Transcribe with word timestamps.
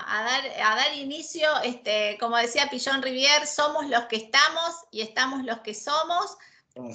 a 0.00 0.22
dar, 0.24 0.44
a 0.62 0.76
dar 0.76 0.94
inicio, 0.94 1.48
este, 1.62 2.16
como 2.18 2.36
decía 2.36 2.68
Pillón 2.70 3.02
Rivier, 3.02 3.46
somos 3.46 3.88
los 3.88 4.04
que 4.04 4.16
estamos 4.16 4.74
y 4.90 5.00
estamos 5.02 5.44
los 5.44 5.60
que 5.60 5.74
somos. 5.74 6.36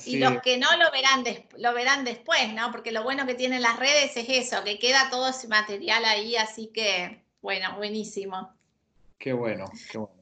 y 0.05 0.17
los 0.17 0.41
que 0.41 0.57
no 0.57 0.67
lo 0.77 0.91
verán, 0.91 1.23
lo 1.57 1.73
verán 1.73 2.03
después, 2.03 2.53
¿no? 2.53 2.69
Porque 2.71 2.91
lo 2.91 3.03
bueno 3.03 3.25
que 3.25 3.35
tienen 3.35 3.61
las 3.61 3.79
redes 3.79 4.17
es 4.17 4.27
eso, 4.27 4.63
que 4.63 4.77
queda 4.77 5.09
todo 5.09 5.29
ese 5.29 5.47
material 5.47 6.03
ahí, 6.03 6.35
así 6.35 6.67
que, 6.67 7.23
bueno, 7.41 7.75
buenísimo. 7.77 8.53
Qué 9.17 9.31
bueno, 9.31 9.71
qué 9.89 9.97
bueno. 9.97 10.18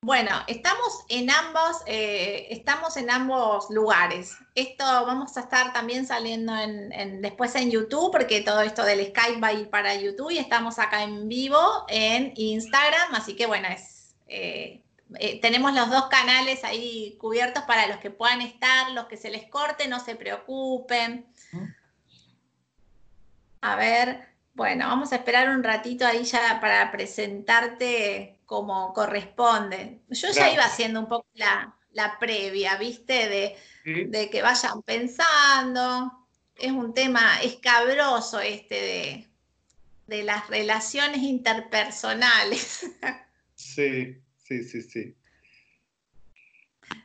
Bueno, 0.00 0.30
estamos 0.46 1.04
en 1.08 1.28
ambos, 1.28 1.82
eh, 1.86 2.46
estamos 2.50 2.96
en 2.96 3.10
ambos 3.10 3.68
lugares. 3.68 4.36
Esto 4.54 4.84
vamos 4.84 5.36
a 5.36 5.40
estar 5.40 5.72
también 5.72 6.06
saliendo 6.06 6.56
en, 6.56 7.20
después 7.20 7.54
en 7.56 7.70
YouTube, 7.70 8.12
porque 8.12 8.40
todo 8.40 8.62
esto 8.62 8.84
del 8.84 9.06
Skype 9.08 9.40
va 9.40 9.48
a 9.48 9.52
ir 9.54 9.68
para 9.70 9.96
YouTube 9.96 10.30
y 10.30 10.38
estamos 10.38 10.78
acá 10.78 11.02
en 11.02 11.28
vivo 11.28 11.84
en 11.88 12.32
Instagram, 12.36 13.14
así 13.14 13.34
que 13.34 13.46
bueno, 13.46 13.66
es, 13.68 14.14
eh, 14.28 14.82
eh, 15.16 15.40
tenemos 15.40 15.74
los 15.74 15.90
dos 15.90 16.06
canales 16.06 16.62
ahí 16.62 17.16
cubiertos 17.18 17.64
para 17.64 17.88
los 17.88 17.98
que 17.98 18.10
puedan 18.10 18.40
estar, 18.40 18.92
los 18.92 19.06
que 19.06 19.16
se 19.16 19.30
les 19.30 19.48
corte, 19.50 19.88
no 19.88 19.98
se 19.98 20.14
preocupen. 20.14 21.26
A 23.60 23.74
ver, 23.74 24.28
bueno, 24.54 24.86
vamos 24.86 25.12
a 25.12 25.16
esperar 25.16 25.48
un 25.48 25.64
ratito 25.64 26.06
ahí 26.06 26.22
ya 26.22 26.60
para 26.60 26.90
presentarte 26.92 28.37
como 28.48 28.94
corresponde. 28.94 30.00
Yo 30.08 30.32
ya 30.32 30.50
iba 30.50 30.64
haciendo 30.64 31.00
un 31.00 31.06
poco 31.06 31.28
la, 31.34 32.16
previa, 32.18 32.76
¿viste? 32.76 33.28
De, 33.84 34.30
que 34.30 34.40
vayan 34.40 34.80
pensando. 34.82 36.26
Es 36.56 36.72
un 36.72 36.94
tema 36.94 37.42
escabroso 37.42 38.40
este 38.40 39.28
de, 40.06 40.22
las 40.24 40.48
relaciones 40.48 41.18
interpersonales. 41.22 42.90
Sí, 43.54 44.16
sí, 44.36 44.62
sí, 44.62 44.82
sí. 44.82 45.16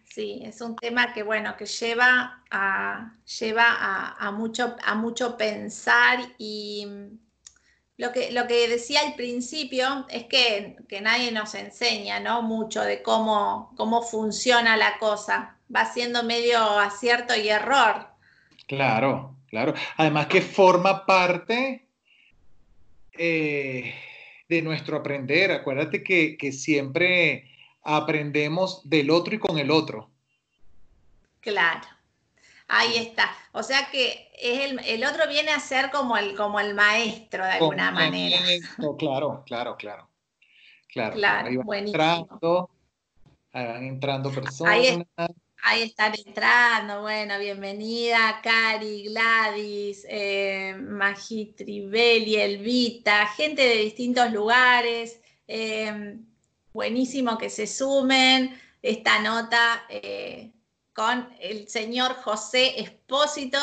Sí, 0.04 0.42
es 0.44 0.62
un 0.62 0.76
tema 0.76 1.12
que 1.12 1.23
bueno, 1.23 1.58
que 1.58 1.66
lleva 1.66 2.44
a, 2.52 3.16
lleva 3.39 4.16
a, 4.20 4.32
mucho, 4.32 4.76
a 4.84 4.94
mucho 4.94 5.36
pensar 5.36 6.20
y, 6.38 6.88
lo 7.97 8.11
que, 8.11 8.31
lo 8.31 8.47
que 8.47 8.67
decía 8.67 9.02
al 9.02 9.13
principio 9.16 10.05
es 10.09 10.23
que, 10.25 10.75
nadie 11.02 11.31
nos 11.31 11.53
enseña 11.53 12.19
¿no? 12.19 12.41
mucho 12.41 12.81
de 12.81 13.03
cómo, 13.03 13.73
cómo 13.77 14.02
funciona 14.02 14.77
la 14.77 14.97
cosa. 14.97 15.58
Va 15.73 15.86
siendo 15.86 16.23
medio 16.23 16.59
acierto 16.80 17.36
y 17.36 17.49
error. 17.49 18.08
Claro, 18.67 19.36
claro. 19.47 19.73
Además 19.97 20.27
que 20.27 20.41
forma 20.41 21.05
parte 21.05 21.88
eh, 23.11 23.94
de 24.49 24.61
nuestro 24.61 24.97
aprender. 24.97 25.52
Acuérdate 25.52 26.03
que, 26.03 26.36
que 26.38 26.52
siempre 26.52 27.52
aprendemos 27.83 28.81
del 28.89 29.11
otro 29.11 29.36
y 29.36 29.39
con 29.39 29.59
el 29.59 29.69
otro. 29.69 30.09
Claro. 31.41 31.88
Ahí 32.67 32.97
está. 32.97 33.30
O 33.52 33.64
sea 33.64 33.89
que 33.92 34.31
es 34.39 34.72
el, 34.86 35.03
otro 35.06 35.28
viene 35.28 35.52
a 35.52 35.59
ser 35.59 35.92
como 35.92 36.17
el, 36.17 36.36
como 36.36 36.59
el 36.59 36.73
maestro 36.73 37.44
de 37.45 37.52
alguna 37.52 37.92
manera. 37.92 38.38
Claro, 38.97 39.44
claro, 39.45 39.78
claro. 39.78 40.09
Claro, 40.94 41.16
claro 41.16 41.47
ahí 41.50 41.58
van 41.58 41.88
entrando, 41.88 42.70
ahí 43.52 43.66
van 43.66 43.83
entrando 43.83 44.31
personas. 44.31 45.05
Ahí, 45.66 45.81
están 45.81 46.14
entrando, 46.25 47.02
bueno, 47.02 47.39
bienvenida 47.39 48.42
Cari, 48.44 49.05
Gladys, 49.05 50.05
eh, 50.09 50.75
Trivelli, 51.55 52.36
Elvita, 52.36 53.25
gente 53.27 53.61
de 53.61 53.77
distintos 53.77 54.31
lugares. 54.31 55.22
Eh, 55.48 56.20
buenísimo 56.73 57.38
que 57.38 57.50
se 57.50 57.66
sumen. 57.66 58.59
Esta 58.81 59.20
nota 59.20 59.86
eh, 59.88 60.52
con 60.94 61.30
el 61.39 61.67
señor 61.67 62.13
José 62.16 62.80
Espósito. 62.80 63.58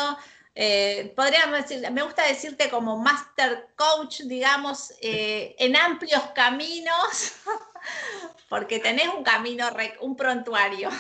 Eh, 0.55 1.13
podríamos 1.15 1.63
decir, 1.63 1.91
me 1.93 2.03
gusta 2.03 2.27
decirte 2.27 2.69
como 2.69 2.99
master 2.99 3.69
coach, 3.77 4.23
digamos, 4.23 4.93
eh, 5.01 5.55
en 5.59 5.77
amplios 5.77 6.23
caminos, 6.35 7.35
porque 8.49 8.81
tenés 8.81 9.09
un 9.09 9.23
camino, 9.23 9.69
un 10.01 10.17
prontuario. 10.17 10.91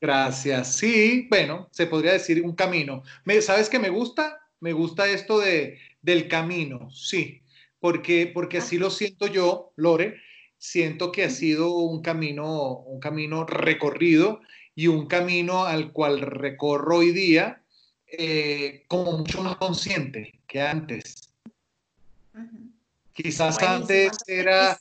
Gracias. 0.00 0.76
Sí, 0.76 1.26
bueno, 1.28 1.68
se 1.72 1.86
podría 1.86 2.12
decir 2.12 2.42
un 2.42 2.54
camino. 2.54 3.02
¿Sabes 3.40 3.68
qué 3.68 3.78
me 3.78 3.90
gusta? 3.90 4.38
Me 4.60 4.72
gusta 4.72 5.08
esto 5.08 5.38
de, 5.38 5.78
del 6.02 6.28
camino, 6.28 6.90
sí, 6.90 7.42
porque, 7.78 8.30
porque 8.32 8.58
así 8.58 8.78
lo 8.78 8.90
siento 8.90 9.26
yo, 9.26 9.72
Lore. 9.76 10.20
Siento 10.58 11.10
que 11.10 11.24
ha 11.24 11.30
sido 11.30 11.72
un 11.72 12.02
camino, 12.02 12.80
un 12.80 13.00
camino 13.00 13.46
recorrido 13.46 14.40
y 14.80 14.86
un 14.86 15.04
camino 15.04 15.66
al 15.66 15.92
cual 15.92 16.22
recorro 16.22 16.96
hoy 16.96 17.12
día 17.12 17.62
eh, 18.06 18.84
como 18.88 19.12
mucho 19.12 19.42
más 19.42 19.56
consciente 19.56 20.40
que 20.46 20.62
antes. 20.62 21.34
Quizás 23.12 23.62
antes 23.62 24.12
era... 24.26 24.80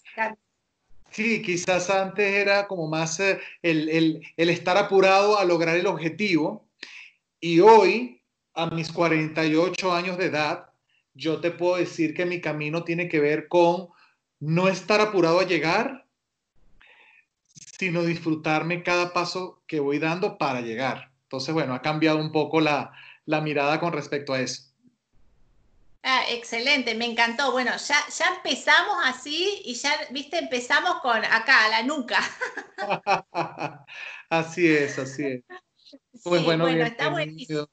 Sí, 1.11 1.41
quizás 1.41 1.89
antes 1.89 2.33
era 2.33 2.65
como 2.65 2.87
más 2.87 3.19
eh, 3.19 3.41
el, 3.61 4.21
estar 4.37 4.77
apurado 4.77 5.37
a 5.37 5.43
lograr 5.43 5.75
el 5.75 5.87
objetivo. 5.87 6.65
Y 7.41 7.59
hoy, 7.59 8.21
a 8.53 8.67
mis 8.67 8.93
48 8.93 9.91
años 9.91 10.17
de 10.17 10.27
edad, 10.27 10.69
yo 11.13 11.41
te 11.41 11.51
puedo 11.51 11.75
decir 11.75 12.13
que 12.13 12.25
mi 12.25 12.39
camino 12.39 12.85
tiene 12.85 13.09
que 13.09 13.19
ver 13.19 13.49
con 13.49 13.89
no 14.39 14.69
estar 14.69 15.01
apurado 15.01 15.41
a 15.41 15.45
llegar, 15.45 16.05
sino 17.79 18.03
disfrutarme 18.03 18.83
cada 18.83 19.13
paso 19.13 19.63
que 19.65 19.79
voy 19.79 19.99
dando 19.99 20.37
para 20.37 20.59
llegar. 20.59 21.11
Entonces, 21.23 21.53
bueno, 21.53 21.73
ha 21.73 21.81
cambiado 21.81 22.17
un 22.17 22.33
poco 22.33 22.59
la, 22.59 22.91
mirada 23.25 23.79
con 23.79 23.93
respecto 23.93 24.33
a 24.33 24.41
eso. 24.41 24.63
Ah, 26.03 26.23
excelente, 26.29 26.93
me 26.95 27.05
encantó. 27.05 27.53
Bueno, 27.53 27.71
ya, 27.77 27.95
ya 28.09 28.35
empezamos 28.35 28.97
así 29.05 29.61
y 29.63 29.75
ya, 29.75 29.93
viste, 30.11 30.39
empezamos 30.39 30.99
con 31.01 31.23
acá, 31.23 31.69
la 31.69 31.83
nuca. 31.83 32.19
así 34.29 34.67
es, 34.67 34.99
así 34.99 35.23
es. 35.25 35.43
Pues 36.21 36.43
bueno, 36.43 36.67
está 36.67 37.07
buenísimo. 37.07 37.69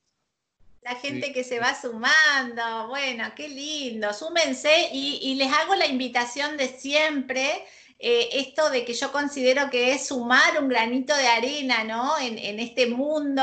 La 0.83 0.95
gente 0.95 1.33
que 1.33 1.43
se 1.43 1.59
va 1.59 1.75
sumando, 1.75 2.87
bueno, 2.87 3.25
qué 3.35 3.49
lindo. 3.49 4.13
Súmense 4.13 4.89
y, 4.93 5.19
y 5.21 5.35
les 5.35 5.53
hago 5.53 5.75
la 5.75 5.87
invitación 5.87 6.57
de 6.57 6.69
siempre 6.69 7.67
eh, 7.99 8.29
esto 8.33 8.71
de 8.71 8.85
que 8.85 8.93
yo 8.93 9.11
considero 9.13 9.71
que 9.71 9.93
es 9.93 10.09
sumar 10.09 10.61
un 10.61 10.69
granito 10.69 11.15
de 11.17 11.29
arena, 11.29 11.85
¿no? 11.85 12.19
En, 12.19 12.61
este 12.61 12.87
mundo, 12.87 13.43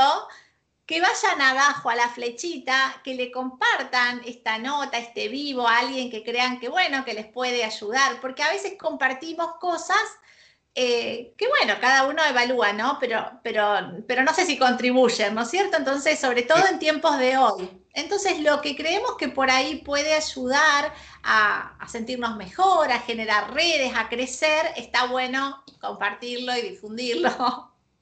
que 0.86 1.02
vayan 1.02 1.42
abajo 1.42 1.90
a 1.90 1.96
la 1.96 2.10
flechita, 2.10 3.02
que 3.04 3.16
le 3.16 3.32
compartan 3.32 4.22
esta 4.26 4.58
nota, 4.60 4.98
este 4.98 5.28
vivo 5.28 5.68
a 5.68 5.80
alguien 5.80 6.12
que 6.12 6.24
crean 6.24 6.60
que, 6.60 6.70
bueno, 6.70 7.04
que 7.06 7.14
les 7.14 7.26
puede 7.26 7.64
ayudar, 7.64 8.22
porque 8.22 8.44
a 8.44 8.52
veces 8.52 8.74
compartimos 8.80 9.56
cosas 9.60 9.98
eh, 10.76 11.34
que 11.38 11.48
bueno, 11.48 11.76
cada 11.80 12.08
uno 12.08 12.24
evalúa, 12.26 12.74
¿no? 12.74 12.98
Pero, 13.00 13.24
pero, 13.44 14.04
pero 14.08 14.24
no 14.24 14.34
sé 14.34 14.46
si 14.46 14.58
contribuyen, 14.58 15.36
¿no 15.36 15.44
es 15.44 15.50
cierto? 15.50 15.78
Entonces, 15.78 16.20
sobre 16.20 16.42
todo 16.42 16.66
en 16.68 16.80
tiempos 16.80 17.20
de 17.20 17.38
hoy. 17.38 17.70
Entonces, 17.94 18.40
lo 18.40 18.60
que 18.62 18.76
creemos 18.76 19.16
que 19.18 19.28
por 19.28 19.52
ahí 19.52 19.84
puede 19.86 20.16
ayudar 20.16 20.92
a, 21.22 21.78
sentirnos 21.88 22.38
mejor, 22.38 22.92
a 22.92 23.00
generar 23.00 23.54
redes, 23.54 23.94
a 23.96 24.10
crecer, 24.10 24.66
está 24.76 25.06
bueno 25.06 25.64
compartirlo 25.80 26.58
y 26.58 26.62
difundirlo. 26.62 27.30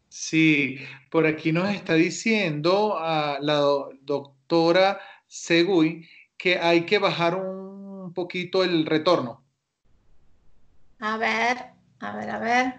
Sí, 0.07 0.77
por 1.09 1.25
aquí 1.25 1.51
nos 1.51 1.69
está 1.69 1.93
diciendo 1.93 2.97
a 2.99 3.37
la 3.39 3.61
doctora 4.01 4.99
Segui 5.27 6.05
que 6.37 6.57
hay 6.57 6.85
que 6.85 6.99
bajar 6.99 7.35
un 7.35 8.13
poquito 8.13 8.63
el 8.63 8.85
retorno. 8.85 9.41
A 10.99 11.17
ver, 11.17 11.71
a 12.01 12.15
ver, 12.15 12.29
a 12.29 12.39
ver. 12.39 12.73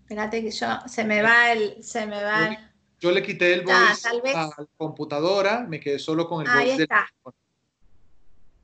Espérate 0.00 0.42
que 0.42 0.50
yo, 0.50 0.66
se 0.86 1.04
me 1.04 1.22
va 1.22 1.52
el, 1.52 1.82
se 1.82 2.06
me 2.06 2.22
va 2.22 2.72
Yo 2.98 3.10
le 3.12 3.22
quité 3.22 3.54
el 3.54 3.64
ah, 3.70 3.94
voice 4.00 4.08
a 4.08 4.46
la 4.46 4.68
computadora, 4.76 5.60
me 5.68 5.78
quedé 5.78 5.98
solo 5.98 6.28
con 6.28 6.42
el 6.42 6.50
Ahí 6.50 6.70
está. 6.70 7.08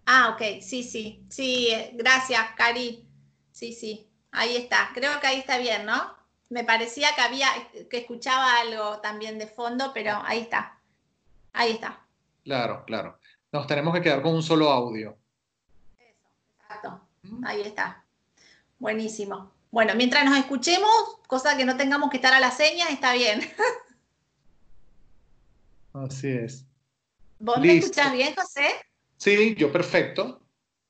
Ah, 0.06 0.31
ok, 0.35 0.61
sí, 0.61 0.82
sí, 0.82 1.25
sí, 1.31 1.69
eh, 1.70 1.93
gracias, 1.94 2.41
Cari. 2.56 3.06
Sí, 3.52 3.73
sí, 3.73 4.08
ahí 4.32 4.56
está. 4.56 4.91
Creo 4.94 5.20
que 5.20 5.26
ahí 5.29 5.38
está 5.38 5.58
bien, 5.58 5.87
¿no? 5.87 6.14
Me 6.50 6.64
parecía 6.64 7.08
que 7.14 7.23
había, 7.23 7.49
que 7.88 7.99
escuchaba 7.99 8.61
algo 8.61 9.00
también 9.00 9.38
de 9.38 9.47
fondo, 9.47 9.93
pero 9.94 10.20
ahí 10.25 10.40
está. 10.40 10.79
Ahí 11.52 11.73
está. 11.73 12.05
Claro, 12.43 12.85
claro. 12.85 13.19
Nos 13.52 13.67
tenemos 13.67 13.94
que 13.94 14.02
quedar 14.02 14.20
con 14.20 14.35
un 14.35 14.43
solo 14.43 14.70
audio. 14.70 15.17
Eso, 15.97 16.26
exacto. 16.58 17.00
Ahí 17.44 17.62
está. 17.62 18.05
Buenísimo. 18.79 19.53
Bueno, 19.75 19.97
mientras 19.97 20.25
nos 20.25 20.38
escuchemos, 20.38 20.88
cosa 21.26 21.56
que 21.56 21.65
no 21.65 21.76
tengamos 21.76 22.09
que 22.09 22.19
estar 22.19 22.32
a 22.32 22.38
las 22.38 22.56
señas, 22.56 22.91
está 22.91 23.12
bien. 23.12 23.41
Así 25.93 26.29
es. 26.29 26.65
¿Vos 27.41 27.59
me 27.59 27.79
escuchás 27.79 28.12
bien, 28.12 28.37
José? 28.37 28.69
Sí, 29.17 29.56
yo 29.56 29.73
perfecto. 29.73 30.47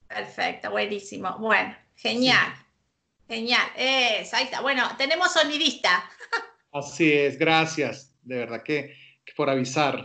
Perfecto, 0.06 0.70
buenísimo. 0.70 1.34
Bueno, 1.38 1.74
Genial. 1.96 2.54
Genial. 3.26 3.66
ahí 3.74 4.44
está. 4.44 4.60
Bueno, 4.60 4.86
tenemos 4.98 5.32
sonidista. 5.32 6.04
Así 6.70 7.10
es, 7.10 7.38
gracias. 7.38 8.12
De 8.20 8.36
verdad 8.36 8.62
que, 8.62 8.94
por 9.34 9.48
avisar. 9.48 10.04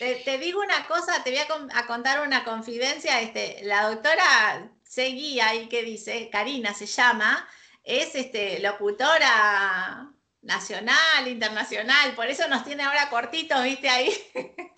Te, 0.00 0.38
digo 0.38 0.60
una 0.60 0.84
cosa, 0.88 1.22
te 1.22 1.30
voy 1.30 1.38
a, 1.72 1.86
contar 1.86 2.26
una 2.26 2.42
confidencia. 2.42 3.20
Este, 3.20 3.60
la 3.62 3.88
doctora 3.88 4.72
seguía 4.82 5.50
ahí 5.50 5.68
que 5.68 5.84
dice, 5.84 6.28
Karina 6.32 6.74
se 6.74 6.86
llama, 6.86 7.48
es 7.84 8.14
este, 8.14 8.58
locutora 8.60 10.10
nacional, 10.42 11.28
internacional, 11.28 12.14
por 12.14 12.26
eso 12.26 12.48
nos 12.48 12.64
tiene 12.64 12.82
ahora 12.82 13.08
cortitos, 13.10 13.62
viste 13.62 13.88
ahí. 13.88 14.10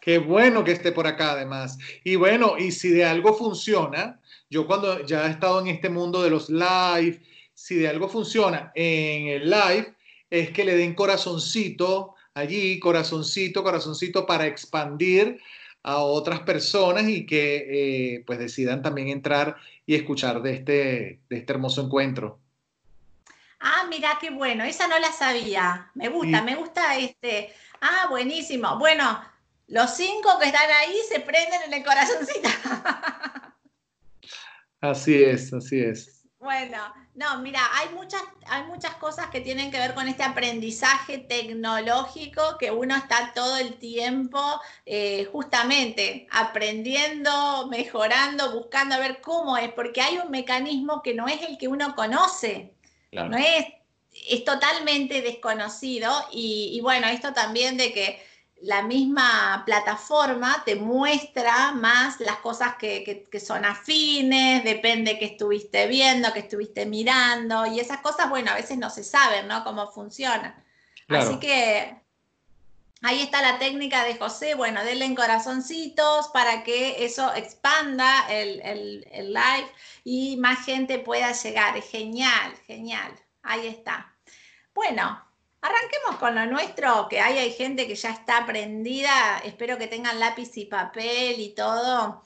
Qué 0.00 0.18
bueno 0.18 0.64
que 0.64 0.72
esté 0.72 0.92
por 0.92 1.06
acá 1.06 1.32
además. 1.32 1.78
Y 2.04 2.16
bueno, 2.16 2.56
y 2.58 2.72
si 2.72 2.88
de 2.90 3.04
algo 3.04 3.34
funciona, 3.34 4.20
yo 4.48 4.66
cuando 4.66 5.04
ya 5.04 5.26
he 5.26 5.30
estado 5.30 5.60
en 5.60 5.68
este 5.68 5.90
mundo 5.90 6.22
de 6.22 6.30
los 6.30 6.48
live, 6.48 7.22
si 7.54 7.76
de 7.76 7.88
algo 7.88 8.08
funciona 8.08 8.72
en 8.74 9.28
el 9.28 9.50
live, 9.50 9.94
es 10.30 10.50
que 10.50 10.64
le 10.64 10.76
den 10.76 10.94
corazoncito 10.94 12.14
allí, 12.34 12.78
corazoncito, 12.78 13.62
corazoncito 13.62 14.24
para 14.26 14.46
expandir 14.46 15.38
a 15.82 15.98
otras 15.98 16.40
personas 16.40 17.08
y 17.08 17.26
que 17.26 18.14
eh, 18.16 18.24
pues 18.26 18.38
decidan 18.38 18.82
también 18.82 19.08
entrar 19.08 19.56
y 19.86 19.94
escuchar 19.94 20.42
de 20.42 20.54
este, 20.54 21.20
de 21.28 21.36
este 21.36 21.52
hermoso 21.52 21.82
encuentro. 21.82 22.38
Ah, 23.60 23.86
mira 23.88 24.18
qué 24.20 24.30
bueno, 24.30 24.64
esa 24.64 24.88
no 24.88 24.98
la 24.98 25.12
sabía. 25.12 25.90
Me 25.94 26.08
gusta, 26.08 26.42
me 26.42 26.56
gusta 26.56 26.96
este. 26.96 27.52
Ah, 27.80 28.06
buenísimo. 28.08 28.78
Bueno, 28.78 29.22
los 29.68 29.94
cinco 29.94 30.38
que 30.40 30.46
están 30.46 30.70
ahí 30.70 30.96
se 31.08 31.20
prenden 31.20 31.62
en 31.66 31.74
el 31.74 31.84
corazoncito. 31.84 32.48
Así 34.80 35.22
es, 35.22 35.52
así 35.52 35.78
es. 35.78 36.19
Bueno, 36.40 36.78
no, 37.16 37.38
mira, 37.40 37.60
hay 37.74 37.90
muchas, 37.90 38.22
hay 38.46 38.64
muchas 38.64 38.94
cosas 38.94 39.28
que 39.28 39.42
tienen 39.42 39.70
que 39.70 39.76
ver 39.76 39.92
con 39.92 40.08
este 40.08 40.22
aprendizaje 40.22 41.18
tecnológico 41.18 42.56
que 42.58 42.70
uno 42.70 42.96
está 42.96 43.32
todo 43.34 43.58
el 43.58 43.74
tiempo 43.74 44.40
eh, 44.86 45.28
justamente 45.30 46.26
aprendiendo, 46.30 47.66
mejorando, 47.68 48.52
buscando 48.52 48.94
a 48.94 49.00
ver 49.00 49.20
cómo 49.20 49.58
es, 49.58 49.70
porque 49.74 50.00
hay 50.00 50.16
un 50.16 50.30
mecanismo 50.30 51.02
que 51.02 51.12
no 51.12 51.28
es 51.28 51.42
el 51.42 51.58
que 51.58 51.68
uno 51.68 51.94
conoce, 51.94 52.72
no 53.12 53.36
es, 53.36 53.66
es 54.26 54.42
totalmente 54.42 55.20
desconocido 55.20 56.10
y 56.32 56.80
bueno, 56.80 57.06
esto 57.08 57.34
también 57.34 57.76
de 57.76 57.92
que 57.92 58.29
la 58.62 58.82
misma 58.82 59.62
plataforma 59.64 60.62
te 60.64 60.76
muestra 60.76 61.72
más 61.72 62.20
las 62.20 62.36
cosas 62.36 62.76
que, 62.76 63.28
son 63.44 63.64
afines, 63.64 64.64
depende 64.64 65.18
que 65.18 65.26
estuviste 65.26 65.86
viendo, 65.86 66.32
que 66.32 66.40
estuviste 66.40 66.84
mirando, 66.86 67.66
y 67.66 67.80
esas 67.80 67.98
cosas, 67.98 68.28
bueno, 68.28 68.50
a 68.50 68.54
veces 68.54 68.76
no 68.78 68.90
se 68.90 69.02
saben, 69.02 69.48
¿no? 69.48 69.64
Cómo 69.64 69.90
funcionan. 69.90 70.62
Así 71.08 71.38
que 71.38 71.96
ahí 73.02 73.20
está 73.20 73.42
la 73.42 73.58
técnica 73.58 74.04
de 74.04 74.16
José, 74.16 74.54
bueno, 74.54 74.84
denle 74.84 75.06
en 75.06 75.16
corazoncitos 75.16 76.28
para 76.28 76.62
que 76.62 77.04
eso 77.04 77.34
expanda 77.34 78.26
el, 78.30 78.60
el 78.62 79.32
live 79.32 79.70
y 80.04 80.36
más 80.36 80.64
gente 80.64 80.98
pueda 80.98 81.32
llegar. 81.32 81.80
Genial, 81.82 82.54
genial. 82.66 83.12
Ahí 83.42 83.66
está. 83.66 84.14
Bueno, 84.74 85.20
Arranquemos 85.62 86.16
con 86.18 86.34
lo 86.34 86.46
nuestro, 86.46 87.06
que 87.08 87.20
hay, 87.20 87.38
hay 87.38 87.52
gente 87.52 87.86
que 87.86 87.94
ya 87.94 88.10
está 88.10 88.38
aprendida, 88.38 89.38
espero 89.44 89.76
que 89.76 89.88
tengan 89.88 90.18
lápiz 90.18 90.56
y 90.56 90.64
papel 90.64 91.38
y 91.38 91.50
todo. 91.54 92.22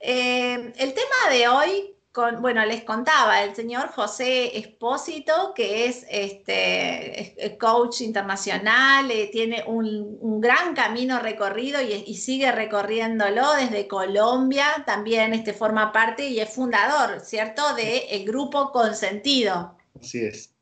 Eh, 0.00 0.72
el 0.76 0.94
tema 0.94 1.30
de 1.30 1.48
hoy, 1.48 1.94
con, 2.10 2.40
bueno, 2.40 2.64
les 2.64 2.84
contaba 2.84 3.42
el 3.44 3.54
señor 3.54 3.88
José 3.88 4.58
Espósito, 4.58 5.52
que 5.54 5.86
es 5.86 6.06
este, 6.08 7.56
coach 7.60 8.00
internacional, 8.00 9.10
eh, 9.10 9.28
tiene 9.30 9.62
un, 9.66 10.40
gran 10.40 10.74
camino 10.74 11.18
recorrido 11.20 11.82
y, 11.82 12.14
sigue 12.16 12.50
recorriéndolo 12.50 13.52
desde 13.54 13.86
Colombia, 13.86 14.82
también 14.86 15.34
este, 15.34 15.52
forma 15.52 15.92
parte 15.92 16.26
y 16.26 16.40
es 16.40 16.48
fundador, 16.48 17.20
¿cierto?, 17.20 17.74
del 17.74 18.02
el 18.10 18.24
grupo 18.24 18.72
Consentido. 18.72 19.76
Así 20.00 20.24
es. 20.24 20.52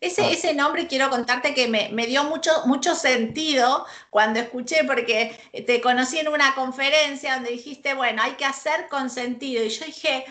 Ese, 0.00 0.22
ah. 0.22 0.30
ese 0.30 0.54
nombre 0.54 0.86
quiero 0.86 1.10
contarte 1.10 1.54
que 1.54 1.66
me, 1.66 2.06
dio 2.06 2.24
mucho, 2.24 2.50
mucho 2.66 2.94
sentido 2.94 3.84
cuando 4.10 4.38
escuché, 4.38 4.84
porque 4.84 5.36
te 5.66 5.80
conocí 5.80 6.18
en 6.18 6.28
una 6.28 6.54
conferencia 6.54 7.34
donde 7.34 7.50
dijiste, 7.50 7.94
bueno, 7.94 8.22
hay 8.22 8.32
que 8.32 8.44
hacer 8.44 8.88
con 8.88 9.10
sentido. 9.10 9.64
Y 9.64 9.70
yo 9.70 9.84
dije, 9.86 10.24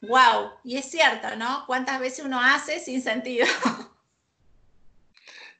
wow, 0.00 0.52
y 0.64 0.78
es 0.78 0.90
cierto, 0.90 1.36
¿no? 1.36 1.64
¿Cuántas 1.66 2.00
veces 2.00 2.24
uno 2.24 2.40
hace 2.40 2.80
sin 2.80 3.02
sentido? 3.02 3.46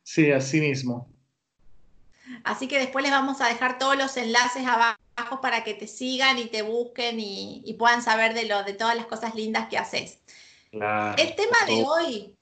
Sí, 0.03 0.33
así 0.33 0.59
mismo. 0.59 1.07
Así 2.43 2.67
que 2.67 2.79
después 2.79 3.03
les 3.03 3.13
vamos 3.13 3.43
a 3.43 3.49
dejar 3.49 3.77
todos 3.77 3.95
los 3.95 4.17
enlaces 4.17 4.67
abajo 4.67 5.43
para 5.43 5.65
que 5.65 5.75
te 5.75 5.87
sigan 5.87 6.39
y 6.39 6.47
te 6.47 6.63
busquen 6.63 7.21
y, 7.21 7.77
puedan 7.79 8.03
saber 8.03 8.33
de, 8.33 8.47
lo, 8.47 8.65
de 8.65 8.73
todas 8.73 8.97
las 8.97 9.05
cosas 9.05 9.35
lindas 9.35 9.69
que 9.69 9.77
haces. 9.77 10.21
el 10.73 11.35
tema 11.35 11.59
de 11.67 11.85
hoy 11.87 12.38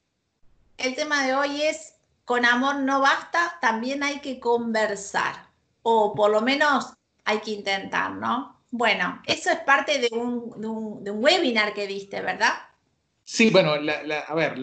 el 0.78 0.94
tema 0.94 1.26
de 1.26 1.34
hoy 1.34 1.62
es, 1.62 1.94
con 2.24 2.44
amor 2.44 2.76
no 2.76 3.00
basta, 3.00 3.58
también 3.60 4.02
hay 4.02 4.20
que 4.20 4.40
conversar, 4.40 5.46
o 5.82 6.14
por 6.14 6.30
lo 6.30 6.42
menos 6.42 6.92
hay 7.24 7.38
que 7.38 7.52
intentar, 7.52 8.12
¿no? 8.12 8.60
Bueno, 8.70 9.22
eso 9.26 9.50
es 9.50 9.58
parte 9.60 9.98
de 9.98 10.08
un, 10.12 10.52
webinar 11.04 11.72
que 11.72 11.86
diste, 11.86 12.20
¿verdad? 12.20 12.52
Sí, 13.24 13.50
bueno, 13.50 13.72
a 13.72 14.34
ver, 14.34 14.54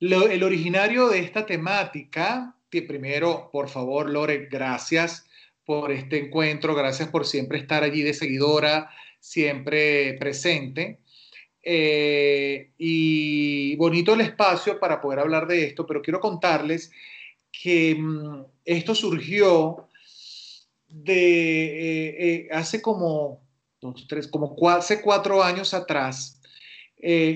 el 0.00 0.42
originario 0.42 1.08
de 1.08 1.20
esta 1.20 1.46
temática, 1.46 2.54
que 2.68 2.82
primero, 2.82 3.48
por 3.50 3.68
favor, 3.68 4.10
Lore, 4.10 4.48
gracias 4.50 5.26
por 5.64 5.92
este 5.92 6.18
encuentro, 6.18 6.74
gracias 6.74 7.08
por 7.08 7.26
siempre 7.26 7.58
estar 7.58 7.82
allí 7.82 8.02
de 8.02 8.14
seguidora, 8.14 8.90
siempre 9.18 10.14
presente. 10.14 10.98
Eh, 11.62 12.70
y 12.78 13.76
bonito 13.76 14.14
el 14.14 14.22
espacio 14.22 14.80
para 14.80 15.00
poder 15.00 15.18
hablar 15.18 15.46
de 15.46 15.64
esto, 15.64 15.86
pero 15.86 16.00
quiero 16.00 16.20
contarles 16.20 16.90
que 17.52 17.94
mm, 17.94 18.44
esto 18.64 18.94
surgió 18.94 19.88
de 20.88 21.64
eh, 21.64 22.16
eh, 22.18 22.48
hace 22.50 22.80
como 22.80 23.42
dos, 23.80 24.06
tres, 24.08 24.26
como 24.26 24.56
hace 24.70 25.02
cuatro 25.02 25.42
años 25.42 25.74
atrás. 25.74 26.40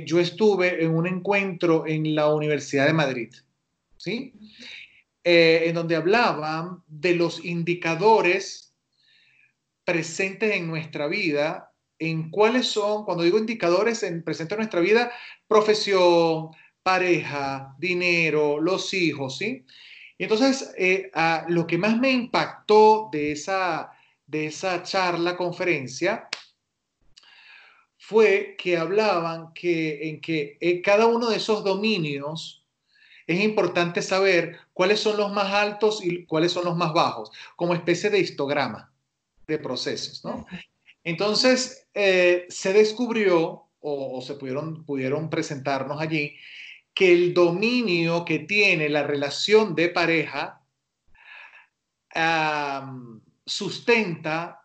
yo 0.06 0.20
estuve 0.20 0.84
en 0.84 0.94
un 0.94 1.06
encuentro 1.06 1.86
en 1.86 2.14
la 2.14 2.28
Universidad 2.34 2.86
de 2.86 2.92
Madrid, 2.92 3.32
¿sí? 3.96 4.34
en 5.24 5.74
donde 5.74 5.96
hablaban 5.96 6.82
de 6.86 7.14
los 7.14 7.42
indicadores 7.42 8.74
presentes 9.86 10.54
en 10.54 10.66
nuestra 10.66 11.06
vida 11.06 11.73
en 11.98 12.30
cuáles 12.30 12.66
son, 12.66 13.04
cuando 13.04 13.24
digo 13.24 13.38
indicadores 13.38 14.02
en 14.02 14.22
presente 14.22 14.54
en 14.54 14.60
nuestra 14.60 14.80
vida, 14.80 15.12
profesión, 15.46 16.50
pareja, 16.82 17.74
dinero, 17.78 18.60
los 18.60 18.92
hijos, 18.94 19.38
¿sí? 19.38 19.64
Entonces, 20.18 20.72
eh, 20.76 21.10
lo 21.48 21.66
que 21.66 21.78
más 21.78 21.98
me 21.98 22.10
impactó 22.10 23.08
de 23.10 23.32
esa, 23.32 23.90
de 24.26 24.46
esa 24.46 24.82
charla, 24.82 25.36
conferencia, 25.36 26.28
fue 27.98 28.54
que 28.58 28.76
hablaban 28.76 29.52
que 29.54 30.10
en 30.10 30.20
que 30.20 30.58
en 30.60 30.82
cada 30.82 31.06
uno 31.06 31.30
de 31.30 31.38
esos 31.38 31.64
dominios 31.64 32.64
es 33.26 33.42
importante 33.42 34.02
saber 34.02 34.58
cuáles 34.74 35.00
son 35.00 35.16
los 35.16 35.32
más 35.32 35.50
altos 35.52 36.04
y 36.04 36.26
cuáles 36.26 36.52
son 36.52 36.66
los 36.66 36.76
más 36.76 36.92
bajos, 36.92 37.30
como 37.56 37.74
especie 37.74 38.10
de 38.10 38.18
histograma 38.18 38.92
de 39.46 39.58
procesos, 39.58 40.22
¿no? 40.22 40.46
Entonces, 41.04 41.86
eh, 41.94 42.46
se 42.48 42.72
descubrió, 42.72 43.68
o, 43.80 44.22
se 44.22 44.34
pudieron, 44.34 44.84
pudieron 44.84 45.28
presentarnos 45.28 46.00
allí, 46.00 46.34
que 46.94 47.12
el 47.12 47.34
dominio 47.34 48.24
que 48.24 48.38
tiene 48.40 48.88
la 48.88 49.02
relación 49.02 49.74
de 49.74 49.88
pareja 49.90 50.60
sustenta 53.44 54.62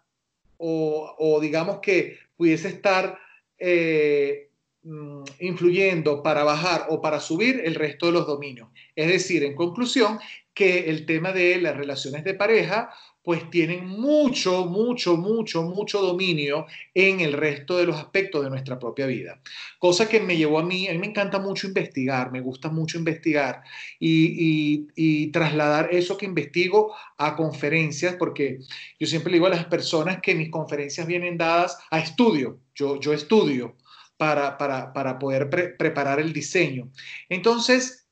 o, 0.57 1.39
digamos 1.41 1.79
que 1.79 2.19
pudiese 2.37 2.67
estar 2.67 3.17
eh, 3.57 4.49
mm, 4.83 5.23
influyendo 5.39 6.21
para 6.21 6.43
bajar 6.43 6.85
o 6.89 7.01
para 7.01 7.19
subir 7.19 7.61
el 7.65 7.75
resto 7.75 8.07
de 8.07 8.11
los 8.11 8.27
dominios. 8.27 8.69
Es 8.95 9.07
decir, 9.07 9.43
en 9.43 9.55
conclusión, 9.55 10.19
que 10.53 10.89
el 10.89 11.05
tema 11.05 11.31
de 11.31 11.59
las 11.61 11.77
relaciones 11.77 12.23
de 12.25 12.33
pareja 12.33 12.93
pues 13.23 13.49
tienen 13.49 13.85
mucho, 13.85 14.65
mucho, 14.65 15.17
mucho, 15.17 15.63
mucho 15.63 16.01
dominio 16.01 16.65
en 16.93 17.19
el 17.19 17.33
resto 17.33 17.77
de 17.77 17.85
los 17.85 17.97
aspectos 17.97 18.43
de 18.43 18.49
nuestra 18.49 18.79
propia 18.79 19.05
vida. 19.05 19.41
Cosa 19.77 20.07
que 20.07 20.19
me 20.19 20.37
llevó 20.37 20.59
a 20.59 20.63
mí, 20.63 20.87
a 20.87 20.93
mí 20.93 20.97
me 20.97 21.07
encanta 21.07 21.39
mucho 21.39 21.67
investigar, 21.67 22.31
me 22.31 22.41
gusta 22.41 22.69
mucho 22.69 22.97
investigar 22.97 23.61
y, 23.99 25.29
trasladar 25.31 25.89
eso 25.91 26.17
que 26.17 26.25
investigo 26.25 26.95
a 27.17 27.35
conferencias, 27.35 28.15
porque 28.15 28.59
yo 28.99 29.07
siempre 29.07 29.31
le 29.31 29.35
digo 29.35 29.47
a 29.47 29.51
las 29.51 29.65
personas 29.65 30.21
que 30.21 30.33
mis 30.33 30.49
conferencias 30.49 31.05
vienen 31.05 31.37
dadas 31.37 31.77
a 31.91 31.99
estudio, 31.99 32.59
yo, 32.73 32.99
yo 32.99 33.13
estudio 33.13 33.75
para, 34.17 35.19
poder 35.19 35.49
preparar 35.77 36.19
el 36.19 36.33
diseño. 36.33 36.89
Entonces, 37.29 38.07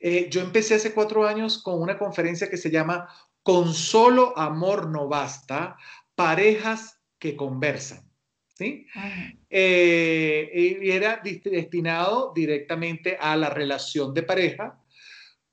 eh, 0.00 0.28
yo 0.30 0.40
empecé 0.40 0.74
hace 0.74 0.92
cuatro 0.92 1.26
años 1.26 1.62
con 1.62 1.80
una 1.80 1.98
conferencia 1.98 2.50
que 2.50 2.56
se 2.56 2.70
llama 2.70 3.08
con 3.42 3.74
solo 3.74 4.36
amor 4.38 4.88
no 4.88 5.08
basta, 5.08 5.76
parejas 6.14 7.00
que 7.18 7.36
conversan. 7.36 8.08
¿sí? 8.54 8.86
Eh, 9.50 10.78
y 10.82 10.90
era 10.90 11.20
destinado 11.22 12.32
directamente 12.34 13.16
a 13.20 13.36
la 13.36 13.50
relación 13.50 14.14
de 14.14 14.22
pareja 14.22 14.78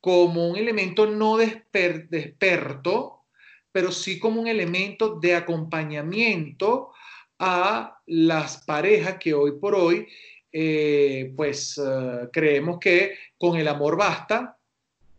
como 0.02 0.48
un 0.48 0.56
elemento 0.56 1.06
no 1.06 1.38
desperto, 1.38 3.26
pero 3.72 3.92
sí 3.92 4.18
como 4.20 4.42
un 4.42 4.48
elemento 4.48 5.20
de 5.20 5.36
acompañamiento 5.36 6.92
a 7.38 8.02
las 8.06 8.64
parejas 8.66 9.18
que 9.20 9.34
hoy 9.34 9.60
por 9.60 9.76
hoy, 9.76 10.08
eh, 10.52 11.34
pues 11.36 11.78
eh, 11.78 12.30
creemos 12.32 12.80
que 12.80 13.18
con 13.38 13.58
el 13.58 13.68
amor 13.68 13.98
basta, 13.98 14.58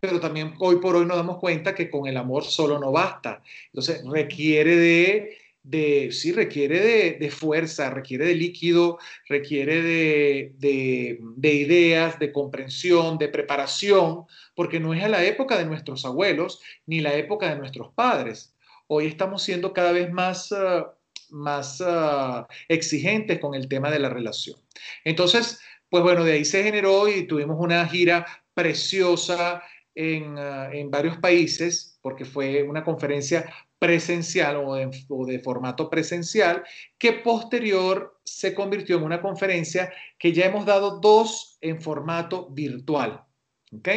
pero 0.00 0.18
también 0.18 0.54
hoy 0.58 0.76
por 0.76 0.96
hoy 0.96 1.06
nos 1.06 1.16
damos 1.16 1.38
cuenta 1.38 1.74
que 1.74 1.90
con 1.90 2.06
el 2.06 2.16
amor 2.16 2.44
solo 2.44 2.78
no 2.78 2.90
basta. 2.90 3.42
Entonces 3.66 4.02
requiere 4.04 4.74
de, 4.76 5.38
de 5.62 6.10
sí, 6.10 6.32
requiere 6.32 6.80
de, 6.80 7.12
de, 7.20 7.30
fuerza, 7.30 7.90
requiere 7.90 8.24
de 8.26 8.34
líquido, 8.34 8.98
requiere 9.28 9.82
de, 9.82 10.54
de, 11.36 11.54
ideas, 11.54 12.18
de 12.18 12.32
comprensión, 12.32 13.18
de 13.18 13.28
preparación, 13.28 14.24
porque 14.54 14.80
no 14.80 14.94
es 14.94 15.04
a 15.04 15.08
la 15.08 15.22
época 15.24 15.58
de 15.58 15.66
nuestros 15.66 16.04
abuelos 16.04 16.60
ni 16.86 17.00
la 17.00 17.14
época 17.14 17.50
de 17.50 17.56
nuestros 17.56 17.92
padres. 17.92 18.54
Hoy 18.86 19.06
estamos 19.06 19.42
siendo 19.42 19.72
cada 19.72 19.92
vez 19.92 20.10
más... 20.10 20.50
Ah, 20.52 20.94
más 21.32 21.80
ah, 21.80 22.48
exigentes 22.68 23.38
con 23.38 23.54
el 23.54 23.68
tema 23.68 23.88
de 23.88 24.00
la 24.00 24.08
relación. 24.08 24.56
Entonces, 25.04 25.60
pues 25.88 26.02
bueno, 26.02 26.24
de 26.24 26.32
ahí 26.32 26.44
se 26.44 26.64
generó 26.64 27.08
y 27.08 27.24
tuvimos 27.26 27.56
una 27.60 27.86
gira 27.86 28.26
preciosa 28.52 29.62
Ah, 29.96 30.70
en, 30.72 30.90
varios 30.90 31.18
países, 31.18 31.98
porque 32.00 32.24
fue 32.24 32.62
una 32.62 32.84
conferencia 32.84 33.52
presencial 33.78 34.56
o 34.56 34.74
de, 34.74 35.38
formato 35.40 35.90
presencial, 35.90 36.62
que 36.96 37.12
posterior 37.12 38.18
se 38.22 38.54
convirtió 38.54 38.98
en 38.98 39.04
una 39.04 39.20
conferencia 39.20 39.92
que 40.18 40.32
ya 40.32 40.46
hemos 40.46 40.64
dado 40.64 41.00
dos 41.00 41.58
en 41.60 41.80
formato 41.80 42.48
virtual. 42.50 43.24
¿Ok? 43.72 43.88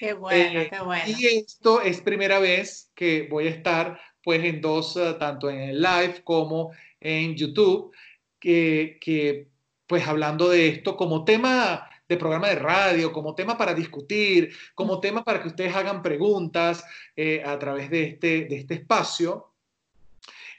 Qué 0.00 0.12
bueno, 0.14 0.60
eh, 0.60 0.68
qué 0.70 0.80
bueno. 0.80 1.04
Y 1.06 1.26
esto 1.26 1.82
es 1.82 2.00
primera 2.00 2.38
vez 2.38 2.90
que 2.94 3.26
voy 3.30 3.48
a 3.48 3.50
estar 3.50 4.00
pues 4.22 4.42
en 4.44 4.60
dos, 4.60 4.96
ah, 4.96 5.18
tanto 5.18 5.50
en 5.50 5.60
el 5.60 5.82
live 5.82 6.22
como 6.24 6.72
en 7.00 7.34
YouTube, 7.36 7.92
que, 8.40 8.98
que 9.00 9.48
pues 9.86 10.06
hablando 10.06 10.48
de 10.48 10.68
esto 10.68 10.96
como 10.96 11.24
tema 11.24 11.88
de 12.08 12.16
programa 12.16 12.48
de 12.48 12.56
radio, 12.56 13.12
como 13.12 13.34
tema 13.34 13.58
para 13.58 13.74
discutir, 13.74 14.52
como 14.74 15.00
tema 15.00 15.22
para 15.22 15.42
que 15.42 15.48
ustedes 15.48 15.74
hagan 15.74 16.02
preguntas 16.02 16.84
eh, 17.14 17.42
a 17.44 17.58
través 17.58 17.90
de 17.90 18.04
este, 18.04 18.46
de 18.46 18.56
este 18.56 18.74
espacio. 18.74 19.52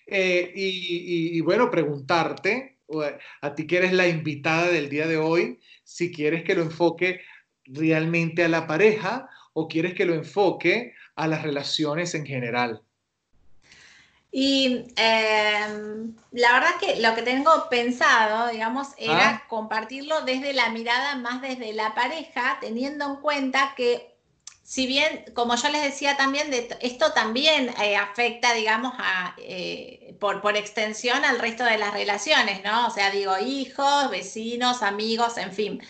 Eh, 0.05 0.51
y, 0.55 1.39
bueno, 1.41 1.69
preguntarte, 1.69 2.77
a 3.41 3.53
ti 3.53 3.67
que 3.67 3.77
eres 3.77 3.93
la 3.93 4.07
invitada 4.07 4.67
del 4.67 4.89
día 4.89 5.05
de 5.05 5.17
hoy, 5.17 5.59
si 5.83 6.11
quieres 6.11 6.43
que 6.43 6.55
lo 6.55 6.63
enfoque 6.63 7.21
realmente 7.65 8.43
a 8.43 8.49
la 8.49 8.65
pareja 8.65 9.29
o 9.53 9.67
quieres 9.67 9.93
que 9.93 10.05
lo 10.05 10.15
enfoque 10.15 10.93
a 11.15 11.27
las 11.27 11.43
relaciones 11.43 12.15
en 12.15 12.25
general. 12.25 12.81
Y 14.31 14.93
em, 14.95 16.15
la 16.31 16.53
verdad 16.53 16.75
que 16.79 16.97
lo 17.01 17.15
que 17.15 17.23
tengo 17.23 17.67
pensado, 17.69 18.49
digamos, 18.49 18.89
era 18.97 19.29
ah. 19.29 19.43
compartirlo 19.47 20.21
desde 20.21 20.53
la 20.53 20.69
mirada 20.69 21.15
más 21.15 21.41
desde 21.41 21.73
la 21.73 21.95
pareja, 21.95 22.57
teniendo 22.61 23.05
en 23.05 23.15
cuenta 23.17 23.73
que, 23.75 24.15
si 24.63 24.85
bien, 24.85 25.25
como 25.33 25.55
yo 25.55 25.69
les 25.69 25.81
decía 25.81 26.15
también, 26.15 26.51
de, 26.51 26.77
esto 26.81 27.11
también 27.13 27.73
eh, 27.81 27.97
afecta, 27.97 28.53
digamos, 28.53 28.93
a, 28.99 29.33
eh, 29.39 30.15
por, 30.19 30.41
por 30.41 30.55
extensión 30.57 31.25
al 31.25 31.39
resto 31.39 31.63
de 31.63 31.79
las 31.79 31.93
relaciones, 31.93 32.63
¿no? 32.63 32.87
O 32.87 32.91
sea, 32.91 33.09
digo, 33.09 33.35
hijos, 33.39 34.11
vecinos, 34.11 34.83
amigos, 34.83 35.37
en 35.37 35.53
fin. 35.53 35.81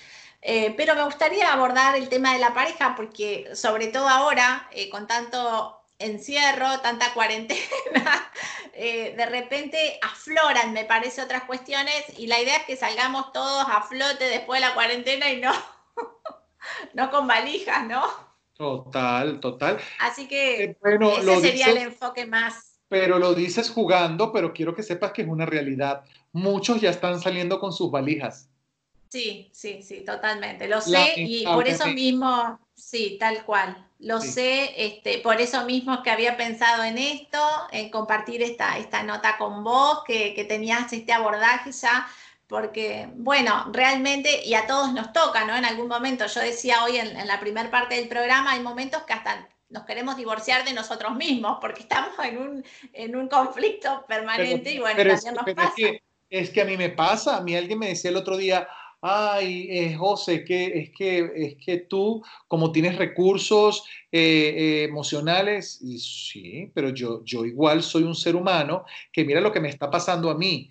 Eh, 0.42 0.74
pero 0.78 0.96
me 0.96 1.04
gustaría 1.04 1.52
abordar 1.52 1.98
el 1.98 2.08
tema 2.08 2.32
de 2.34 2.40
la 2.40 2.54
pareja 2.54 2.96
porque 2.96 3.50
sobre 3.54 3.88
todo 3.88 4.08
ahora, 4.08 4.70
con 4.92 5.06
tanto 5.08 5.79
encierro, 6.00 6.80
tanta 6.82 7.14
cuarentena, 7.14 8.32
eh, 8.74 9.14
de 9.16 9.26
repente 9.26 10.00
afloran, 10.02 10.74
me 10.74 10.86
parece, 10.86 11.22
otras 11.22 11.44
cuestiones 11.44 12.04
y 12.18 12.28
la 12.28 12.40
idea 12.42 12.58
es 12.58 12.64
que 12.64 12.78
salgamos 12.78 13.32
todos 13.34 13.66
a 13.70 13.82
flote 13.82 14.24
después 14.26 14.62
de 14.62 14.68
la 14.68 14.74
cuarentena 14.74 15.32
y 15.32 15.42
no, 15.42 15.52
no 16.94 17.12
con 17.12 17.28
valijas, 17.28 17.86
¿no? 17.86 18.04
Total, 18.54 19.40
total. 19.40 19.80
Así 20.00 20.28
que 20.28 20.64
eh, 20.64 20.78
ese 20.84 21.42
sería 21.42 21.68
el 21.68 21.78
enfoque 21.78 22.26
más. 22.26 22.80
Pero 22.90 23.20
lo 23.20 23.34
dices 23.34 23.70
jugando, 23.70 24.34
pero 24.34 24.52
quiero 24.52 24.76
que 24.76 24.84
sepas 24.84 25.12
que 25.12 25.22
es 25.22 25.28
una 25.28 25.46
realidad. 25.46 26.04
Muchos 26.34 26.82
ya 26.82 26.90
están 26.90 27.22
saliendo 27.22 27.60
con 27.60 27.72
sus 27.72 27.92
valijas. 27.92 28.50
Sí, 29.10 29.50
sí, 29.54 29.82
sí, 29.82 30.04
totalmente. 30.04 30.68
Lo 30.68 30.82
sé 30.82 31.14
y 31.18 31.46
por 31.46 31.68
eso 31.68 31.88
mismo, 31.88 32.60
sí, 32.80 33.18
tal 33.20 33.44
cual. 33.46 33.86
Lo 34.00 34.22
sé, 34.22 34.74
este, 34.78 35.20
por 35.20 35.42
eso 35.42 35.66
mismo 35.66 36.02
que 36.04 36.10
había 36.10 36.38
pensado 36.38 36.84
en 36.84 36.98
esto, 36.98 37.40
en 37.72 37.90
compartir 37.90 38.42
esta, 38.42 38.78
esta 38.78 39.04
nota 39.04 39.38
con 39.38 39.64
vos, 39.64 40.04
que, 40.06 40.34
que 40.34 40.46
tenías 40.46 40.92
este 40.94 41.12
abordaje 41.12 41.72
ya, 41.74 42.08
porque, 42.48 43.08
bueno, 43.14 43.70
realmente, 43.72 44.44
y 44.44 44.56
a 44.56 44.66
todos 44.66 44.92
nos 44.94 45.14
toca, 45.14 45.46
¿no? 45.46 45.56
En 45.56 45.66
algún 45.66 45.88
momento, 45.88 46.26
yo 46.26 46.42
decía 46.42 46.84
hoy 46.84 46.98
en, 46.98 47.28
la 47.28 47.40
primera 47.40 47.70
parte 47.70 47.96
del 47.96 48.08
programa, 48.08 48.54
hay 48.54 48.62
momentos 48.62 49.04
que 49.04 49.14
hasta 49.14 49.48
nos 49.70 49.84
queremos 49.84 50.18
divorciar 50.18 50.66
de 50.66 50.74
nosotros 50.74 51.16
mismos, 51.16 51.60
porque 51.62 51.82
estamos 51.82 52.18
en 52.24 52.38
un, 52.40 52.66
en 52.94 53.16
un 53.16 53.28
conflicto 53.28 54.04
permanente 54.08 54.72
y 54.72 54.80
bueno, 54.80 54.98
también 54.98 55.36
nos 55.36 55.54
pasa. 55.54 55.74
es 56.30 56.50
que 56.50 56.62
a 56.62 56.66
mí 56.66 56.76
me 56.76 56.90
pasa, 56.90 57.38
a 57.38 57.42
mí 57.42 57.56
alguien 57.56 57.78
me 57.78 57.90
decía 57.90 58.10
el 58.10 58.18
otro 58.18 58.36
día, 58.36 58.68
ay, 59.02 59.68
eh, 59.70 59.96
José, 59.96 60.44
que, 60.44 60.80
es, 60.80 60.90
que, 60.92 61.32
es 61.36 61.56
que 61.64 61.78
tú, 61.78 62.24
como 62.48 62.72
tienes 62.72 62.98
recursos 62.98 63.86
eh, 64.12 64.54
eh, 64.58 64.84
emocionales, 64.84 65.80
y 65.82 66.00
sí, 66.00 66.72
pero 66.74 66.90
yo, 66.90 67.24
yo 67.24 67.46
igual 67.46 67.84
soy 67.84 68.04
un 68.04 68.16
ser 68.16 68.36
humano 68.36 68.86
que 69.12 69.24
mira 69.26 69.42
lo 69.42 69.52
que 69.52 69.62
me 69.62 69.70
está 69.70 69.90
pasando 69.90 70.30
a 70.30 70.38
mí. 70.38 70.70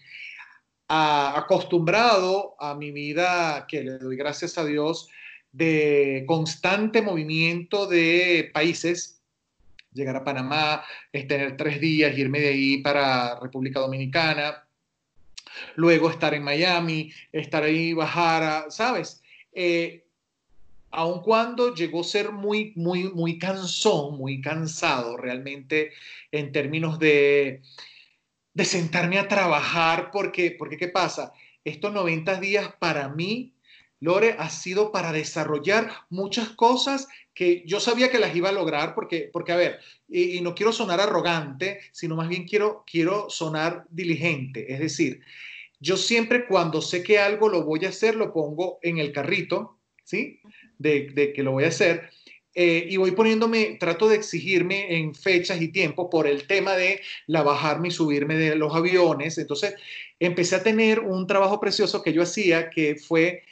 acostumbrado 0.88 2.54
a 2.58 2.74
mi 2.74 2.90
vida, 2.92 3.66
que 3.68 3.82
le 3.84 3.98
doy 3.98 4.16
gracias 4.16 4.58
a 4.58 4.64
Dios, 4.64 5.08
de 5.52 6.24
constante 6.26 7.02
movimiento 7.02 7.86
de 7.86 8.50
países, 8.54 9.22
llegar 9.92 10.16
a 10.16 10.24
Panamá, 10.24 10.84
tener 11.12 11.56
tres 11.56 11.80
días, 11.80 12.16
irme 12.16 12.40
de 12.40 12.48
ahí 12.48 12.78
para 12.78 13.38
República 13.40 13.80
Dominicana, 13.80 14.67
luego 15.76 16.10
estar 16.10 16.34
en 16.34 16.42
Miami, 16.42 17.12
estar 17.32 17.62
ahí, 17.62 17.92
bajar, 17.92 18.70
¿sabes? 18.70 19.22
Eh, 19.52 20.04
aun 20.90 21.20
cuando 21.20 21.74
llegó 21.74 22.00
a 22.00 22.04
ser 22.04 22.32
muy, 22.32 22.72
muy, 22.76 23.04
muy 23.12 23.38
cansón, 23.38 24.16
muy 24.16 24.40
cansado 24.40 25.16
realmente 25.16 25.92
en 26.32 26.52
términos 26.52 26.98
de, 26.98 27.62
de 28.54 28.64
sentarme 28.64 29.18
a 29.18 29.28
trabajar, 29.28 30.10
porque, 30.10 30.54
porque 30.58 30.76
¿qué 30.76 30.88
pasa? 30.88 31.32
Estos 31.64 31.92
90 31.92 32.40
días 32.40 32.72
para 32.78 33.08
mí, 33.08 33.52
Lore, 34.00 34.36
ha 34.38 34.48
sido 34.50 34.92
para 34.92 35.12
desarrollar 35.12 35.90
muchas 36.08 36.50
cosas 36.50 37.08
que 37.34 37.62
yo 37.66 37.80
sabía 37.80 38.10
que 38.10 38.18
las 38.18 38.34
iba 38.34 38.48
a 38.48 38.52
lograr, 38.52 38.94
porque, 38.94 39.30
porque 39.32 39.52
a 39.52 39.56
ver, 39.56 39.78
y, 40.08 40.40
no 40.40 40.54
quiero 40.54 40.72
sonar 40.72 41.00
arrogante, 41.00 41.80
sino 41.92 42.16
más 42.16 42.28
bien 42.28 42.46
quiero, 42.46 42.84
quiero 42.86 43.28
sonar 43.30 43.86
diligente, 43.90 44.72
es 44.72 44.80
decir, 44.80 45.20
yo 45.80 45.96
siempre 45.96 46.46
cuando 46.46 46.82
sé 46.82 47.02
que 47.02 47.18
algo 47.18 47.48
lo 47.48 47.64
voy 47.64 47.84
a 47.84 47.90
hacer, 47.90 48.16
lo 48.16 48.32
pongo 48.32 48.78
en 48.82 48.98
el 48.98 49.12
carrito, 49.12 49.78
¿sí? 50.04 50.40
De, 50.78 51.32
que 51.32 51.42
lo 51.42 51.52
voy 51.52 51.64
a 51.64 51.68
hacer. 51.68 52.10
Eh, 52.54 52.88
y 52.90 52.96
voy 52.96 53.12
poniéndome, 53.12 53.76
trato 53.78 54.08
de 54.08 54.16
exigirme 54.16 54.96
en 54.98 55.14
fechas 55.14 55.60
y 55.60 55.68
tiempo 55.68 56.10
por 56.10 56.26
el 56.26 56.48
tema 56.48 56.74
de 56.74 57.00
la 57.28 57.44
bajarme 57.44 57.88
y 57.88 57.92
subirme 57.92 58.36
de 58.36 58.56
los 58.56 58.74
aviones. 58.74 59.38
Entonces, 59.38 59.74
empecé 60.18 60.56
a 60.56 60.64
tener 60.64 60.98
un 60.98 61.28
trabajo 61.28 61.60
precioso 61.60 62.02
que 62.02 62.12
yo 62.12 62.22
hacía, 62.22 62.70
que 62.70 62.96
fue 62.96 63.44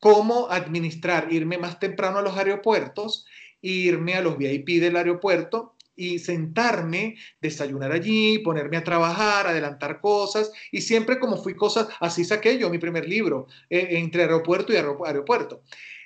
cómo 0.00 0.48
administrar, 0.50 1.32
irme 1.32 1.58
más 1.58 1.78
temprano 1.78 2.18
a 2.18 2.22
los 2.22 2.36
aeropuertos, 2.36 3.26
irme 3.60 4.14
a 4.14 4.22
los 4.22 4.38
VIP 4.38 4.80
del 4.80 4.96
aeropuerto 4.96 5.76
y 5.94 6.18
sentarme, 6.18 7.16
desayunar 7.40 7.92
allí, 7.92 8.38
ponerme 8.38 8.78
a 8.78 8.84
trabajar, 8.84 9.46
adelantar 9.46 10.00
cosas 10.00 10.50
y 10.72 10.80
siempre 10.80 11.20
como 11.20 11.36
fui 11.36 11.54
cosas, 11.54 11.88
así 12.00 12.24
saqué 12.24 12.58
yo 12.58 12.70
mi 12.70 12.78
primer 12.78 13.06
libro 13.06 13.46
eh, 13.68 13.88
entre 13.90 14.22
aeropuerto 14.22 14.72
y 14.72 14.76
aeropuerto. 14.76 15.62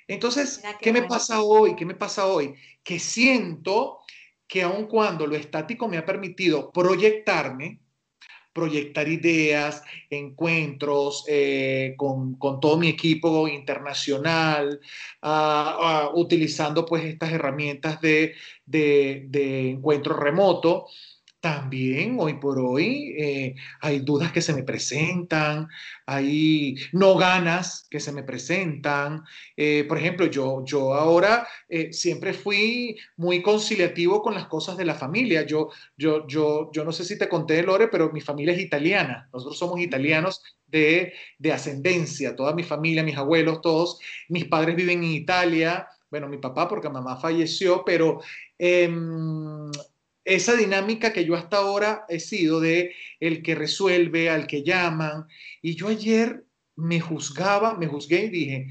Entonces, 0.08 0.62
¿qué 0.80 0.92
me 0.92 1.02
pasa 1.02 1.40
hoy? 1.42 1.76
¿Qué 1.76 1.86
me 1.86 1.94
pasa 1.94 2.26
hoy? 2.26 2.54
Que 2.82 2.98
siento 2.98 4.00
que 4.46 4.62
aun 4.62 4.86
cuando 4.86 5.26
lo 5.26 5.36
estático 5.36 5.88
me 5.88 5.96
ha 5.96 6.04
permitido 6.04 6.70
proyectarme, 6.72 7.80
proyectar 8.54 9.08
ideas, 9.08 9.82
encuentros 10.08 11.25
eh, 11.28 11.94
con, 11.99 12.38
todo 12.38 12.78
mi 12.78 12.88
equipo 12.88 13.49
internacional, 13.49 14.80
ah, 15.20 15.76
ah, 15.80 16.11
utilizando 16.14 16.87
pues 16.87 17.04
estas 17.04 17.32
herramientas 17.32 18.00
de, 18.00 18.34
de 18.64 19.70
encuentro 19.70 20.16
remoto 20.16 20.87
también 21.44 22.16
hoy 22.18 22.38
por 22.38 22.58
hoy 22.58 23.14
eh, 23.18 23.54
hay 23.82 23.98
dudas 23.98 24.32
que 24.32 24.40
se 24.40 24.54
me 24.54 24.62
presentan, 24.62 25.68
hay 26.06 26.74
no 26.92 27.16
ganas 27.16 27.86
que 27.90 28.00
se 28.00 28.12
me 28.12 28.22
presentan. 28.22 29.22
Eh, 29.54 29.84
por 29.86 29.98
ejemplo, 29.98 30.24
yo, 30.24 30.64
yo 30.64 30.94
ahora 30.94 31.46
eh, 31.68 31.92
siempre 31.92 32.32
fui 32.32 32.96
muy 33.18 33.42
conciliativo 33.42 34.22
con 34.22 34.32
las 34.32 34.46
cosas 34.46 34.78
de 34.78 34.86
la 34.86 34.94
familia. 34.94 35.42
Yo, 35.42 35.68
yo, 35.98 36.26
yo, 36.26 36.70
yo 36.72 36.82
no 36.82 36.92
sé 36.92 37.04
si 37.04 37.18
te 37.18 37.28
conté, 37.28 37.62
Lore, 37.62 37.88
pero 37.88 38.10
mi 38.10 38.22
familia 38.22 38.54
es 38.54 38.60
italiana. 38.60 39.28
Nosotros 39.30 39.58
somos 39.58 39.78
italianos 39.80 40.42
de, 40.66 41.12
de 41.38 41.52
ascendencia, 41.52 42.34
toda 42.34 42.54
mi 42.54 42.62
familia, 42.62 43.02
mis 43.02 43.18
abuelos, 43.18 43.60
todos. 43.60 43.98
Mis 44.30 44.46
padres 44.46 44.76
viven 44.76 45.04
en 45.04 45.10
Italia. 45.10 45.88
Bueno, 46.10 46.26
mi 46.26 46.38
papá 46.38 46.66
porque 46.66 46.88
mamá 46.88 47.18
falleció, 47.18 47.84
pero... 47.84 48.22
Esa 50.25 50.57
dinámica 50.57 51.12
que 51.12 51.25
yo 51.25 51.35
hasta 51.35 51.59
ahora 51.59 52.04
he 52.09 52.19
sido 52.19 52.61
de 52.61 52.95
el 53.21 53.43
que 53.43 53.54
resuelve, 53.54 54.31
al 54.31 54.47
que 54.47 54.62
llaman. 54.62 55.26
Y 55.61 55.75
yo 55.75 55.88
ayer 55.88 56.45
me 56.76 57.00
juzgaba, 57.00 57.76
me 57.76 57.87
juzgué 57.87 58.25
y 58.25 58.31
dije, 58.31 58.69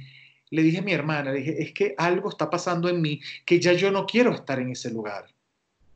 le 0.49 0.63
dije 0.63 0.79
a 0.79 0.83
mi 0.83 0.93
hermana, 0.93 1.31
dije, 1.31 1.61
es 1.61 1.73
que 1.73 1.95
algo 1.97 2.29
está 2.29 2.49
pasando 2.49 2.89
en 2.89 3.01
mí 3.01 3.21
que 3.45 3.59
ya 3.59 3.73
yo 3.73 3.91
no 3.91 4.05
quiero 4.05 4.33
estar 4.33 4.59
en 4.59 4.71
ese 4.71 4.91
lugar. 4.91 5.25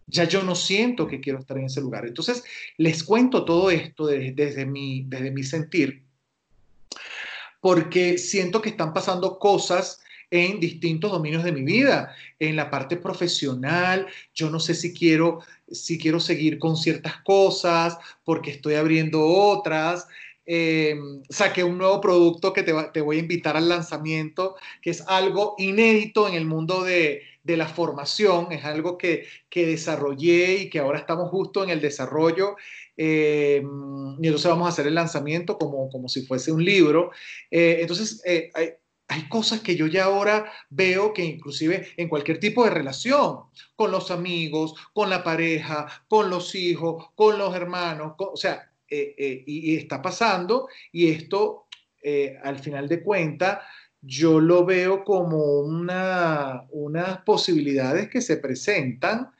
Ya 0.07 0.23
yo 0.23 0.41
no 0.43 0.55
siento 0.55 1.07
que 1.07 1.19
quiero 1.19 1.39
estar 1.39 1.57
en 1.57 1.65
ese 1.65 1.81
lugar. 1.81 2.05
Entonces, 2.05 2.43
les 2.77 3.03
cuento 3.03 3.43
todo 3.43 3.69
esto 3.69 4.07
desde, 4.07 4.31
desde, 4.31 4.65
mi, 4.65 5.03
desde 5.05 5.31
mi 5.31 5.43
sentir, 5.43 6.03
porque 7.59 8.17
siento 8.17 8.61
que 8.61 8.69
están 8.69 8.93
pasando 8.93 9.37
cosas 9.37 9.99
en 10.29 10.59
distintos 10.59 11.11
dominios 11.11 11.43
de 11.43 11.51
mi 11.51 11.63
vida, 11.63 12.13
en 12.39 12.55
la 12.55 12.69
parte 12.69 12.97
profesional, 12.97 14.07
yo 14.33 14.49
no 14.49 14.59
sé 14.59 14.75
si 14.75 14.93
quiero, 14.93 15.39
si 15.71 15.97
quiero 15.97 16.19
seguir 16.19 16.59
con 16.59 16.75
ciertas 16.75 17.17
cosas 17.21 17.97
porque 18.23 18.51
estoy 18.51 18.75
abriendo 18.75 19.25
otras. 19.25 20.07
Eh, 20.45 20.95
saqué 21.29 21.63
un 21.63 21.77
nuevo 21.77 21.99
producto 21.99 22.53
que 22.53 22.63
te, 22.63 22.73
te, 22.93 23.01
voy 23.01 23.17
a 23.17 23.19
invitar 23.19 23.57
al 23.57 23.67
lanzamiento, 23.67 24.55
que 24.81 24.91
es 24.91 25.03
algo 25.07 25.55
inédito 25.57 26.27
en 26.27 26.35
el 26.35 26.45
mundo 26.45 26.83
de, 26.83 27.23
de 27.43 27.57
la 27.57 27.67
formación, 27.67 28.51
es 28.51 28.63
algo 28.63 28.97
que, 28.97 29.25
que, 29.49 29.65
desarrollé 29.65 30.55
y 30.61 30.69
que 30.69 30.79
ahora 30.79 30.99
estamos 30.99 31.29
justo 31.29 31.63
en 31.63 31.69
el 31.69 31.81
desarrollo. 31.81 32.55
Eh, 32.95 33.61
y 33.61 34.25
entonces 34.25 34.49
vamos 34.49 34.67
a 34.67 34.69
hacer 34.69 34.87
el 34.87 34.95
lanzamiento 34.95 35.57
como, 35.57 35.89
como 35.89 36.07
si 36.07 36.25
fuese 36.25 36.51
un 36.51 36.63
libro. 36.63 37.11
Eh, 37.51 37.79
entonces, 37.81 38.21
hay 39.07 39.29
cosas 39.29 39.61
que 39.61 39.75
yo 39.75 39.87
ya 39.87 40.05
ahora 40.05 40.51
veo 40.69 41.13
que 41.13 41.23
inclusive 41.23 41.87
en 41.95 42.09
cualquier 42.09 42.39
tipo 42.39 42.63
de 42.63 42.71
relación, 42.71 43.39
con 43.75 43.91
los 43.91 44.11
amigos, 44.11 44.75
con 44.93 45.09
la 45.09 45.23
pareja, 45.23 45.87
con 46.07 46.29
los 46.29 46.55
hijos, 46.55 47.11
con 47.15 47.37
los 47.37 47.55
hermanos, 47.55 48.13
o 48.17 48.35
sea, 48.35 48.69
eh, 48.89 49.15
eh, 49.17 49.43
y, 49.45 49.75
está 49.75 50.01
pasando 50.01 50.69
y 50.93 51.09
esto 51.09 51.65
eh, 52.01 52.37
al 52.41 52.59
final 52.59 52.87
de 52.87 53.03
cuentas 53.03 53.59
yo 54.01 54.39
lo 54.39 54.63
veo 54.63 55.03
como 55.03 55.59
una, 55.59 56.63
unas 56.69 57.17
posibilidades 57.23 58.09
que 58.09 58.21
se 58.21 58.37
presentan 58.37 59.31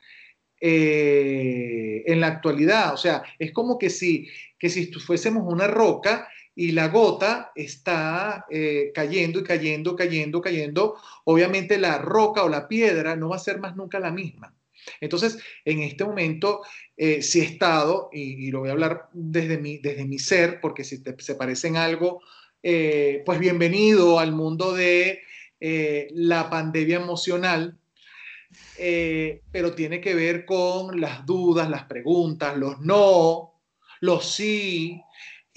en 0.60 2.20
la 2.20 2.26
actualidad. 2.26 2.92
O 2.92 2.96
sea, 2.96 3.22
es 3.38 3.52
como 3.52 3.78
que 3.78 3.88
si, 3.88 4.28
que 4.58 4.68
si 4.68 4.92
fuésemos 4.92 5.44
una 5.46 5.68
roca 5.68 6.28
y 6.58 6.72
la 6.72 6.88
gota 6.88 7.52
está 7.54 8.44
eh, 8.50 8.90
cayendo 8.92 9.38
y 9.38 9.44
cayendo, 9.44 9.94
cayendo, 9.94 10.40
cayendo, 10.40 10.96
obviamente 11.22 11.78
la 11.78 11.98
roca 11.98 12.42
o 12.42 12.48
la 12.48 12.66
piedra 12.66 13.14
no 13.14 13.28
va 13.28 13.36
a 13.36 13.38
ser 13.38 13.60
más 13.60 13.76
nunca 13.76 14.00
la 14.00 14.10
misma. 14.10 14.52
Entonces, 15.00 15.38
en 15.64 15.82
este 15.82 16.04
momento, 16.04 16.62
eh, 16.96 17.22
si 17.22 17.38
he 17.38 17.44
estado, 17.44 18.10
y, 18.12 18.50
lo 18.50 18.58
voy 18.58 18.70
a 18.70 18.72
hablar 18.72 19.08
desde 19.12 19.56
mi, 19.56 19.78
desde 19.78 20.04
mi 20.04 20.18
ser, 20.18 20.60
porque 20.60 20.82
si 20.82 21.00
se 21.18 21.34
parece 21.36 21.68
en 21.68 21.76
algo, 21.76 22.22
eh, 22.60 23.22
pues 23.24 23.38
bienvenido 23.38 24.18
al 24.18 24.32
mundo 24.32 24.74
de 24.74 25.20
la 25.60 26.50
pandemia 26.50 26.96
emocional, 26.96 27.78
pero 28.76 29.74
tiene 29.76 30.00
que 30.00 30.16
ver 30.16 30.44
con 30.44 31.00
las 31.00 31.24
dudas, 31.24 31.70
las 31.70 31.84
preguntas, 31.84 32.56
los 32.56 32.80
no, 32.80 33.54
los 34.00 34.28
sí, 34.28 35.00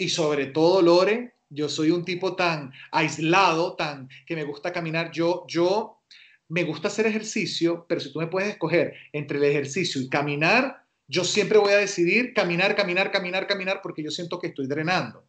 y 0.02 0.10
sobre 0.10 0.48
todo, 0.48 0.82
Lore, 0.82 1.36
yo 1.48 1.70
soy 1.70 1.92
un 1.92 2.04
tipo 2.04 2.36
tan 2.36 2.74
aislado, 2.92 3.76
tan 3.76 4.10
que 4.26 4.36
me 4.36 4.44
gusta 4.44 4.74
caminar. 4.74 5.12
Yo, 5.12 5.46
yo 5.48 6.00
me 6.48 6.64
gusta 6.64 6.88
hacer 6.88 7.06
ejercicio, 7.06 7.86
pero 7.88 8.02
si 8.02 8.12
tú 8.12 8.18
me 8.18 8.26
puedes 8.26 8.50
escoger 8.50 8.96
entre 9.14 9.38
el 9.38 9.44
ejercicio 9.44 10.02
y 10.02 10.10
caminar, 10.10 10.84
yo 11.08 11.24
siempre 11.24 11.60
voy 11.60 11.74
a 11.74 11.78
decidir 11.78 12.34
caminar, 12.34 12.76
caminar, 12.76 13.12
caminar, 13.12 13.46
caminar, 13.46 13.80
porque 13.84 14.02
yo 14.02 14.10
siento 14.10 14.40
que 14.40 14.48
estoy 14.48 14.66
drenando. 14.66 15.24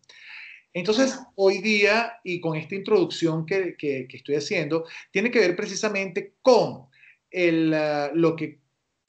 Entonces, 0.73 1.19
hoy 1.35 1.59
día, 1.59 2.15
y 2.25 2.41
con 2.41 2.57
esta 2.57 2.75
introducción 2.75 3.45
que, 3.45 3.77
que, 3.77 4.07
estoy 4.11 4.37
haciendo, 4.37 4.87
tiene 5.11 5.31
que 5.31 5.41
ver 5.41 5.55
precisamente 5.55 6.37
con 6.41 6.87
el, 7.31 7.75
ah, 7.75 8.11
lo 8.15 8.37
que, 8.37 8.61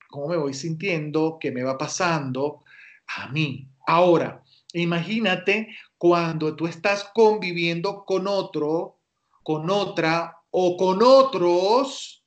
cómo 0.09 0.27
me 0.27 0.35
voy 0.35 0.53
sintiendo, 0.53 1.37
qué 1.39 1.53
me 1.53 1.63
va 1.63 1.77
pasando 1.77 2.65
a 3.07 3.29
mí. 3.29 3.69
Ahora, 3.87 4.43
Imagínate 4.73 5.75
cuando 5.97 6.55
tú 6.55 6.67
estás 6.67 7.09
conviviendo 7.13 8.03
con 8.05 8.27
otro, 8.27 8.97
con 9.43 9.69
otra 9.69 10.37
o 10.49 10.75
con 10.77 11.01
otros 11.03 12.23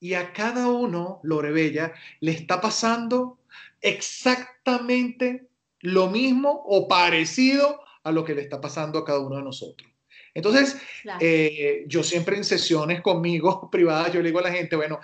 y 0.00 0.14
a 0.14 0.32
cada 0.32 0.68
uno, 0.68 1.20
Lorebella, 1.22 1.92
le 2.20 2.32
está 2.32 2.60
pasando 2.60 3.38
exactamente 3.80 5.46
lo 5.80 6.08
mismo 6.08 6.62
o 6.66 6.88
parecido 6.88 7.80
a 8.02 8.10
lo 8.10 8.24
que 8.24 8.34
le 8.34 8.42
está 8.42 8.60
pasando 8.60 8.98
a 8.98 9.04
cada 9.04 9.20
uno 9.20 9.36
de 9.36 9.42
nosotros. 9.42 9.88
Entonces, 10.34 10.80
eh, 11.20 11.84
yo 11.86 12.02
siempre 12.02 12.36
en 12.36 12.44
sesiones 12.44 13.02
conmigo 13.02 13.68
privadas, 13.72 14.12
yo 14.12 14.20
le 14.20 14.28
digo 14.28 14.38
a 14.38 14.42
la 14.42 14.52
gente, 14.52 14.76
bueno, 14.76 14.98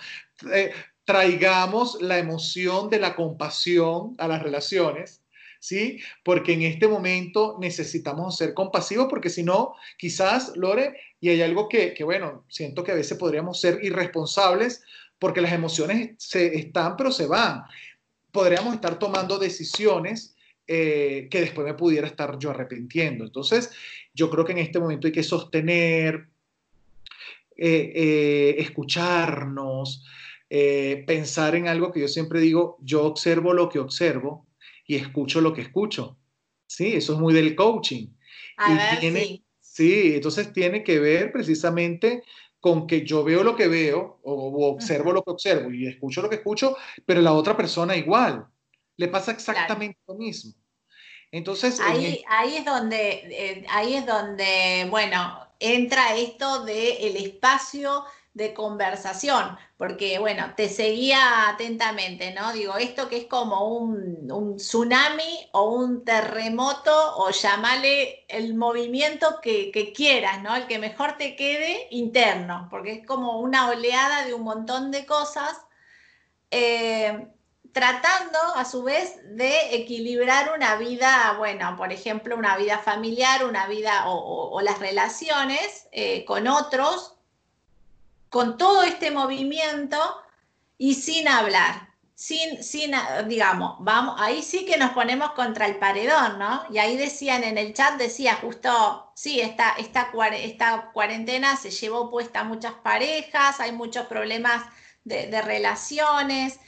eh, 0.51 0.71
traigamos 1.05 2.01
la 2.01 2.17
emoción 2.17 2.89
de 2.89 2.99
la 2.99 3.15
compasión 3.15 4.15
a 4.17 4.27
las 4.27 4.41
relaciones 4.41 5.21
¿sí? 5.59 5.99
Porque 6.23 6.53
en 6.53 6.63
este 6.63 6.87
momento 6.87 7.57
necesitamos 7.59 8.37
ser 8.37 8.53
compasivos 8.53 9.07
porque 9.09 9.29
si 9.29 9.43
no, 9.43 9.75
quizás, 9.97 10.55
Lore, 10.55 10.95
y 11.19 11.29
hay 11.29 11.41
algo 11.41 11.67
que, 11.67 11.95
bueno, 12.03 12.45
siento 12.49 12.83
que 12.83 12.93
a 12.93 12.95
veces 12.95 13.17
podríamos 13.17 13.59
ser 13.59 13.83
irresponsables 13.83 14.81
porque 15.19 15.41
las 15.41 15.51
emociones 15.51 16.11
se 16.17 16.57
están, 16.57 16.95
pero 16.95 17.11
se 17.11 17.27
van. 17.27 17.63
Podríamos 18.31 18.73
estar 18.73 18.97
tomando 18.97 19.37
decisiones 19.37 20.35
eh, 20.65 21.27
que 21.29 21.41
después 21.41 21.67
me 21.67 21.73
pudiera 21.73 22.07
estar 22.07 22.37
yo 22.39 22.51
arrepintiendo. 22.51 23.25
Entonces, 23.25 23.71
yo 24.13 24.29
creo 24.29 24.45
que 24.45 24.53
en 24.53 24.59
este 24.59 24.79
momento 24.79 25.07
hay 25.07 25.13
que 25.13 25.23
sostener, 25.23 26.29
eh, 27.57 27.91
eh, 27.95 28.55
escucharnos, 28.59 30.05
pensar 31.05 31.55
en 31.55 31.67
algo 31.67 31.91
que 31.91 31.99
yo 31.99 32.07
siempre 32.07 32.39
digo, 32.39 32.79
yo 32.81 33.03
observo 33.03 33.53
lo 33.53 33.69
que 33.69 33.77
observo, 33.77 34.47
y 34.89 34.95
escucho 34.95 35.39
lo 35.39 35.53
que 35.53 35.61
escucho. 35.61 36.17
Sí, 36.65 36.95
eso 36.95 37.13
es 37.13 37.19
muy 37.19 37.31
del 37.31 37.55
coaching. 37.55 38.07
y 38.67 38.99
tiene, 38.99 39.43
sí. 39.59 40.15
entonces 40.15 40.51
tiene 40.51 40.83
que 40.83 40.99
ver 40.99 41.31
precisamente 41.31 42.23
con 42.59 42.87
que 42.87 43.05
yo 43.05 43.23
veo 43.23 43.43
lo 43.43 43.55
que 43.55 43.67
veo 43.67 44.19
o, 44.23 44.67
observo 44.67 45.13
lo 45.13 45.23
que 45.23 45.29
observo 45.29 45.71
y 45.71 45.85
escucho 45.85 46.23
lo 46.23 46.29
que 46.29 46.37
escucho, 46.37 46.75
pero 47.05 47.21
la 47.21 47.33
otra 47.33 47.55
persona 47.55 47.95
igual. 47.95 48.47
Le 48.97 49.07
pasa 49.07 49.31
exactamente 49.31 49.99
lo 50.07 50.15
mismo. 50.15 50.53
Entonces, 51.31 51.79
ahí, 51.79 52.23
ahí 52.27 52.57
es 52.57 52.65
donde, 52.65 53.11
eh, 53.29 53.65
ahí 53.69 53.93
es 53.93 54.05
donde, 54.07 54.87
bueno, 54.89 55.47
entra 55.59 56.15
esto 56.15 56.65
del 56.65 56.97
el 56.99 57.15
espacio 57.17 58.05
de 58.39 58.53
conversación, 58.53 59.57
porque 59.77 60.17
bueno, 60.17 60.53
te 60.55 60.69
seguía 60.69 61.49
atentamente, 61.49 62.33
¿no? 62.33 62.53
Digo, 62.53 62.77
esto 62.77 63.09
que 63.09 63.17
es 63.17 63.25
como 63.25 63.67
un, 63.67 64.55
tsunami 64.57 65.49
o 65.51 65.69
un 65.71 66.03
terremoto 66.05 67.17
o 67.17 67.29
llamale 67.29 68.25
el 68.29 68.55
movimiento 68.55 69.39
que, 69.41 69.93
quieras, 69.95 70.41
¿no? 70.41 70.55
El 70.55 70.65
que 70.67 70.79
mejor 70.79 71.17
te 71.17 71.35
quede 71.35 71.87
interno, 71.91 72.67
porque 72.71 72.93
es 72.93 73.05
como 73.05 73.39
una 73.39 73.69
oleada 73.69 74.25
de 74.25 74.33
un 74.33 74.43
montón 74.43 74.89
de 74.89 75.05
cosas. 75.05 75.61
Eh, 76.49 77.27
tratando 77.71 78.39
a 78.55 78.65
su 78.65 78.81
vez 78.83 79.19
de 79.35 79.75
equilibrar 79.75 80.53
una 80.55 80.75
vida, 80.77 81.35
bueno, 81.37 81.75
por 81.77 81.91
ejemplo, 81.91 82.35
una 82.35 82.57
vida 82.57 82.79
familiar, 82.79 83.45
una 83.45 83.67
vida 83.67 84.05
o, 84.07 84.59
las 84.61 84.79
relaciones 84.79 85.87
eh, 85.91 86.25
con 86.25 86.47
otros, 86.47 87.18
con 88.29 88.57
todo 88.57 88.83
este 88.83 89.11
movimiento 89.11 89.97
y 90.77 90.95
sin 90.95 91.27
hablar, 91.27 91.89
sin, 92.15 92.63
sin, 92.63 92.91
digamos, 93.27 93.77
vamos, 93.79 94.15
ahí 94.19 94.43
sí 94.43 94.65
que 94.65 94.77
nos 94.77 94.91
ponemos 94.91 95.31
contra 95.31 95.65
el 95.65 95.77
paredón, 95.77 96.37
¿no? 96.39 96.63
Y 96.69 96.77
ahí 96.79 96.97
decían 96.97 97.43
en 97.43 97.57
el 97.57 97.73
chat, 97.73 97.97
decía 97.97 98.35
justo, 98.35 99.11
sí, 99.15 99.39
esta, 99.41 99.71
esta, 99.71 100.11
esta 100.35 100.91
cuarentena 100.91 101.55
se 101.57 101.71
llevó 101.71 102.09
puesta 102.11 102.41
a 102.41 102.43
muchas 102.43 102.73
parejas, 102.73 103.59
hay 103.59 103.71
muchos 103.71 104.05
problemas 104.07 104.63
de, 105.03 105.27
de 105.27 105.41
relaciones 105.41 106.59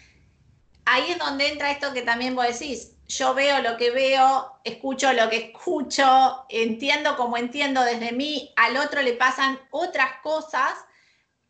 ahí 0.85 1.11
es 1.11 1.17
donde 1.17 1.47
entra 1.47 1.71
esto 1.71 1.93
que 1.93 2.01
también 2.01 2.35
vos 2.35 2.47
decís, 2.47 2.93
yo 3.07 3.33
veo 3.33 3.61
lo 3.61 3.77
que 3.77 3.91
veo, 3.91 4.59
escucho 4.63 5.11
lo 5.13 5.29
que 5.29 5.37
escucho, 5.37 6.45
entiendo 6.49 7.17
como 7.17 7.37
entiendo 7.37 7.83
desde 7.83 8.11
mí, 8.11 8.53
al 8.55 8.77
otro 8.77 9.01
le 9.01 9.13
pasan 9.13 9.59
otras 9.71 10.21
cosas, 10.23 10.73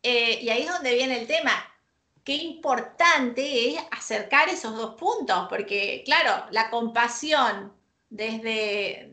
eh, 0.02 0.38
y 0.42 0.48
ahí 0.48 0.62
es 0.62 0.68
donde 0.68 0.94
viene 0.94 1.20
el 1.20 1.26
tema. 1.26 1.52
Qué 2.24 2.36
importante 2.36 3.70
es 3.70 3.82
acercar 3.90 4.48
esos 4.48 4.76
dos 4.76 4.94
puntos, 4.94 5.46
porque 5.48 6.02
claro, 6.04 6.46
la 6.50 6.70
compasión 6.70 7.72
desde, 8.10 9.12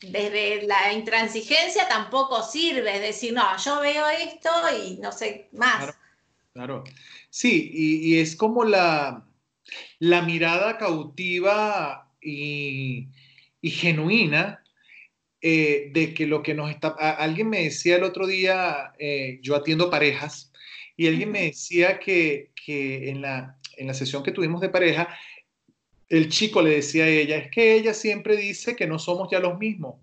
desde 0.00 0.62
la 0.66 0.92
intransigencia 0.92 1.88
tampoco 1.88 2.42
sirve, 2.42 2.96
es 2.96 3.02
decir, 3.02 3.32
no, 3.32 3.56
yo 3.58 3.80
veo 3.80 4.08
esto 4.08 4.50
y 4.84 4.96
no 4.96 5.12
sé 5.12 5.48
más. 5.52 5.94
Claro, 6.52 6.82
sí, 7.30 7.70
y 7.72 8.18
es 8.18 8.34
como 8.34 8.64
la, 8.64 9.28
la 9.98 10.22
mirada 10.22 10.78
cautiva 10.78 12.10
y, 12.20 13.08
genuina 13.62 14.62
eh, 15.40 15.90
de 15.92 16.14
que 16.14 16.26
lo 16.26 16.42
que 16.42 16.54
nos 16.54 16.70
está... 16.70 16.88
alguien 16.88 17.48
me 17.48 17.62
decía 17.64 17.96
el 17.96 18.02
otro 18.02 18.26
día, 18.26 18.92
eh, 18.98 19.38
yo 19.42 19.54
atiendo 19.54 19.90
parejas, 19.90 20.52
y 20.96 21.06
alguien 21.06 21.30
me 21.30 21.42
decía 21.42 22.00
que, 22.00 22.50
en, 22.66 23.22
la, 23.22 23.56
en 23.76 23.86
la 23.86 23.94
sesión 23.94 24.22
que 24.24 24.32
tuvimos 24.32 24.60
de 24.60 24.68
pareja, 24.68 25.08
el 26.08 26.28
chico 26.28 26.60
le 26.60 26.70
decía 26.70 27.04
a 27.04 27.08
ella, 27.08 27.36
es 27.36 27.50
que 27.50 27.74
ella 27.74 27.94
siempre 27.94 28.36
dice 28.36 28.74
que 28.74 28.86
no 28.86 28.98
somos 28.98 29.28
ya 29.30 29.38
los 29.38 29.58
mismos. 29.58 29.94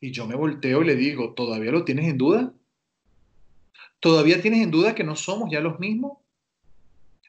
Y 0.00 0.12
yo 0.12 0.26
me 0.26 0.34
volteo 0.34 0.82
y 0.82 0.86
le 0.86 0.96
digo, 0.96 1.34
¿todavía 1.34 1.72
lo 1.72 1.84
tienes 1.84 2.08
en 2.08 2.16
duda? 2.16 2.54
¿Todavía 4.00 4.40
tienes 4.40 4.62
en 4.62 4.70
duda 4.70 4.94
que 4.94 5.04
no 5.04 5.14
somos 5.14 5.50
ya 5.50 5.60
los 5.60 5.78
mismos? 5.78 6.18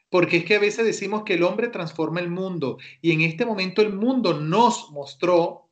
Porque 0.08 0.38
es 0.38 0.44
que 0.44 0.56
a 0.56 0.60
veces 0.60 0.86
decimos 0.86 1.24
que 1.24 1.34
el 1.34 1.42
hombre 1.42 1.68
transforma 1.68 2.20
el 2.20 2.30
mundo 2.30 2.78
y 3.02 3.12
en 3.12 3.20
este 3.20 3.44
momento 3.44 3.82
el 3.82 3.92
mundo 3.92 4.40
nos 4.40 4.90
mostró 4.90 5.67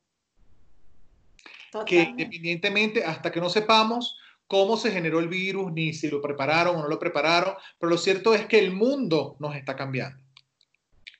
que 1.84 2.02
independientemente, 2.02 3.04
hasta 3.04 3.30
que 3.30 3.40
no 3.40 3.48
sepamos 3.48 4.16
cómo 4.46 4.76
se 4.76 4.90
generó 4.90 5.18
el 5.18 5.28
virus, 5.28 5.72
ni 5.72 5.92
si 5.92 6.08
lo 6.08 6.22
prepararon 6.22 6.76
o 6.76 6.82
no 6.82 6.88
lo 6.88 6.98
prepararon, 6.98 7.54
pero 7.78 7.90
lo 7.90 7.98
cierto 7.98 8.34
es 8.34 8.46
que 8.46 8.58
el 8.58 8.72
mundo 8.72 9.36
nos 9.40 9.56
está 9.56 9.76
cambiando. 9.76 10.22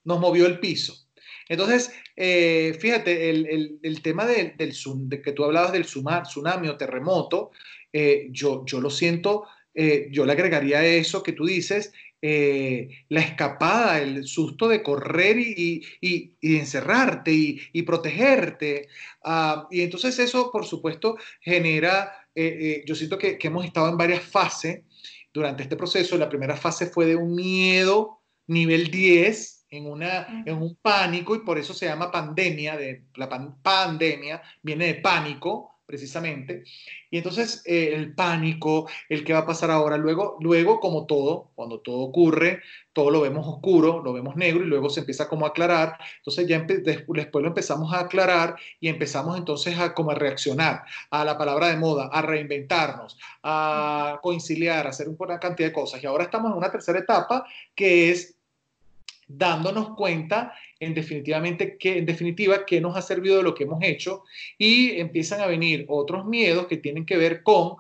Nos 0.05 0.21
movió 0.21 0.47
el 0.47 0.61
piso. 0.61 1.07
Entonces, 1.49 1.93
eh, 2.17 2.77
fíjate, 2.81 3.31
el, 3.31 4.03
tema 4.03 4.27
del, 4.27 4.55
de 4.57 5.23
que 5.23 5.33
tú 5.33 5.45
hablabas 5.45 5.73
del 5.73 5.85
tsunami 5.85 6.69
o 6.69 6.77
terremoto, 6.77 7.51
eh, 7.93 8.29
yo, 8.31 8.65
yo 8.67 8.81
lo 8.81 8.91
siento, 8.91 9.47
eh, 9.75 10.09
yo 10.11 10.25
le 10.25 10.33
agregaría 10.33 10.85
eso 10.85 11.23
que 11.23 11.33
tú 11.33 11.47
dices, 11.47 11.93
eh, 12.29 13.05
la 13.09 13.21
escapada, 13.21 14.01
el 14.01 14.27
susto 14.27 14.67
de 14.67 14.83
correr 14.83 15.39
y, 15.39 15.81
encerrarte 16.43 17.31
y, 17.33 17.83
protegerte. 17.83 18.89
Ah, 19.23 19.69
y 19.71 19.83
entonces 19.83 20.19
eso, 20.19 20.51
por 20.51 20.67
supuesto, 20.67 21.17
genera, 21.41 22.29
eh, 22.35 22.59
eh, 22.61 22.85
yo 22.85 22.97
siento 22.97 23.17
que, 23.17 23.39
hemos 23.41 23.65
estado 23.65 23.89
en 23.89 23.97
varias 23.97 24.25
fases 24.25 24.83
durante 25.33 25.63
este 25.63 25.77
proceso. 25.77 26.19
La 26.19 26.29
primera 26.29 26.57
fase 26.57 26.87
fue 26.87 27.07
de 27.07 27.15
un 27.15 27.37
miedo 27.37 28.23
nivel 28.49 28.91
10, 28.91 29.67
en, 29.71 29.87
una, 29.87 30.43
en 30.45 30.61
un 30.61 30.75
pánico, 30.83 31.37
y 31.37 31.45
por 31.45 31.59
eso 31.59 31.75
se 31.75 31.87
llama 31.87 32.11
pandemia, 32.11 32.77
de, 32.77 33.05
la 33.15 33.29
pandemia 33.63 34.43
viene 34.63 34.87
de 34.87 34.95
pánico, 34.97 35.76
precisamente. 35.87 36.65
Y 37.11 37.19
entonces 37.19 37.63
eh, 37.65 37.93
el 37.95 38.15
pánico, 38.15 38.89
el 39.09 39.25
que 39.25 39.33
va 39.33 39.41
a 39.41 39.47
pasar 39.47 39.71
ahora, 39.71 39.97
luego, 39.97 40.37
luego 40.41 40.81
como 40.81 41.07
todo, 41.07 41.51
cuando 41.55 41.79
todo 41.81 42.01
ocurre, 42.01 42.61
todo 42.93 43.11
lo 43.11 43.21
vemos 43.21 43.47
oscuro, 43.47 44.03
lo 44.03 44.13
vemos 44.13 44.37
negro 44.37 44.65
y 44.65 44.67
luego 44.67 44.91
se 44.91 45.01
empieza 45.01 45.29
como 45.29 45.47
a 45.47 45.51
aclarar. 45.51 45.97
Entonces 46.19 46.49
ya 46.49 46.61
después 46.61 47.43
lo 47.43 47.49
empezamos 47.49 47.93
a 47.95 48.01
aclarar 48.01 48.57
y 48.81 48.89
empezamos 48.89 49.39
entonces 49.39 49.79
a 49.79 49.95
como 49.95 50.13
reaccionar 50.13 50.83
a 51.11 51.25
la 51.25 51.39
palabra 51.39 51.69
de 51.69 51.77
moda, 51.77 52.11
a 52.13 52.23
reinventarnos, 52.23 53.17
a 53.43 54.19
conciliar, 54.23 54.87
a 54.87 54.91
hacer 54.91 55.09
una 55.09 55.39
cantidad 55.39 55.69
de 55.69 55.75
cosas. 55.75 56.03
Y 56.03 56.07
ahora 56.07 56.25
estamos 56.25 56.51
en 56.51 56.59
una 56.59 56.71
tercera 56.71 56.99
etapa 56.99 57.47
que 57.75 58.11
es 58.11 58.37
dándonos 59.29 59.91
cuenta 59.97 60.53
en 60.81 60.95
definitivamente 60.95 61.77
que 61.79 61.99
en 61.99 62.07
definitiva 62.07 62.67
qué 62.67 62.81
nos 62.81 62.97
ha 62.97 63.03
servido 63.03 63.39
de 63.39 63.43
lo 63.43 63.55
que 63.55 63.65
hemos 63.65 63.83
hecho 63.83 64.25
y 64.59 64.99
empiezan 65.01 65.41
a 65.41 65.47
venir 65.47 65.87
otros 65.89 66.27
miedos 66.27 66.67
que 66.67 66.77
tienen 66.77 67.07
que 67.07 67.17
ver 67.17 67.43
con 67.43 67.77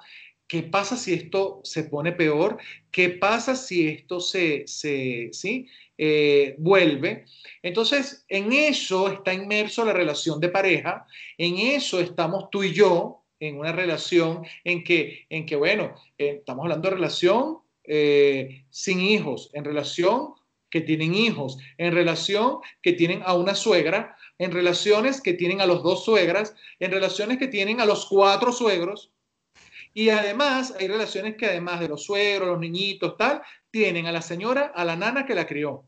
qué 0.49 0.63
pasa 0.63 0.97
si 0.97 1.13
esto 1.13 1.61
se 1.65 1.85
pone 1.85 2.13
peor, 2.13 2.59
qué 2.91 3.11
pasa 3.11 3.57
si 3.57 3.89
esto 3.89 4.21
se, 4.21 4.65
se 4.67 5.31
¿sí? 5.33 5.69
Eh, 5.99 6.55
vuelve. 6.59 7.25
Entonces, 7.63 8.25
en 8.29 8.53
eso 8.53 9.09
está 9.09 9.33
inmerso 9.33 9.85
la 9.85 9.93
relación 9.93 10.41
de 10.41 10.51
pareja, 10.51 11.07
en 11.39 11.57
eso 11.57 12.01
estamos 12.01 12.51
tú 12.51 12.63
y 12.63 12.73
yo, 12.73 13.23
en 13.41 13.59
una 13.59 13.73
relación 13.73 14.45
en 14.65 14.83
que, 14.85 15.27
en 15.29 15.45
que 15.47 15.57
bueno, 15.57 15.95
eh, 16.17 16.37
estamos 16.39 16.65
hablando 16.65 16.89
de 16.89 16.95
relación 16.97 17.59
eh, 17.85 18.65
sin 18.71 19.01
hijos, 19.01 19.51
en 19.53 19.65
relación 19.65 20.35
que 20.71 20.81
tienen 20.81 21.15
hijos, 21.15 21.59
en 21.79 21.93
relación 21.93 22.59
que 22.83 22.93
tienen 22.93 23.23
a 23.25 23.35
una 23.35 23.55
suegra, 23.55 24.17
en 24.39 24.53
relaciones 24.53 25.21
que 25.21 25.35
tienen 25.35 25.61
a 25.61 25.67
los 25.67 25.83
dos 25.83 26.05
suegras, 26.05 26.55
en 26.79 26.91
relaciones 26.91 27.39
que 27.39 27.49
tienen 27.49 27.81
a 27.81 27.87
los 27.87 28.07
cuatro 28.07 28.53
suegros. 28.53 29.13
Y 29.95 30.11
además 30.11 30.75
hay 30.79 30.89
relaciones 30.89 31.37
que 31.37 31.47
además 31.47 31.81
de 31.81 31.89
los 31.89 32.05
suegros, 32.05 32.49
los 32.49 32.61
niñitos, 32.61 33.17
tal, 33.17 33.41
tienen 33.71 34.07
a 34.07 34.13
la 34.13 34.23
señora, 34.23 34.73
a 34.75 34.85
la 34.85 34.97
nana 34.97 35.25
que 35.25 35.35
la 35.35 35.47
crió. 35.47 35.85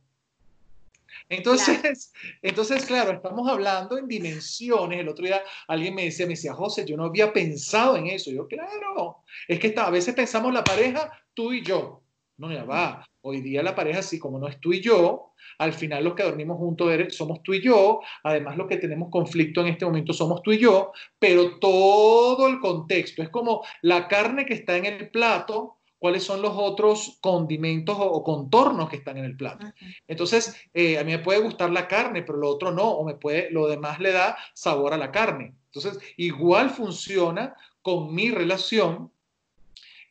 Entonces, 1.29 1.79
claro. 1.79 2.39
entonces, 2.43 2.87
claro, 2.87 3.13
estamos 3.13 3.49
hablando 3.49 3.99
en 3.99 4.09
dimensiones. 4.09 5.01
El 5.01 5.09
otro 5.09 5.27
día 5.27 5.43
alguien 5.67 5.95
me 5.95 6.05
decía, 6.05 6.27
me 6.27 6.35
decía, 6.35 6.55
José, 6.55 6.87
yo 6.87 6.97
no 6.97 7.05
había 7.05 7.33
pensado 7.33 7.97
en 7.97 8.07
eso. 8.07 8.31
Yo, 8.31 8.47
claro, 8.47 9.25
es 9.47 9.59
que 9.59 9.75
a 9.77 9.91
veces 9.91 10.15
pensamos 10.15 10.53
la 10.55 10.65
pareja, 10.65 11.11
tú 11.35 11.53
y 11.53 11.63
yo. 11.63 12.03
No, 12.39 12.53
ya 12.53 12.65
va. 12.65 13.05
Hoy 13.29 13.43
día 13.43 13.63
la 13.63 13.75
pareja, 13.75 13.99
así 13.99 14.19
como 14.19 14.39
no 14.39 14.49
es 14.49 14.59
tú 14.59 14.73
y 14.73 14.81
yo, 14.81 15.33
al 15.59 15.75
final 15.75 16.03
los 16.03 16.15
que 16.15 16.23
dormimos 16.23 16.57
juntos 16.57 16.91
somos 17.11 17.43
tú 17.43 17.53
y 17.53 17.61
yo, 17.61 18.01
además 18.23 18.57
los 18.57 18.67
que 18.67 18.79
tenemos 18.79 19.11
conflicto 19.11 19.61
en 19.61 19.69
este 19.69 19.85
momento 19.85 20.15
somos 20.15 20.43
tú 20.43 20.53
y 20.53 20.59
yo, 20.59 20.93
pero 21.19 21.59
todo 21.59 22.49
el 22.49 22.59
contexto 22.59 23.23
es 23.23 23.29
como 23.29 23.63
la 23.83 24.09
carne 24.09 24.47
que 24.47 24.55
está 24.55 24.79
en 24.79 24.87
el 24.87 25.11
plato, 25.11 25.77
cuáles 25.99 26.23
son 26.23 26.41
los 26.41 26.53
otros 26.57 27.19
condimentos 27.21 27.97
o, 27.99 28.25
contornos 28.25 28.89
que 28.89 28.97
están 28.97 29.19
en 29.19 29.27
el 29.27 29.37
plato. 29.37 29.67
Entonces, 30.07 30.57
eh, 30.73 30.99
a 30.99 31.05
mí 31.05 31.13
me 31.13 31.19
puede 31.19 31.41
gustar 31.41 31.71
la 31.71 31.87
carne, 31.87 32.23
pero 32.23 32.39
lo 32.39 32.49
otro 32.49 32.73
no, 32.73 32.89
o 32.89 33.05
me 33.05 33.15
puede, 33.15 33.51
lo 33.51 33.67
demás 33.67 34.01
le 34.01 34.13
da 34.13 34.39
sabor 34.55 34.95
a 34.95 34.99
la 34.99 35.13
carne. 35.13 35.55
Entonces, 35.67 36.03
igual 36.17 36.71
funciona 36.71 37.55
con 37.83 38.15
mi 38.15 38.31
relación 38.31 39.11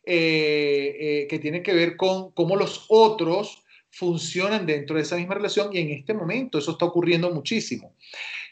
eh, 0.09 0.95
eh, 0.99 1.27
que 1.29 1.37
tiene 1.37 1.61
que 1.61 1.73
ver 1.73 1.97
con 1.97 2.31
cómo 2.31 2.55
los 2.55 2.85
otros 2.87 3.61
funcionan 3.89 4.65
dentro 4.65 4.95
de 4.95 5.01
esa 5.01 5.17
misma 5.17 5.35
relación 5.35 5.67
y 5.73 5.79
en 5.79 5.89
este 5.89 6.13
momento 6.13 6.59
eso 6.59 6.71
está 6.71 6.85
ocurriendo 6.85 7.29
muchísimo. 7.31 7.93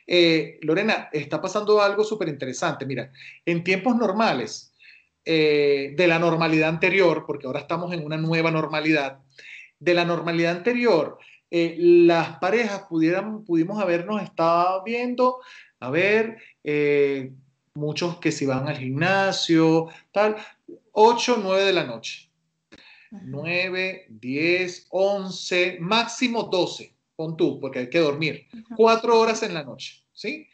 Eh, 0.05 0.59
Lorena, 0.63 1.07
está 1.13 1.41
pasando 1.41 1.81
algo 1.81 2.03
súper 2.03 2.27
interesante. 2.27 2.85
Mira, 2.85 3.09
en 3.45 3.63
tiempos 3.63 3.95
normales, 3.95 4.73
de 5.23 6.05
la 6.07 6.19
normalidad 6.19 6.69
anterior, 6.69 7.23
porque 7.25 7.47
ahora 7.47 7.61
estamos 7.61 7.91
en 7.91 8.05
una 8.05 8.15
nueva 8.15 8.51
normalidad, 8.51 9.17
de 9.79 9.93
la 9.95 10.05
normalidad 10.05 10.55
anterior, 10.57 11.17
las 11.49 12.37
parejas 12.37 12.83
pudieran, 12.87 13.43
pudimos 13.43 13.81
habernos 13.81 14.21
estado 14.21 14.83
viendo, 14.83 15.39
a 15.79 15.89
ver, 15.89 16.37
muchos 17.75 18.17
que 18.17 18.31
se 18.31 18.47
van 18.47 18.67
al 18.67 18.77
gimnasio, 18.77 19.89
tal, 20.11 20.35
8, 20.93 21.39
9 21.43 21.63
de 21.65 21.73
la 21.73 21.83
noche. 21.83 22.29
9, 23.11 24.07
10, 24.09 24.87
11, 24.89 25.77
máximo 25.79 26.43
12, 26.43 26.93
pon 27.15 27.37
tú, 27.37 27.59
porque 27.59 27.79
hay 27.79 27.89
que 27.89 27.99
dormir. 27.99 28.47
4 28.75 29.19
horas 29.19 29.43
en 29.43 29.53
la 29.53 29.63
noche, 29.63 30.03
¿sí? 30.13 30.47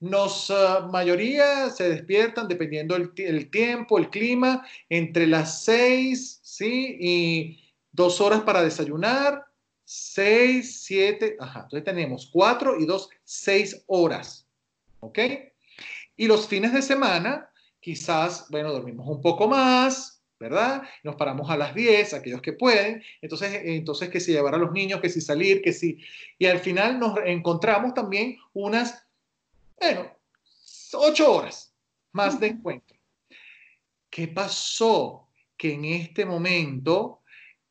Nos, 0.00 0.50
uh, 0.50 0.86
mayoría 0.92 1.70
se 1.70 1.88
despiertan 1.88 2.46
dependiendo 2.46 2.94
del 2.94 3.50
tiempo, 3.50 3.98
el 3.98 4.10
clima, 4.10 4.66
entre 4.88 5.26
las 5.26 5.64
6, 5.64 6.40
¿sí? 6.42 6.96
Y 7.00 7.60
2 7.92 8.20
horas 8.20 8.42
para 8.42 8.62
desayunar, 8.62 9.44
6, 9.84 10.82
7, 10.84 11.36
ajá, 11.40 11.60
entonces 11.62 11.84
tenemos 11.84 12.28
4 12.32 12.80
y 12.80 12.86
2, 12.86 13.10
6 13.24 13.84
horas. 13.86 14.46
¿Ok? 15.00 15.18
Y 16.16 16.26
los 16.26 16.46
fines 16.48 16.72
de 16.72 16.82
semana, 16.82 17.50
quizás, 17.80 18.46
bueno, 18.50 18.72
dormimos 18.72 19.06
un 19.08 19.20
poco 19.20 19.48
más, 19.48 20.22
¿verdad? 20.38 20.82
Nos 21.02 21.16
paramos 21.16 21.50
a 21.50 21.56
las 21.56 21.74
10, 21.74 22.14
aquellos 22.14 22.42
que 22.42 22.52
pueden. 22.52 23.02
Entonces, 23.20 23.60
entonces 23.64 24.08
que 24.10 24.20
si 24.20 24.32
llevar 24.32 24.54
a 24.54 24.58
los 24.58 24.72
niños, 24.72 25.00
que 25.00 25.08
si 25.08 25.20
salir, 25.20 25.62
que 25.62 25.72
si... 25.72 25.98
Y 26.38 26.46
al 26.46 26.58
final 26.58 26.98
nos 26.98 27.18
encontramos 27.24 27.94
también 27.94 28.36
unas, 28.52 29.06
bueno, 29.80 30.10
8 30.92 31.32
horas 31.32 31.74
más 32.12 32.38
de 32.38 32.48
encuentro. 32.48 32.96
¿Qué 34.10 34.28
pasó? 34.28 35.28
Que 35.56 35.74
en 35.74 35.84
este 35.84 36.24
momento 36.24 37.20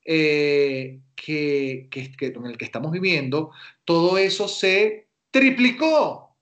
eh, 0.06 1.00
que, 1.16 1.88
que, 1.90 2.14
en 2.20 2.46
el 2.46 2.58
que 2.58 2.66
estamos 2.66 2.92
viviendo, 2.92 3.52
todo 3.86 4.18
eso 4.18 4.48
se 4.48 5.08
triplicó. 5.32 6.33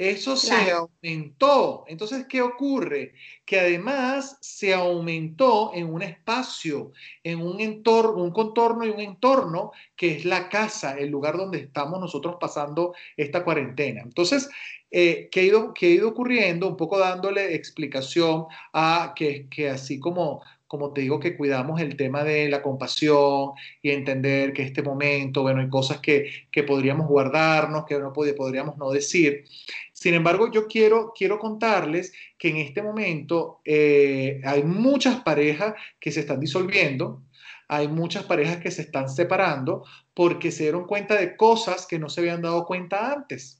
Eso 0.00 0.34
se 0.34 0.70
aumentó. 0.70 1.84
Entonces, 1.86 2.24
¿qué 2.26 2.40
ocurre? 2.40 3.12
Que 3.44 3.60
además 3.60 4.38
se 4.40 4.72
aumentó 4.72 5.72
en 5.74 5.92
un 5.92 6.00
espacio, 6.00 6.92
en 7.22 7.42
un 7.42 7.60
entorno, 7.60 8.24
un 8.24 8.30
contorno 8.30 8.86
y 8.86 8.88
un 8.88 9.00
entorno 9.00 9.72
que 9.94 10.16
es 10.16 10.24
la 10.24 10.48
casa, 10.48 10.96
el 10.96 11.10
lugar 11.10 11.36
donde 11.36 11.58
estamos 11.58 12.00
nosotros 12.00 12.36
pasando 12.40 12.94
esta 13.14 13.44
cuarentena. 13.44 14.00
Entonces, 14.00 14.48
eh, 14.90 15.28
¿qué, 15.30 15.40
ha 15.40 15.42
ido, 15.42 15.74
ha 15.78 15.84
ido 15.84 16.08
ocurriendo? 16.08 16.66
Un 16.66 16.78
poco 16.78 16.98
dándole 16.98 17.54
explicación 17.54 18.46
a 18.72 19.12
que, 19.14 19.50
que 19.50 19.68
así 19.68 20.00
como 20.00 20.42
como 20.70 20.92
te 20.92 21.00
digo, 21.00 21.18
que 21.18 21.36
cuidamos 21.36 21.80
el 21.80 21.96
tema 21.96 22.22
de 22.22 22.48
la 22.48 22.62
compasión 22.62 23.54
y 23.82 23.90
entender 23.90 24.52
que 24.52 24.62
este 24.62 24.84
momento, 24.84 25.42
bueno, 25.42 25.60
hay 25.60 25.68
cosas 25.68 25.98
que, 25.98 26.30
podríamos 26.64 27.08
guardarnos, 27.08 27.86
que 27.86 27.98
no 27.98 28.12
podríamos 28.12 28.78
no 28.78 28.92
decir. 28.92 29.46
Sin 29.92 30.14
embargo, 30.14 30.48
yo 30.52 30.68
quiero, 30.68 31.12
quiero 31.12 31.40
contarles 31.40 32.12
que 32.38 32.50
en 32.50 32.58
este 32.58 32.84
momento 32.84 33.60
eh, 33.64 34.40
hay 34.44 34.62
muchas 34.62 35.22
parejas 35.22 35.74
que 35.98 36.12
se 36.12 36.20
están 36.20 36.38
disolviendo, 36.38 37.24
hay 37.66 37.88
muchas 37.88 38.22
parejas 38.22 38.58
que 38.58 38.70
se 38.70 38.82
están 38.82 39.08
separando 39.10 39.82
porque 40.14 40.52
se 40.52 40.62
dieron 40.62 40.86
cuenta 40.86 41.16
de 41.16 41.36
cosas 41.36 41.84
que 41.84 41.98
no 41.98 42.08
se 42.08 42.20
habían 42.20 42.42
dado 42.42 42.64
cuenta 42.64 43.12
antes. 43.12 43.59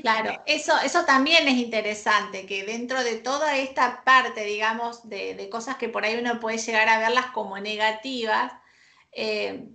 Claro, 0.00 0.42
eso, 0.46 0.72
eso 0.84 1.04
también 1.04 1.46
es 1.48 1.54
interesante, 1.54 2.46
que 2.46 2.64
dentro 2.64 3.04
de 3.04 3.16
toda 3.16 3.56
esta 3.56 4.02
parte, 4.04 4.44
digamos, 4.44 5.08
de, 5.08 5.48
cosas 5.50 5.76
que 5.76 5.88
por 5.88 6.04
ahí 6.04 6.16
uno 6.16 6.40
puede 6.40 6.58
llegar 6.58 6.88
a 6.88 6.98
verlas 6.98 7.26
como 7.26 7.58
negativas, 7.58 8.52
eh, 9.12 9.68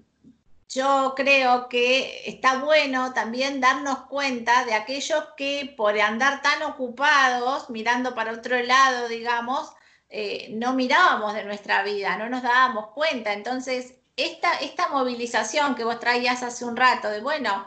yo 0.69 1.13
creo 1.15 1.67
que 1.67 2.23
está 2.25 2.60
bueno 2.60 3.13
también 3.13 3.60
darnos 3.60 4.04
cuenta 4.04 4.63
de 4.63 4.73
aquellos 4.73 5.21
que 5.36 5.73
por 5.75 5.99
andar 5.99 6.41
tan 6.41 6.63
ocupados, 6.63 7.69
mirando 7.69 8.15
para 8.15 8.32
otro 8.32 8.58
lado, 8.63 9.10
digamos, 9.10 9.73
eh, 10.10 10.47
no 10.51 10.73
mirábamos 10.73 11.34
de 11.34 11.43
nuestra 11.43 11.84
vida, 11.84 12.17
no 12.17 12.30
nos 12.30 12.41
dábamos 12.41 12.91
cuenta. 12.93 13.34
Entonces, 13.34 13.95
esta, 14.15 14.54
esta 14.60 14.88
movilización 14.88 15.75
que 15.75 15.84
vos 15.84 15.99
traías 15.99 16.41
hace 16.41 16.63
un 16.63 16.77
rato 16.77 17.10
de, 17.10 17.19
bueno, 17.19 17.65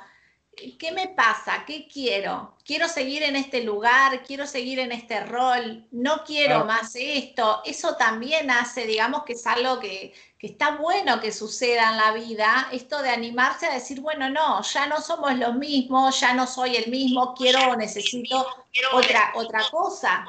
¿qué 0.79 0.93
me 0.93 1.09
pasa? 1.09 1.65
¿Qué 1.67 1.87
quiero? 1.89 2.54
Quiero 2.65 2.89
seguir 2.89 3.23
en 3.23 3.37
este 3.37 3.63
lugar, 3.63 4.23
quiero 4.23 4.47
seguir 4.47 4.79
en 4.79 4.91
este 4.91 5.21
rol, 5.21 5.87
no 5.91 6.25
quiero 6.25 6.65
más 6.65 6.95
esto. 6.97 7.61
Eso 7.63 7.97
también 7.97 8.51
hace, 8.51 8.87
digamos, 8.87 9.25
que 9.25 9.35
es 9.35 9.47
algo 9.47 9.79
que, 9.81 10.15
está 10.47 10.77
bueno 10.77 11.21
que 11.21 11.33
suceda 11.33 11.91
en 11.91 11.97
la 11.97 12.13
vida, 12.13 12.69
esto 12.71 13.01
de 13.01 13.09
animarse 13.11 13.67
a 13.67 13.75
decir, 13.75 14.01
bueno, 14.01 14.29
no, 14.29 14.63
ya 14.63 14.87
no 14.87 15.01
somos 15.01 15.35
los 15.37 15.55
mismos, 15.55 16.21
ya 16.21 16.35
no 16.35 16.47
soy 16.47 16.77
el 16.77 16.91
mismo, 16.91 17.35
quiero 17.35 17.71
o 17.71 17.77
necesito 17.77 18.47
otra, 18.93 19.33
otra 19.35 19.63
cosa. 19.71 20.27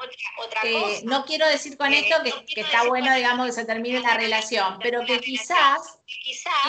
Eh, 0.62 1.02
no 1.04 1.24
quiero 1.24 1.46
decir 1.48 1.76
con 1.76 1.92
esto 1.92 2.16
que, 2.22 2.60
está 2.60 2.86
bueno, 2.86 3.14
digamos, 3.14 3.46
que 3.46 3.52
se 3.52 3.64
termine 3.64 4.00
la 4.00 4.14
relación, 4.14 4.78
pero 4.82 5.04
que 5.04 5.20
quizás 5.20 5.98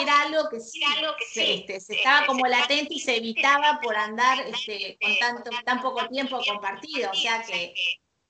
era 0.00 0.22
algo 0.22 0.48
que 0.50 0.60
sí, 0.60 0.80
se, 1.32 1.54
este, 1.54 1.80
se 1.80 1.96
estaba 1.96 2.26
como 2.26 2.46
latente 2.46 2.94
y 2.94 3.00
se 3.00 3.16
evitaba 3.16 3.80
por 3.82 3.96
andar 3.96 4.40
este, 4.40 4.98
con 5.00 5.18
tanto, 5.18 5.50
tan 5.64 5.80
poco 5.80 6.06
tiempo 6.08 6.40
compartido, 6.46 7.10
o 7.10 7.14
sea 7.14 7.42
que 7.42 7.74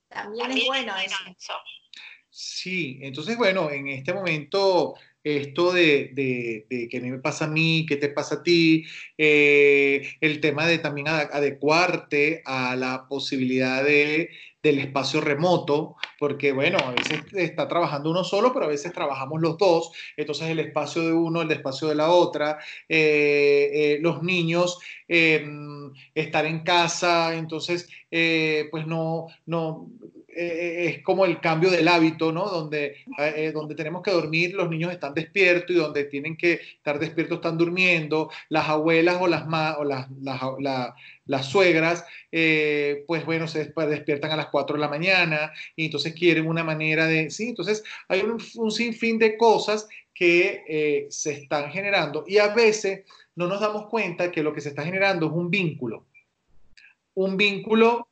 también 0.09 0.51
es 0.53 0.67
bueno 0.67 0.95
eso. 0.97 1.55
Sí, 2.31 2.99
entonces 3.03 3.37
bueno, 3.37 3.71
en 3.71 3.89
este 3.89 4.13
momento 4.13 4.95
esto 5.25 5.73
de, 5.73 6.11
de, 6.13 6.89
que 6.89 7.01
me 7.01 7.19
pasa 7.19 7.47
a 7.47 7.49
mí, 7.49 7.85
qué 7.87 7.97
te 7.97 8.09
pasa 8.09 8.37
a 8.37 8.43
ti, 8.43 8.85
eh, 9.17 10.17
el 10.21 10.41
tema 10.41 10.67
de 10.67 10.79
también 10.79 11.09
adecuarte 11.09 12.43
a 12.45 12.77
la 12.77 13.07
posibilidad 13.09 13.85
de, 13.85 14.31
del 14.63 14.79
espacio 14.81 15.21
remoto, 15.21 15.97
porque 16.19 16.53
bueno, 16.53 16.79
a 16.79 16.91
veces 16.91 17.23
está 17.33 17.69
trabajando 17.69 18.11
uno 18.11 18.25
solo, 18.25 18.53
pero 18.53 18.67
a 18.67 18.69
veces 18.69 18.93
trabajamos 18.93 19.41
los 19.41 19.57
dos, 19.57 19.93
entonces 20.17 20.49
el 20.49 20.59
espacio 20.59 21.03
de 21.03 21.13
uno, 21.13 21.43
el 21.43 21.51
espacio 21.51 21.89
de 21.89 21.95
la 21.95 22.11
otra, 22.11 22.59
eh, 22.89 23.71
eh, 23.73 23.99
los 24.01 24.23
niños, 24.23 24.79
em, 25.07 25.93
estar 26.15 26.45
en 26.47 26.61
casa, 26.61 27.37
entonces 27.37 27.89
pues 28.71 28.87
no, 28.87 29.27
no, 29.47 29.89
eh, 30.31 30.85
es 30.89 31.03
como 31.03 31.25
el 31.25 31.41
cambio 31.41 31.71
del 31.71 31.89
hábito, 31.89 32.33
¿no? 32.33 32.49
Donde, 32.49 32.97
eh, 33.19 33.51
donde 33.53 33.75
tenemos 33.75 34.03
que 34.03 34.11
dormir, 34.11 34.55
los 34.55 34.69
niños 34.69 34.93
están 34.93 35.15
despiertos 35.15 35.75
y 35.75 35.79
donde 35.79 36.05
tienen 36.05 36.37
que 36.37 36.61
estar 36.77 36.99
despiertos 36.99 37.37
están 37.39 37.57
durmiendo, 37.57 38.31
las 38.51 38.69
abuelas 38.69 39.17
o 39.21 39.27
las, 39.27 39.45
o 39.79 39.85
las, 39.85 40.07
las, 41.25 41.47
suegras, 41.47 42.05
eh, 42.31 43.05
pues 43.07 43.25
bueno, 43.25 43.49
se 43.49 43.73
despiertan 43.75 44.31
a 44.31 44.37
las 44.37 44.49
4 44.49 44.77
de 44.77 44.81
la 44.81 44.89
mañana 44.89 45.51
y 45.75 45.87
entonces 45.87 46.15
quieren 46.15 46.47
una 46.47 46.63
manera 46.63 47.07
de, 47.07 47.31
sí, 47.31 47.49
entonces 47.49 47.83
hay 48.07 48.21
un, 48.21 48.39
un 48.57 48.71
sinfín 48.71 49.19
de 49.19 49.37
cosas 49.37 49.89
que 50.13 51.07
se 51.11 51.33
están 51.33 51.71
generando 51.71 52.25
y 52.27 52.39
a 52.39 52.49
veces 52.49 53.05
no 53.35 53.47
nos 53.47 53.61
damos 53.61 53.87
cuenta 53.87 54.31
que 54.31 54.43
lo 54.43 54.53
que 54.53 54.61
se 54.61 54.71
está 54.71 54.85
generando 54.85 55.27
es 55.27 55.33
un 55.33 55.49
vínculo, 55.49 56.07
un 57.15 57.37
vínculo 57.37 58.09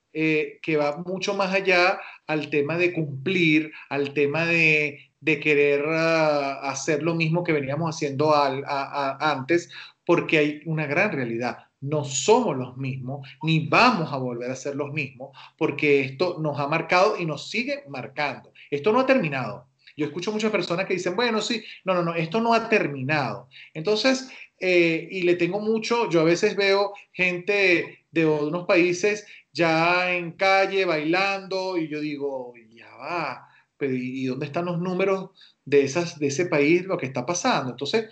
que 0.62 0.76
va 0.78 0.96
mucho 1.04 1.34
más 1.34 1.52
allá 1.52 2.00
al 2.26 2.48
tema 2.48 2.78
de 2.78 2.94
cumplir, 2.94 3.72
al 3.90 4.14
tema 4.14 4.46
de, 4.46 5.10
querer 5.22 5.84
ah, 5.88 6.60
hacer 6.62 7.02
lo 7.02 7.14
mismo 7.14 7.44
que 7.44 7.52
veníamos 7.52 7.94
haciendo 7.94 8.32
antes, 8.34 9.70
porque 10.06 10.38
hay 10.38 10.62
una 10.64 10.86
gran 10.86 11.12
realidad. 11.12 11.58
No 11.80 12.04
somos 12.04 12.56
los 12.56 12.76
mismos, 12.78 13.28
ni 13.42 13.68
vamos 13.68 14.10
a 14.12 14.16
volver 14.16 14.50
a 14.50 14.56
ser 14.56 14.76
los 14.76 14.92
mismos, 14.92 15.36
porque 15.58 16.00
esto 16.00 16.38
nos 16.40 16.58
ha 16.58 16.66
marcado 16.66 17.18
y 17.18 17.26
nos 17.26 17.50
sigue 17.50 17.84
marcando. 17.88 18.52
Esto 18.70 18.92
no 18.92 19.00
ha 19.00 19.06
terminado. 19.06 19.68
Yo 19.96 20.06
escucho 20.06 20.32
muchas 20.32 20.50
personas 20.50 20.86
que 20.86 20.94
dicen, 20.94 21.16
bueno, 21.16 21.40
sí, 21.40 21.62
no, 21.84 21.94
no, 21.94 22.02
no, 22.02 22.14
esto 22.14 22.40
no 22.40 22.54
ha 22.54 22.68
terminado. 22.68 23.48
Entonces, 23.72 24.30
eh, 24.58 25.08
y 25.10 25.22
le 25.22 25.36
tengo 25.36 25.60
mucho, 25.60 26.08
yo 26.10 26.20
a 26.20 26.24
veces 26.24 26.56
veo 26.56 26.94
gente 27.12 28.04
de 28.10 28.26
unos 28.26 28.66
países 28.66 29.26
ya 29.52 30.14
en 30.14 30.32
calle, 30.32 30.84
bailando, 30.84 31.76
y 31.76 31.88
yo 31.88 32.00
digo, 32.00 32.54
ya 32.70 32.94
va, 32.96 33.48
pero 33.76 33.94
¿y 33.94 34.24
dónde 34.26 34.46
están 34.46 34.66
los 34.66 34.78
números 34.78 35.30
de, 35.64 35.82
esas, 35.82 36.18
de 36.18 36.28
ese 36.28 36.46
país, 36.46 36.84
lo 36.84 36.98
que 36.98 37.06
está 37.06 37.26
pasando? 37.26 37.70
Entonces, 37.70 38.06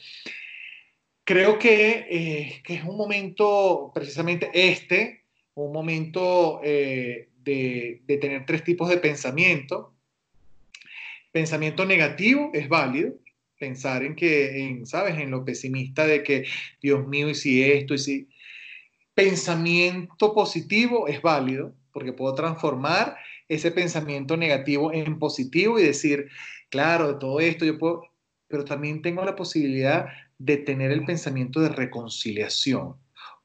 creo 1.25 1.59
que, 1.59 2.07
eh, 2.11 2.63
que 2.65 2.75
es 2.75 2.85
un 2.85 2.97
momento, 2.97 3.91
precisamente 3.95 4.51
este, 4.53 5.25
un 5.55 5.73
momento 5.73 6.61
eh, 6.63 7.29
de, 7.43 8.03
de, 8.07 8.17
tener 8.19 8.45
tres 8.47 8.65
tipos 8.65 8.89
de 8.89 8.99
pensamiento. 8.99 9.93
Pensamiento 11.33 11.85
negativo 11.85 12.51
es 12.55 12.69
válido, 12.69 13.15
pensar 13.59 14.03
en 14.03 14.14
que, 14.14 14.64
en, 14.64 14.87
¿sabes? 14.87 15.19
En 15.19 15.31
lo 15.31 15.45
pesimista 15.45 16.07
de 16.07 16.23
que, 16.23 16.45
Dios 16.81 17.07
mío, 17.07 17.29
y 17.31 17.35
si 17.35 17.62
esto, 17.62 17.95
y 17.95 17.99
si 17.99 18.29
pensamiento 19.14 20.35
positivo 20.35 21.07
es 21.09 21.23
válido 21.23 21.75
porque 21.93 22.12
puedo 22.12 22.35
transformar 22.35 23.17
ese 23.49 23.71
pensamiento 23.71 24.37
negativo 24.37 24.93
en 24.93 25.19
positivo 25.19 25.79
y 25.79 25.85
decir, 25.85 26.29
claro, 26.69 27.12
de 27.12 27.19
todo 27.19 27.40
esto 27.40 27.64
yo 27.64 27.79
puedo, 27.79 28.03
pero 28.49 28.64
también 28.64 29.01
tengo 29.01 29.25
la 29.25 29.37
posibilidad 29.37 30.07
de 30.38 30.57
tener 30.57 30.90
el 30.90 31.05
pensamiento 31.05 31.61
de 31.61 31.69
reconciliación 31.69 32.97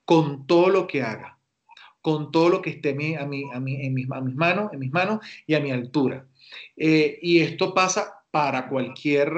con 0.06 0.48
todo 0.48 0.70
lo 0.70 0.88
que 0.88 1.04
haga, 1.04 1.38
con 2.02 2.32
todo 2.32 2.50
lo 2.50 2.62
que 2.62 2.72
esté 2.72 2.90
a, 2.90 2.96
mí, 2.96 3.14
a, 3.16 3.26
mí, 3.26 3.46
en, 3.54 3.94
mis, 3.94 4.08
manos, 4.08 4.74
en 4.74 4.80
mis 4.80 4.92
manos 4.92 5.20
y 5.46 5.54
a 5.54 5.60
mi 5.60 5.70
altura. 5.70 6.26
Eh, 6.76 7.20
y 7.22 7.42
esto 7.42 7.76
pasa 7.76 8.19
para 8.32 8.68
cualquier 8.70 9.32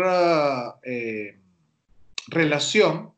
eh, 0.84 1.40
relación 2.28 3.14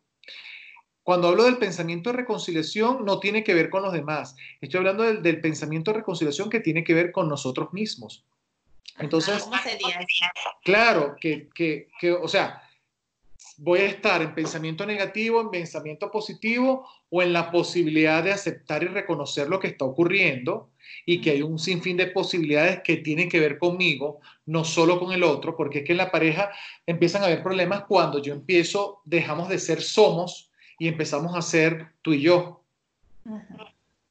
cuando 1.03 1.27
hablo 1.27 1.43
del 1.43 1.57
pensamiento 1.57 2.11
de 2.11 2.17
reconciliación, 2.17 3.03
no 3.03 3.19
tiene 3.19 3.43
que 3.43 3.53
ver 3.53 3.69
con 3.69 3.83
los 3.83 3.91
demás. 3.91 4.35
Estoy 4.61 4.79
hablando 4.79 5.03
del, 5.03 5.41
pensamiento 5.41 5.91
de 5.91 5.97
reconciliación 5.97 6.49
que 6.49 6.61
tiene 6.61 6.83
que 6.85 6.93
ver 6.93 7.11
con 7.11 7.27
nosotros 7.27 7.73
mismos. 7.73 8.25
Entonces, 8.99 9.43
¿cómo 9.43 9.57
sería 9.57 9.99
Claro, 10.63 11.15
que, 11.19 11.49
que, 11.53 11.89
que, 11.99 12.13
o 12.13 12.27
sea, 12.29 12.63
voy 13.57 13.79
a 13.81 13.87
estar 13.87 14.21
en 14.21 14.33
pensamiento 14.33 14.85
negativo, 14.85 15.41
en 15.41 15.51
pensamiento 15.51 16.09
positivo 16.09 16.87
o 17.09 17.21
en 17.21 17.33
la 17.33 17.51
posibilidad 17.51 18.23
de 18.23 18.31
aceptar 18.31 18.83
y 18.83 18.87
reconocer 18.87 19.49
lo 19.49 19.59
que 19.59 19.67
está 19.67 19.83
ocurriendo 19.83 20.71
y 21.05 21.21
que 21.21 21.31
hay 21.31 21.41
un 21.41 21.59
sinfín 21.59 21.97
de 21.97 22.07
posibilidades 22.07 22.81
que 22.83 22.97
tienen 22.97 23.29
que 23.29 23.39
ver 23.39 23.57
conmigo, 23.57 24.19
no 24.45 24.63
solo 24.63 24.99
con 24.99 25.11
el 25.13 25.23
otro, 25.23 25.55
porque 25.55 25.79
es 25.79 25.85
que 25.85 25.93
en 25.93 25.97
la 25.97 26.11
pareja 26.11 26.51
empiezan 26.85 27.23
a 27.23 27.25
haber 27.25 27.43
problemas 27.43 27.83
cuando 27.85 28.21
yo 28.21 28.33
empiezo, 28.33 29.01
dejamos 29.05 29.49
de 29.49 29.59
ser 29.59 29.81
somos 29.81 30.51
y 30.79 30.87
empezamos 30.87 31.35
a 31.35 31.41
ser 31.41 31.87
tú 32.01 32.13
y 32.13 32.21
yo. 32.21 32.63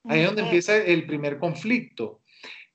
Ahí 0.05 0.21
es 0.21 0.27
donde 0.27 0.42
empieza 0.42 0.77
el 0.77 1.07
primer 1.07 1.38
conflicto. 1.38 2.21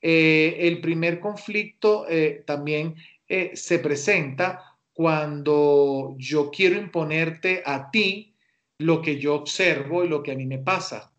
Eh, 0.02 0.56
el 0.60 0.80
primer 0.80 1.20
conflicto 1.20 2.06
eh, 2.08 2.44
también 2.46 2.96
eh, 3.28 3.52
se 3.56 3.80
presenta 3.80 4.78
cuando 4.94 6.16
yo 6.18 6.50
quiero 6.52 6.78
imponerte 6.78 7.62
a 7.66 7.90
ti 7.92 8.36
lo 8.80 9.02
que 9.02 9.20
yo 9.20 9.36
observo 9.36 10.04
y 10.04 10.08
lo 10.08 10.22
que 10.24 10.32
a 10.32 10.36
mí 10.36 10.46
me 10.46 10.60
pasa. 10.60 11.12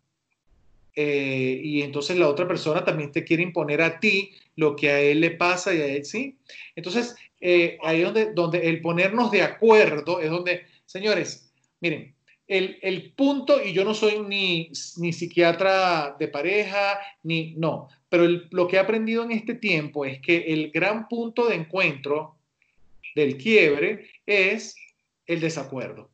Eh, 0.95 1.61
y 1.63 1.81
entonces 1.81 2.17
la 2.17 2.27
otra 2.27 2.47
persona 2.47 2.83
también 2.83 3.11
te 3.11 3.23
quiere 3.23 3.43
imponer 3.43 3.81
a 3.81 3.99
ti 3.99 4.31
lo 4.55 4.75
que 4.75 4.89
a 4.89 4.99
él 4.99 5.21
le 5.21 5.31
pasa 5.31 5.73
y 5.73 5.81
a 5.81 5.85
él 5.85 6.05
sí. 6.05 6.37
Entonces, 6.75 7.15
eh, 7.39 7.77
ahí 7.83 8.01
donde, 8.01 8.33
donde 8.33 8.67
el 8.67 8.81
ponernos 8.81 9.31
de 9.31 9.43
acuerdo 9.43 10.19
es 10.19 10.29
donde, 10.29 10.65
señores, 10.85 11.49
miren, 11.79 12.13
el, 12.47 12.79
el, 12.81 13.11
punto, 13.11 13.63
y 13.63 13.73
yo 13.73 13.85
no 13.85 13.93
soy 13.93 14.19
ni, 14.19 14.71
ni 14.97 15.13
psiquiatra 15.13 16.15
de 16.19 16.27
pareja, 16.27 16.99
ni 17.21 17.53
no, 17.55 17.87
pero 18.09 18.27
lo 18.49 18.67
que 18.67 18.75
he 18.75 18.79
aprendido 18.79 19.23
en 19.23 19.31
este 19.31 19.53
tiempo 19.53 20.03
es 20.03 20.19
que 20.19 20.37
el 20.47 20.71
gran 20.71 21.07
punto 21.07 21.47
de 21.47 21.55
encuentro 21.55 22.35
del 23.15 23.37
quiebre 23.37 24.09
es 24.25 24.75
el 25.27 25.39
desacuerdo, 25.39 26.09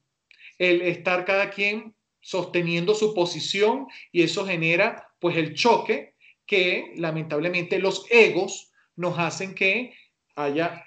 el 0.60 0.82
estar 0.82 1.24
cada 1.24 1.50
quien 1.50 1.95
sosteniendo 2.26 2.96
su 2.96 3.14
posición 3.14 3.86
y 4.12 4.24
eso 4.24 4.48
genera 4.48 5.10
pues 5.20 5.38
el 5.38 5.54
choque 5.54 6.16
que 6.48 6.94
lamentablemente 6.96 7.78
los 7.78 8.08
egos 8.10 8.72
nos 8.96 9.20
hacen 9.20 9.54
que 9.54 9.94
haya 10.36 10.84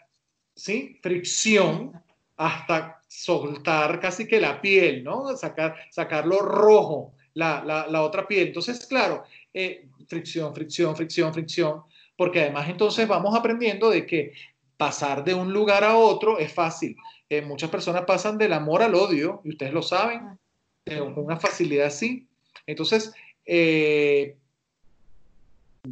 ¿sí? 0.56 0.98
fricción 1.00 1.92
hasta 2.36 3.00
soltar 3.06 4.00
casi 4.00 4.26
que 4.26 4.40
la 4.40 4.60
piel, 4.60 5.04
¿no? 5.04 5.36
Sacar, 5.36 5.76
sacarlo 5.92 6.40
rojo, 6.40 7.14
la, 7.34 7.62
la, 7.88 8.02
otra 8.02 8.26
piel. 8.26 8.48
Entonces, 8.48 8.84
claro, 8.86 9.22
eh, 9.54 9.88
fricción, 10.08 10.52
fricción, 10.52 10.96
fricción, 10.96 11.32
fricción, 11.32 11.82
porque 12.16 12.40
además 12.40 12.68
entonces 12.68 13.06
vamos 13.06 13.38
aprendiendo 13.38 13.90
de 13.90 14.04
que 14.04 14.32
pasar 14.76 15.22
de 15.22 15.34
un 15.34 15.52
lugar 15.52 15.84
a 15.84 15.96
otro 15.96 16.36
es 16.40 16.52
fácil. 16.52 16.96
Eh, 17.28 17.42
muchas 17.42 17.70
personas 17.70 18.02
pasan 18.06 18.38
del 18.38 18.54
amor 18.54 18.82
al 18.82 18.96
odio, 18.96 19.40
y 19.44 19.50
ustedes 19.50 19.72
lo 19.72 19.82
saben, 19.82 20.36
con 20.96 21.24
una 21.24 21.38
facilidad 21.38 21.86
así. 21.86 22.26
Entonces, 22.66 23.12
eh, 23.44 24.36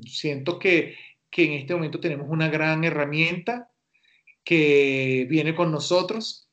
siento 0.06 0.58
que, 0.58 0.96
que 1.30 1.44
en 1.44 1.52
este 1.52 1.74
momento 1.74 2.00
tenemos 2.00 2.28
una 2.28 2.48
gran 2.48 2.84
herramienta 2.84 3.70
que 4.44 5.26
viene 5.28 5.54
con 5.54 5.72
nosotros, 5.72 6.48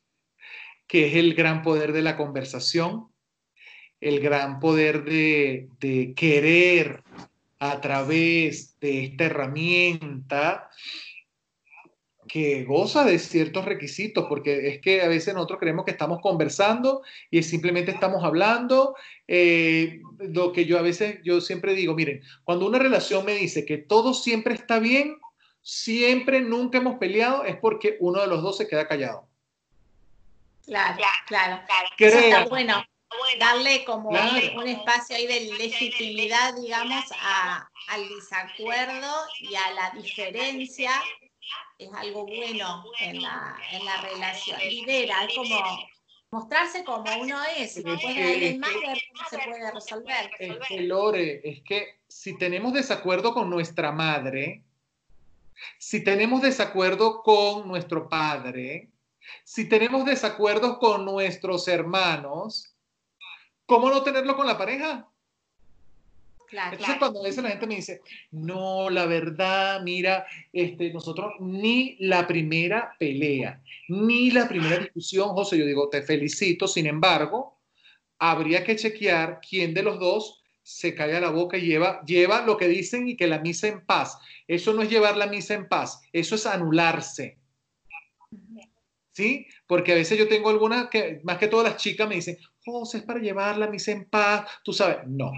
que 0.86 1.08
es 1.08 1.14
el 1.14 1.34
gran 1.34 1.62
poder 1.62 1.92
de 1.92 2.02
la 2.02 2.16
conversación, 2.16 3.08
el 4.00 4.20
gran 4.20 4.60
poder 4.60 5.04
de, 5.04 5.68
de 5.80 6.12
querer 6.14 7.02
a 7.58 7.80
través 7.80 8.78
de 8.80 9.04
esta 9.04 9.24
herramienta 9.24 10.70
que 12.34 12.64
goza 12.64 13.04
de 13.04 13.20
ciertos 13.20 13.64
requisitos, 13.64 14.26
porque 14.28 14.66
es 14.66 14.80
que 14.80 15.02
a 15.02 15.06
veces 15.06 15.34
nosotros 15.34 15.60
creemos 15.60 15.84
que 15.84 15.92
estamos 15.92 16.20
conversando 16.20 17.02
y 17.30 17.40
simplemente 17.44 17.92
estamos 17.92 18.24
hablando. 18.24 18.96
Eh, 19.28 20.00
lo 20.18 20.52
que 20.52 20.64
yo 20.64 20.76
a 20.76 20.82
veces, 20.82 21.20
yo 21.22 21.40
siempre 21.40 21.74
digo, 21.74 21.94
miren, 21.94 22.24
cuando 22.42 22.66
una 22.66 22.80
relación 22.80 23.24
me 23.24 23.36
dice 23.36 23.64
que 23.64 23.78
todo 23.78 24.14
siempre 24.14 24.54
está 24.54 24.80
bien, 24.80 25.16
siempre, 25.62 26.40
nunca 26.40 26.78
hemos 26.78 26.96
peleado, 26.98 27.44
es 27.44 27.54
porque 27.54 27.98
uno 28.00 28.20
de 28.20 28.26
los 28.26 28.42
dos 28.42 28.56
se 28.56 28.66
queda 28.66 28.88
callado. 28.88 29.28
Claro, 30.66 30.96
claro. 31.28 31.62
Eso 31.96 32.18
está 32.18 32.46
bueno. 32.46 32.84
Darle 33.38 33.84
como 33.84 34.08
un, 34.08 34.66
espacio 34.66 35.14
ahí 35.14 35.28
de 35.28 35.52
legitimidad, 35.56 36.56
digamos, 36.56 37.04
al 37.86 38.08
desacuerdo 38.08 39.12
y 39.38 39.54
a 39.54 39.70
la 39.70 39.90
diferencia 40.02 40.90
es 41.78 41.92
algo 41.92 42.26
bueno 42.26 42.84
en 43.00 43.22
la, 43.22 43.56
en 43.72 43.84
la 43.84 44.00
relación. 44.00 44.60
Lidera, 44.60 45.24
es 45.24 45.34
como 45.34 45.60
mostrarse 46.30 46.84
como 46.84 47.04
uno 47.20 47.38
es, 47.56 47.76
y 47.76 47.82
después 47.82 48.14
de 48.14 48.22
alguien 48.22 48.60
más 48.60 48.72
se 49.30 49.38
puede 49.38 49.70
resolver. 49.70 50.30
Es 50.38 50.56
que, 50.66 50.80
Lore, 50.80 51.40
es 51.44 51.62
que 51.62 52.00
si 52.08 52.36
tenemos 52.36 52.72
desacuerdo 52.72 53.32
con 53.32 53.48
nuestra 53.48 53.92
madre, 53.92 54.62
si 55.78 56.02
tenemos 56.02 56.42
desacuerdo 56.42 57.22
con 57.22 57.68
nuestro 57.68 58.08
padre, 58.08 58.90
si 59.44 59.68
tenemos 59.68 60.04
desacuerdos 60.04 60.78
con 60.78 61.04
nuestros 61.04 61.68
hermanos, 61.68 62.74
¿cómo 63.66 63.88
no 63.88 64.02
tenerlo 64.02 64.36
con 64.36 64.46
la 64.46 64.58
pareja? 64.58 65.08
Entonces 66.56 66.96
cuando 66.98 67.20
a 67.20 67.24
veces 67.24 67.42
la 67.42 67.50
gente 67.50 67.66
me 67.66 67.76
dice, 67.76 68.00
no, 68.30 68.90
la 68.90 69.06
verdad, 69.06 69.82
mira, 69.82 70.26
este, 70.52 70.92
nosotros 70.92 71.32
ni 71.40 71.96
la 72.00 72.26
primera 72.26 72.94
pelea, 72.98 73.62
ni 73.88 74.30
la 74.30 74.48
primera 74.48 74.78
discusión, 74.78 75.30
José, 75.30 75.58
yo 75.58 75.66
digo, 75.66 75.88
te 75.88 76.02
felicito, 76.02 76.68
sin 76.68 76.86
embargo, 76.86 77.58
habría 78.18 78.64
que 78.64 78.76
chequear 78.76 79.40
quién 79.46 79.74
de 79.74 79.82
los 79.82 79.98
dos 79.98 80.44
se 80.62 80.94
calla 80.94 81.20
la 81.20 81.28
boca 81.28 81.58
y 81.58 81.66
lleva, 81.66 82.02
lleva 82.06 82.44
lo 82.44 82.56
que 82.56 82.68
dicen 82.68 83.06
y 83.06 83.16
que 83.16 83.26
la 83.26 83.38
misa 83.38 83.68
en 83.68 83.84
paz. 83.84 84.18
Eso 84.48 84.72
no 84.72 84.82
es 84.82 84.88
llevar 84.88 85.16
la 85.16 85.26
misa 85.26 85.54
en 85.54 85.68
paz, 85.68 86.00
eso 86.12 86.34
es 86.34 86.46
anularse. 86.46 87.38
¿Sí? 89.12 89.46
Porque 89.66 89.92
a 89.92 89.96
veces 89.96 90.18
yo 90.18 90.26
tengo 90.26 90.48
algunas 90.48 90.88
que, 90.88 91.20
más 91.22 91.38
que 91.38 91.48
todas 91.48 91.70
las 91.70 91.80
chicas 91.80 92.08
me 92.08 92.16
dicen, 92.16 92.36
Es 92.66 93.02
para 93.02 93.20
llevar 93.20 93.58
la 93.58 93.66
misa 93.66 93.92
en 93.92 94.06
paz. 94.06 94.48
Tú 94.64 94.72
sabes, 94.72 95.06
no, 95.06 95.32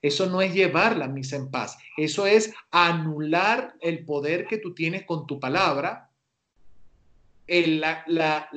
eso 0.00 0.26
no 0.26 0.40
es 0.40 0.54
llevar 0.54 0.96
la 0.96 1.08
misa 1.08 1.34
en 1.34 1.50
paz. 1.50 1.76
Eso 1.96 2.24
es 2.24 2.54
anular 2.70 3.74
el 3.80 4.04
poder 4.04 4.46
que 4.46 4.58
tú 4.58 4.74
tienes 4.74 5.04
con 5.04 5.26
tu 5.26 5.40
palabra, 5.40 6.08
la, 7.48 8.04
la, 8.06 8.48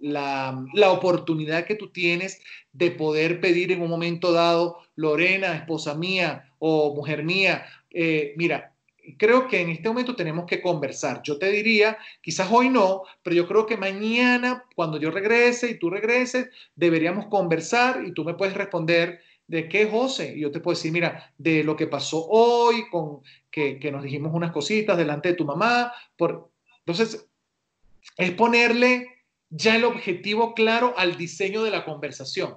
la, 0.00 0.90
oportunidad 0.90 1.64
que 1.64 1.76
tú 1.76 1.88
tienes 1.88 2.42
de 2.72 2.90
poder 2.90 3.40
pedir 3.40 3.72
en 3.72 3.80
un 3.80 3.88
momento 3.88 4.32
dado, 4.32 4.78
Lorena, 4.96 5.54
esposa 5.54 5.94
mía 5.94 6.52
o 6.58 6.94
mujer 6.94 7.22
mía, 7.22 7.66
eh, 7.90 8.34
mira, 8.36 8.74
creo 9.18 9.48
que 9.48 9.60
en 9.60 9.70
este 9.70 9.88
momento 9.88 10.16
tenemos 10.16 10.46
que 10.46 10.60
conversar. 10.60 11.22
Yo 11.22 11.38
te 11.38 11.50
diría, 11.50 11.98
quizás 12.20 12.48
hoy 12.50 12.68
no, 12.68 13.02
pero 13.22 13.36
yo 13.36 13.46
creo 13.46 13.66
que 13.66 13.76
mañana, 13.76 14.64
cuando 14.74 14.98
yo 14.98 15.10
regrese 15.10 15.70
y 15.70 15.78
tú 15.78 15.90
regreses, 15.90 16.48
deberíamos 16.74 17.26
conversar 17.26 18.04
y 18.06 18.12
tú 18.12 18.24
me 18.24 18.34
puedes 18.34 18.54
responder 18.54 19.20
de 19.46 19.68
qué, 19.68 19.86
José. 19.86 20.34
Y 20.36 20.40
yo 20.40 20.50
te 20.50 20.60
puedo 20.60 20.76
decir, 20.76 20.92
mira, 20.92 21.32
de 21.38 21.62
lo 21.62 21.76
que 21.76 21.86
pasó 21.86 22.26
hoy, 22.28 22.88
con 22.90 23.20
que, 23.50 23.78
nos 23.92 24.02
dijimos 24.02 24.32
unas 24.34 24.52
cositas 24.52 24.96
delante 24.96 25.30
de 25.30 25.34
tu 25.34 25.44
mamá. 25.44 25.92
Por... 26.16 26.50
Entonces, 26.80 27.26
es 28.16 28.30
ponerle 28.32 29.06
ya 29.50 29.76
el 29.76 29.84
objetivo 29.84 30.54
claro 30.54 30.94
al 30.96 31.16
diseño 31.16 31.62
de 31.62 31.70
la 31.70 31.84
conversación. 31.84 32.56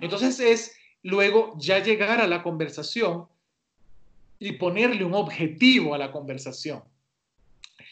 Entonces 0.00 0.40
es 0.40 0.74
luego 1.02 1.54
ya 1.58 1.78
llegar 1.82 2.20
a 2.20 2.26
la 2.26 2.42
conversación 2.42 3.26
y 4.40 4.52
ponerle 4.52 5.04
un 5.04 5.14
objetivo 5.14 5.94
a 5.94 5.98
la 5.98 6.10
conversación. 6.10 6.82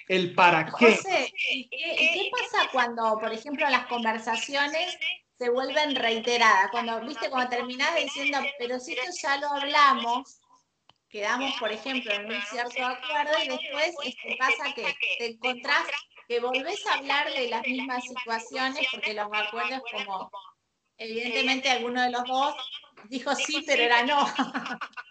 El 0.09 0.35
para 0.35 0.65
qué. 0.65 0.97
José, 0.97 1.33
¿qué, 1.71 2.31
pasa 2.33 2.71
cuando, 2.73 3.19
por 3.21 3.31
ejemplo, 3.31 3.69
las 3.69 3.87
conversaciones 3.87 4.99
se 5.39 5.51
vuelven 5.51 5.95
reiteradas? 5.95 6.71
Cuando, 6.71 6.99
viste, 7.03 7.29
cuando 7.29 7.51
terminás 7.51 7.95
diciendo, 7.97 8.39
pero 8.59 8.81
si 8.81 8.95
esto 8.95 9.13
ya 9.23 9.37
lo 9.37 9.53
hablamos, 9.53 10.41
quedamos, 11.11 11.53
por 11.61 11.71
ejemplo, 11.71 12.11
en 12.15 12.33
un 12.33 12.43
cierto 12.51 12.85
acuerdo 12.85 13.33
y 13.45 13.49
después 13.49 13.95
este, 14.05 14.37
pasa 14.39 14.75
que 14.75 14.95
te 15.19 15.27
encontrás 15.27 15.85
que 16.27 16.41
volvés 16.41 16.87
a 16.87 16.95
hablar 16.95 17.31
de 17.31 17.49
las 17.49 17.63
mismas 17.63 18.05
situaciones 18.05 18.87
porque 18.91 19.13
los 19.13 19.29
acuerdos 19.33 19.83
como 19.93 20.31
evidentemente 20.97 21.71
alguno 21.71 22.03
de 22.03 22.11
los 22.11 22.25
dos 22.25 22.55
dijo 23.11 23.35
sí, 23.35 23.63
pero 23.67 23.83
era 23.83 24.03
no. 24.05 24.27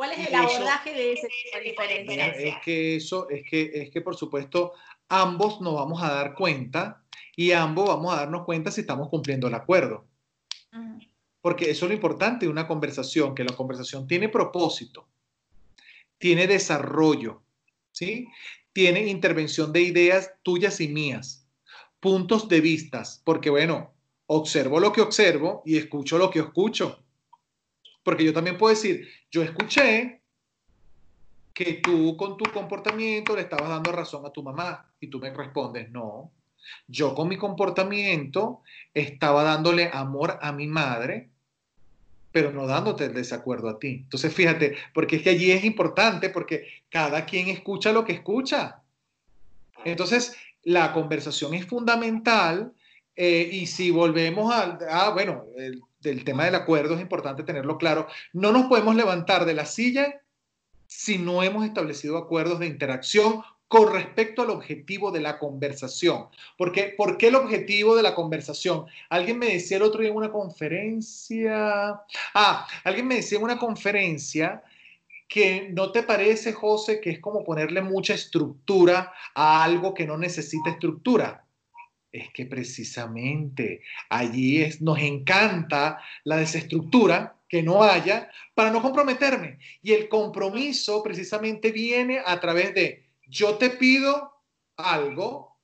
¿Cuál 0.00 0.12
es 0.12 0.28
el 0.28 0.34
abordaje 0.34 0.94
de 0.94 1.12
ese 1.12 1.28
diferencia? 1.62 2.28
Es 2.28 2.56
que 2.64 2.96
eso, 2.96 3.28
es 3.28 3.42
que, 3.46 3.70
es 3.74 3.90
que 3.90 4.00
por 4.00 4.16
supuesto, 4.16 4.72
ambos 5.10 5.60
nos 5.60 5.74
vamos 5.74 6.02
a 6.02 6.10
dar 6.10 6.34
cuenta 6.34 7.04
y 7.36 7.52
ambos 7.52 7.86
vamos 7.86 8.14
a 8.14 8.20
darnos 8.20 8.46
cuenta 8.46 8.70
si 8.70 8.80
estamos 8.80 9.10
cumpliendo 9.10 9.46
el 9.48 9.52
acuerdo. 9.52 10.06
Porque 11.42 11.70
eso 11.70 11.84
es 11.84 11.90
lo 11.90 11.94
importante 11.94 12.46
de 12.46 12.50
una 12.50 12.66
conversación, 12.66 13.34
que 13.34 13.44
la 13.44 13.54
conversación 13.54 14.06
tiene 14.06 14.30
propósito, 14.30 15.06
tiene 16.16 16.46
desarrollo, 16.46 17.42
¿sí? 17.92 18.26
Tiene 18.72 19.06
intervención 19.06 19.70
de 19.70 19.82
ideas 19.82 20.32
tuyas 20.42 20.80
y 20.80 20.88
mías. 20.88 21.46
puntos 22.00 22.48
de 22.48 22.62
vistas, 22.62 23.20
porque 23.22 23.50
bueno, 23.50 23.92
observo 24.24 24.80
lo 24.80 24.94
que 24.94 25.02
observo 25.02 25.62
y 25.66 25.76
escucho 25.76 26.16
lo 26.16 26.30
que 26.30 26.38
escucho. 26.38 27.04
Porque 28.02 28.24
yo 28.24 28.32
también 28.32 28.56
puedo 28.56 28.74
decir, 28.74 29.08
yo 29.30 29.42
escuché 29.42 30.22
que 31.52 31.74
tú 31.74 32.16
con 32.16 32.36
tu 32.36 32.50
comportamiento 32.50 33.34
le 33.34 33.42
estabas 33.42 33.68
dando 33.68 33.92
razón 33.92 34.24
a 34.24 34.30
tu 34.30 34.42
mamá 34.42 34.90
y 35.00 35.08
tú 35.08 35.18
me 35.18 35.32
respondes, 35.32 35.90
no, 35.90 36.32
yo 36.86 37.14
con 37.14 37.28
mi 37.28 37.36
comportamiento 37.36 38.62
estaba 38.94 39.42
dándole 39.42 39.90
amor 39.92 40.38
a 40.40 40.52
mi 40.52 40.66
madre, 40.66 41.30
pero 42.32 42.52
no 42.52 42.66
dándote 42.66 43.06
el 43.06 43.14
desacuerdo 43.14 43.68
a 43.68 43.78
ti. 43.78 44.00
Entonces, 44.04 44.32
fíjate, 44.32 44.76
porque 44.94 45.16
es 45.16 45.22
que 45.22 45.30
allí 45.30 45.50
es 45.50 45.64
importante 45.64 46.30
porque 46.30 46.66
cada 46.88 47.26
quien 47.26 47.48
escucha 47.48 47.92
lo 47.92 48.04
que 48.04 48.12
escucha. 48.12 48.82
Entonces, 49.84 50.36
la 50.62 50.92
conversación 50.92 51.54
es 51.54 51.66
fundamental 51.66 52.72
eh, 53.16 53.48
y 53.52 53.66
si 53.66 53.90
volvemos 53.90 54.52
al, 54.52 54.78
ah, 54.88 55.10
bueno, 55.10 55.44
del 56.00 56.24
tema 56.24 56.44
del 56.44 56.54
acuerdo 56.54 56.94
es 56.94 57.00
importante 57.00 57.42
tenerlo 57.42 57.78
claro. 57.78 58.06
No 58.32 58.52
nos 58.52 58.66
podemos 58.66 58.94
levantar 58.94 59.44
de 59.44 59.54
la 59.54 59.66
silla 59.66 60.20
si 60.86 61.18
no 61.18 61.42
hemos 61.42 61.64
establecido 61.64 62.18
acuerdos 62.18 62.58
de 62.58 62.66
interacción 62.66 63.42
con 63.68 63.92
respecto 63.92 64.42
al 64.42 64.50
objetivo 64.50 65.12
de 65.12 65.20
la 65.20 65.38
conversación. 65.38 66.26
Porque, 66.58 66.92
¿Por 66.96 67.16
qué 67.16 67.28
el 67.28 67.36
objetivo 67.36 67.94
de 67.94 68.02
la 68.02 68.16
conversación? 68.16 68.86
Alguien 69.08 69.38
me 69.38 69.46
decía 69.46 69.76
el 69.76 69.84
otro 69.84 70.00
día 70.00 70.10
en 70.10 70.16
una 70.16 70.32
conferencia, 70.32 72.00
ah, 72.34 72.66
alguien 72.82 73.06
me 73.06 73.14
decía 73.14 73.38
en 73.38 73.44
una 73.44 73.60
conferencia 73.60 74.64
que 75.28 75.68
no 75.70 75.92
te 75.92 76.02
parece, 76.02 76.52
José, 76.52 77.00
que 77.00 77.10
es 77.10 77.20
como 77.20 77.44
ponerle 77.44 77.80
mucha 77.80 78.14
estructura 78.14 79.12
a 79.36 79.62
algo 79.62 79.94
que 79.94 80.04
no 80.04 80.18
necesita 80.18 80.70
estructura. 80.70 81.44
Es 82.12 82.30
que 82.32 82.46
precisamente 82.46 83.82
allí 84.08 84.62
es, 84.62 84.80
nos 84.80 84.98
encanta 84.98 86.00
la 86.24 86.36
desestructura 86.38 87.36
que 87.48 87.62
no 87.62 87.82
haya 87.82 88.30
para 88.54 88.70
no 88.70 88.82
comprometerme. 88.82 89.58
Y 89.82 89.92
el 89.92 90.08
compromiso 90.08 91.02
precisamente 91.02 91.70
viene 91.72 92.20
a 92.24 92.40
través 92.40 92.74
de 92.74 93.06
yo 93.26 93.56
te 93.56 93.70
pido 93.70 94.32
algo, 94.76 95.56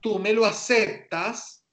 tú 0.00 0.18
me 0.18 0.32
lo 0.32 0.44
aceptas, 0.44 1.64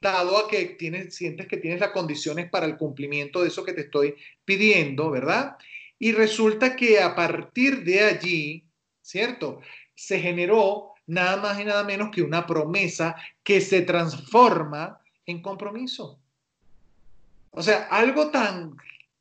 dado 0.00 0.38
a 0.38 0.48
que 0.48 0.64
tienes, 0.78 1.14
sientes 1.14 1.46
que 1.46 1.56
tienes 1.56 1.80
las 1.80 1.90
condiciones 1.90 2.48
para 2.48 2.66
el 2.66 2.76
cumplimiento 2.76 3.42
de 3.42 3.48
eso 3.48 3.64
que 3.64 3.72
te 3.72 3.82
estoy 3.82 4.14
pidiendo, 4.44 5.10
¿verdad? 5.10 5.56
Y 5.98 6.12
resulta 6.12 6.74
que 6.74 7.00
a 7.00 7.14
partir 7.14 7.84
de 7.84 8.00
allí, 8.04 8.64
¿cierto? 9.02 9.60
Se 9.94 10.18
generó 10.18 10.94
nada 11.06 11.36
más 11.36 11.60
y 11.60 11.64
nada 11.64 11.84
menos 11.84 12.10
que 12.10 12.22
una 12.22 12.46
promesa 12.46 13.16
que 13.42 13.60
se 13.60 13.82
transforma 13.82 15.00
en 15.26 15.42
compromiso. 15.42 16.18
O 17.50 17.62
sea, 17.62 17.88
algo 17.90 18.30
tan, 18.30 18.76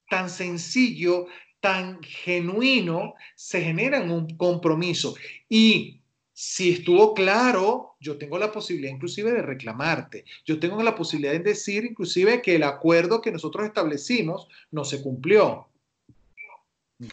tan 0.09 0.29
sencillo, 0.29 1.27
tan 1.59 2.01
genuino, 2.03 3.15
se 3.35 3.61
genera 3.61 3.97
en 3.97 4.11
un 4.11 4.37
compromiso. 4.37 5.15
Y 5.49 5.99
si 6.33 6.71
estuvo 6.71 7.13
claro, 7.13 7.95
yo 7.99 8.17
tengo 8.17 8.37
la 8.37 8.51
posibilidad 8.51 8.93
inclusive 8.93 9.31
de 9.31 9.41
reclamarte. 9.41 10.25
Yo 10.45 10.59
tengo 10.59 10.81
la 10.83 10.95
posibilidad 10.95 11.33
de 11.33 11.39
decir 11.39 11.83
inclusive 11.83 12.41
que 12.41 12.55
el 12.55 12.63
acuerdo 12.63 13.21
que 13.21 13.31
nosotros 13.31 13.65
establecimos 13.65 14.47
no 14.71 14.85
se 14.85 15.01
cumplió. 15.01 15.67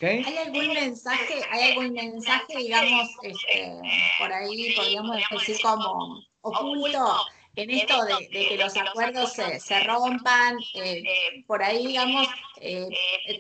¿Hay 0.00 0.36
algún 0.38 0.74
mensaje, 0.74 1.34
hay 1.48 1.70
algún 1.70 1.92
mensaje, 1.92 2.56
digamos, 2.58 3.08
este, 3.22 3.80
por 4.18 4.32
ahí 4.32 4.74
podríamos 4.74 5.16
decir 5.30 5.56
como 5.62 6.20
oculto 6.40 7.16
en 7.56 7.70
esto 7.70 8.04
de, 8.04 8.28
que 8.28 8.56
los 8.58 8.76
acuerdos 8.76 9.32
se, 9.32 9.80
rompan, 9.80 10.58
eh, 10.74 11.02
eh, 11.04 11.44
por 11.46 11.62
ahí, 11.62 11.86
digamos, 11.86 12.28
eh, 12.60 12.86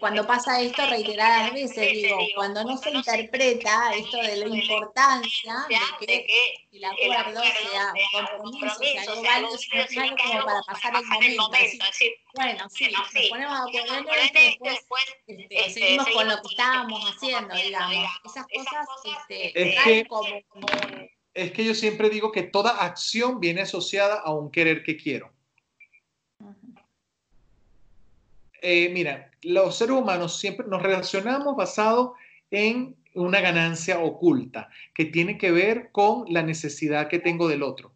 cuando 0.00 0.26
pasa 0.26 0.60
esto 0.60 0.86
reiteradas 0.86 1.52
veces, 1.52 1.92
digo, 1.92 2.18
cuando 2.34 2.64
no 2.64 2.76
se 2.78 2.90
interpreta 2.90 3.92
esto 3.94 4.16
de 4.16 4.36
la 4.36 4.48
importancia 4.48 5.54
de 6.00 6.06
que 6.06 6.66
el 6.72 6.84
acuerdo 6.84 7.42
sea 7.42 7.92
un 8.20 8.26
compromiso, 8.26 8.78
sea 8.78 9.02
algo 9.02 9.22
válido, 9.22 9.58
sino 9.58 10.16
como 10.16 10.44
para 10.44 10.62
pasar 10.62 10.94
el 11.22 11.36
momento. 11.36 11.84
bueno, 12.34 12.70
sí, 12.70 12.90
nos 12.90 13.28
ponemos 13.28 13.72
de 13.72 13.78
acuerdo 13.80 14.10
y 14.12 14.68
después 14.68 15.04
este, 15.26 15.46
este, 15.50 15.70
seguimos 15.70 16.08
con 16.08 16.28
lo 16.28 16.36
que 16.40 16.48
estábamos 16.48 17.04
haciendo, 17.04 17.54
digamos. 17.54 18.10
Esas 18.24 18.46
cosas 18.46 18.86
este, 19.04 20.06
como 20.08 20.26
es 21.36 21.52
que 21.52 21.66
yo 21.66 21.74
siempre 21.74 22.08
digo 22.08 22.32
que 22.32 22.42
toda 22.42 22.82
acción 22.82 23.40
viene 23.40 23.60
asociada 23.60 24.20
a 24.20 24.32
un 24.32 24.50
querer 24.50 24.82
que 24.82 24.96
quiero. 24.96 25.30
Eh, 28.62 28.88
mira, 28.88 29.30
los 29.42 29.76
seres 29.76 29.96
humanos 29.96 30.40
siempre 30.40 30.66
nos 30.66 30.82
relacionamos 30.82 31.54
basado 31.54 32.14
en 32.50 32.96
una 33.14 33.40
ganancia 33.40 33.98
oculta 34.00 34.70
que 34.94 35.04
tiene 35.04 35.36
que 35.36 35.52
ver 35.52 35.90
con 35.92 36.24
la 36.32 36.42
necesidad 36.42 37.08
que 37.08 37.18
tengo 37.18 37.48
del 37.48 37.62
otro. 37.62 37.92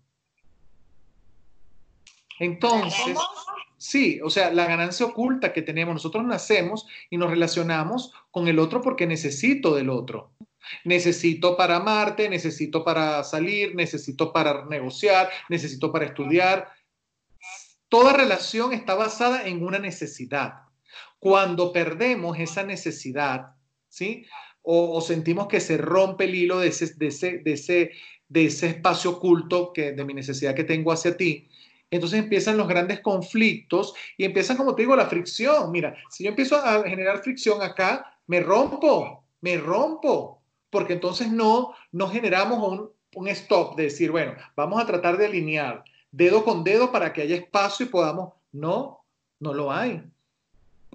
Entonces, 2.39 3.17
sí, 3.81 4.21
o 4.23 4.29
sea, 4.29 4.53
la 4.53 4.67
ganancia 4.67 5.07
oculta 5.07 5.55
que 5.55 5.63
tenemos, 5.63 5.95
nosotros 5.95 6.23
nacemos 6.25 6.87
y 7.09 7.17
nos 7.17 7.31
relacionamos 7.31 8.13
con 8.31 8.47
el 8.47 8.59
otro 8.59 8.83
porque 8.83 9.07
necesito 9.07 9.75
del 9.75 9.89
otro. 9.89 10.33
Necesito 10.85 11.57
para 11.57 11.77
amarte, 11.77 12.29
necesito 12.29 12.85
para 12.85 13.25
salir, 13.25 13.75
necesito 13.75 14.33
para 14.35 14.67
negociar, 14.67 15.31
necesito 15.49 15.91
para 15.91 16.05
estudiar. 16.05 16.69
Toda 17.89 18.13
relación 18.13 18.75
está 18.75 18.95
basada 18.95 19.49
en 19.49 19.65
una 19.65 19.79
necesidad. 19.79 20.61
Cuando 21.19 21.73
perdemos 21.73 22.39
esa 22.39 22.63
necesidad, 22.63 23.55
¿sí? 23.89 24.27
O, 24.63 25.01
sentimos 25.01 25.49
que 25.49 25.59
se 25.59 25.79
rompe 25.79 26.25
el 26.25 26.35
hilo 26.35 26.59
de 26.59 26.69
ese, 26.69 26.95
de 26.95 27.07
ese, 27.07 27.39
de 27.39 27.53
ese, 27.55 27.93
de 28.29 28.45
ese 28.45 28.67
espacio 28.69 29.13
oculto 29.13 29.73
que, 29.73 29.93
de 29.93 30.05
mi 30.05 30.13
necesidad 30.13 30.55
que 30.55 30.65
tengo 30.65 30.93
hacia 30.93 31.17
ti, 31.17 31.50
entonces 31.91 32.19
empiezan 32.19 32.57
los 32.57 32.69
grandes 32.69 33.01
conflictos 33.01 33.95
y 34.17 34.25
empiezan, 34.25 34.57
como 34.57 34.75
te 34.75 34.83
digo, 34.83 34.95
la 34.95 35.07
fricción. 35.07 35.71
Mira, 35.73 35.97
si 36.11 36.25
yo 36.25 36.31
empiezo 36.31 36.57
a 36.57 36.83
generar 36.85 37.23
fricción 37.23 37.63
acá, 37.63 38.19
me 38.27 38.41
rompo, 38.41 39.25
me 39.41 39.57
rompo 39.57 40.41
porque 40.71 40.93
entonces 40.93 41.31
no, 41.31 41.75
no 41.93 42.09
generamos 42.09 42.59
un, 42.67 42.91
un 43.15 43.29
stop 43.29 43.77
de 43.77 43.85
decir, 43.85 44.11
bueno, 44.11 44.35
vamos 44.55 44.81
a 44.81 44.87
tratar 44.87 45.17
de 45.17 45.27
alinear 45.27 45.85
dedo 46.13 46.45
con 46.45 46.65
dedo 46.65 46.91
para 46.91 47.13
que 47.13 47.23
haya 47.23 47.37
espacio 47.37 47.87
y 47.87 47.89
podamos, 47.89 48.35
no, 48.53 49.05
no 49.39 49.55
lo 49.55 49.73
hay. 49.73 50.03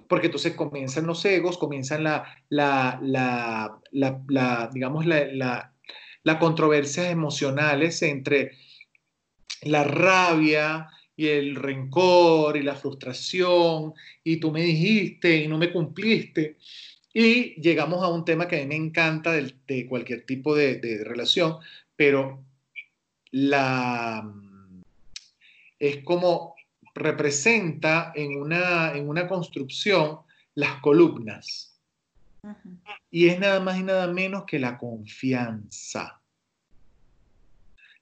Porque 0.08 0.28
entonces 0.28 0.56
comienzan 0.56 1.08
los 1.08 1.24
egos, 1.26 1.58
comienzan 1.58 2.04
la, 2.04 2.26
la, 2.50 3.00
la, 3.02 4.70
digamos, 4.72 5.06
la, 5.06 5.72
las 6.24 6.38
controversias 6.38 7.08
emocionales 7.08 8.02
entre 8.02 8.52
la 9.66 9.84
rabia 9.84 10.89
y 11.16 11.28
el 11.28 11.55
rencor 11.55 12.57
y 12.57 12.63
la 12.63 12.76
frustración 12.76 13.93
y 14.24 14.38
tú 14.38 14.51
me 14.51 14.61
dijiste 14.61 15.36
y 15.38 15.47
no 15.47 15.57
me 15.57 15.72
cumpliste. 15.72 16.57
Y 17.13 17.59
llegamos 17.61 18.03
a 18.03 18.09
un 18.09 18.26
tema 18.26 18.47
que 18.47 18.57
a 18.57 18.59
mí 18.59 18.68
me 18.68 18.76
encanta 18.76 19.32
de, 19.32 19.88
cualquier 19.88 20.26
tipo 20.26 20.55
de, 20.55 21.01
relación, 21.03 21.57
pero 21.95 22.43
la, 23.32 24.30
es 25.80 26.03
como 26.03 26.55
representa 26.93 28.11
en 28.16 28.38
una, 28.38 28.93
en 28.95 29.07
una 29.07 29.28
construcción 29.28 30.20
las 30.55 30.80
columnas. 30.82 31.80
Y 33.09 33.28
es 33.28 33.39
nada 33.39 33.59
más 33.59 33.80
y 33.80 33.84
nada 33.84 34.07
menos 34.07 34.43
que 34.45 34.59
la 34.59 34.78
confianza. 34.78 36.22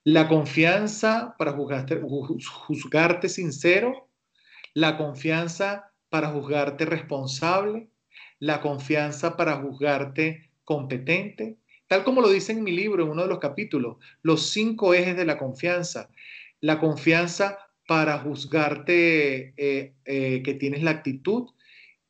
La 0.04 0.28
confianza 0.28 1.34
para 1.38 1.52
juzgarte, 1.52 3.28
sincero, 3.30 4.10
la 4.74 4.98
confianza 4.98 5.92
para 6.10 6.28
juzgarte 6.28 6.84
responsable, 6.84 7.88
la 8.38 8.60
confianza 8.60 9.34
para 9.34 9.56
juzgarte 9.56 10.50
competente, 10.64 11.56
tal 11.86 12.04
como 12.04 12.20
lo 12.20 12.28
dice 12.28 12.52
en 12.52 12.62
mi 12.62 12.72
libro, 12.72 13.04
en 13.04 13.10
uno 13.10 13.22
de 13.22 13.28
los 13.28 13.38
capítulos, 13.38 13.96
los 14.20 14.50
cinco 14.50 14.92
ejes 14.92 15.16
de 15.16 15.24
la 15.24 15.38
confianza. 15.38 16.10
La 16.60 16.80
confianza 16.80 17.58
para 17.86 18.18
juzgarte 18.18 19.54
eh, 19.56 19.94
eh, 20.04 20.42
que 20.42 20.54
tienes 20.54 20.82
la 20.82 20.90
actitud 20.90 21.48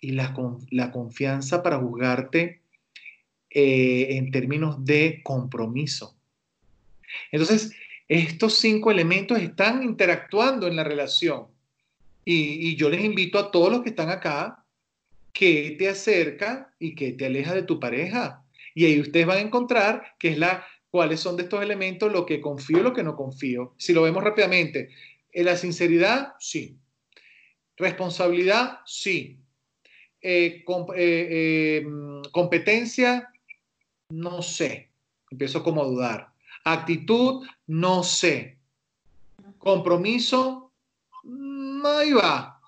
y 0.00 0.12
la, 0.12 0.34
la 0.70 0.90
confianza 0.90 1.62
para 1.62 1.78
juzgarte 1.78 2.60
eh, 3.50 4.16
en 4.16 4.32
términos 4.32 4.84
de 4.84 5.20
compromiso. 5.22 6.16
Entonces, 7.30 7.72
estos 8.08 8.58
cinco 8.58 8.90
elementos 8.90 9.38
están 9.38 9.82
interactuando 9.82 10.66
en 10.66 10.76
la 10.76 10.84
relación. 10.84 11.46
Y, 12.24 12.76
yo 12.76 12.88
les 12.88 13.04
invito 13.04 13.38
a 13.38 13.50
todos 13.50 13.70
los 13.70 13.82
que 13.82 13.90
están 13.90 14.10
acá 14.10 14.64
que 15.32 15.74
te 15.78 15.88
acerca 15.88 16.74
y 16.78 16.94
que 16.94 17.12
te 17.12 17.26
aleja 17.26 17.54
de 17.54 17.62
tu 17.62 17.78
pareja. 17.80 18.44
Y 18.74 18.86
ahí 18.86 19.00
ustedes 19.00 19.26
van 19.26 19.38
a 19.38 19.42
encontrar 19.42 20.14
que 20.18 20.28
es 20.28 20.38
la 20.38 20.66
cuáles 20.90 21.20
son 21.20 21.36
de 21.36 21.42
estos 21.42 21.62
elementos 21.62 22.12
lo 22.12 22.24
que 22.24 22.40
confío 22.40 22.78
y 22.78 22.82
lo 22.82 22.92
que 22.92 23.02
no 23.02 23.16
confío. 23.16 23.74
Si 23.78 23.92
lo 23.92 24.02
vemos 24.02 24.22
rápidamente, 24.22 24.90
en 25.32 25.44
la 25.44 25.56
sinceridad, 25.56 26.34
sí. 26.38 26.78
Responsabilidad, 27.76 28.78
sí. 28.86 29.40
Eh, 30.20 30.64
eh, 30.96 31.82
em, 31.82 32.22
competencia, 32.30 33.28
no 34.08 34.40
sé. 34.40 34.90
Empiezo 35.30 35.62
como 35.64 35.82
a 35.82 35.86
dudar. 35.86 36.33
Actitud, 36.64 37.46
no 37.66 38.02
sé. 38.02 38.58
Compromiso, 39.58 40.72
mm, 41.22 41.86
ahí 41.86 42.12
va. 42.12 42.60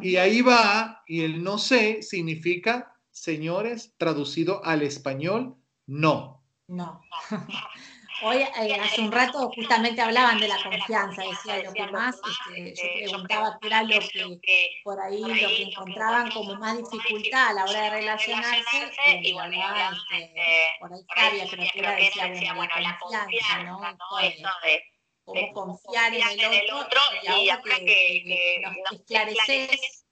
Y 0.00 0.16
ahí 0.16 0.42
va, 0.42 1.02
y 1.06 1.22
el 1.22 1.44
no 1.44 1.58
sé 1.58 2.02
significa, 2.02 2.92
señores, 3.12 3.94
traducido 3.96 4.64
al 4.64 4.82
español, 4.82 5.54
no. 5.86 6.42
No. 6.66 7.00
Hoy, 8.22 8.38
eh, 8.38 8.80
hace 8.80 9.02
un 9.02 9.12
rato, 9.12 9.50
justamente 9.54 10.00
hablaban 10.00 10.40
de 10.40 10.48
la 10.48 10.56
confianza, 10.62 11.22
decía 11.22 11.62
lo 11.62 11.72
que 11.72 11.86
más, 11.88 12.16
este, 12.54 12.72
yo 12.74 12.82
preguntaba 12.94 13.58
qué 13.60 13.66
era 13.66 13.82
lo 13.82 14.00
que 14.40 14.70
por 14.84 14.98
ahí 15.00 15.20
lo 15.20 15.34
que 15.34 15.62
encontraban 15.64 16.30
como 16.30 16.54
más 16.54 16.78
dificultad 16.78 17.48
a 17.48 17.52
la 17.52 17.64
hora 17.64 17.82
de 17.82 17.90
relacionarse, 17.90 18.90
y 19.22 19.38
hablaba 19.38 19.90
este, 20.12 20.68
por 20.80 20.94
ahí 20.94 21.04
Flavia, 21.12 21.46
creo 21.50 21.70
que 21.72 21.78
era, 21.78 21.96
decía, 21.96 22.54
bueno, 22.54 22.72
la 22.80 22.98
confianza, 22.98 23.62
¿no? 23.64 23.80
Esto 24.22 24.48
de, 24.64 24.82
cómo 25.52 25.52
confiar 25.52 26.14
en 26.14 26.40
el 26.40 26.72
otro, 26.72 27.00
y 27.22 27.48
ahora 27.48 27.60
que, 27.62 28.62
nos 28.62 29.00
esclareces 29.00 30.06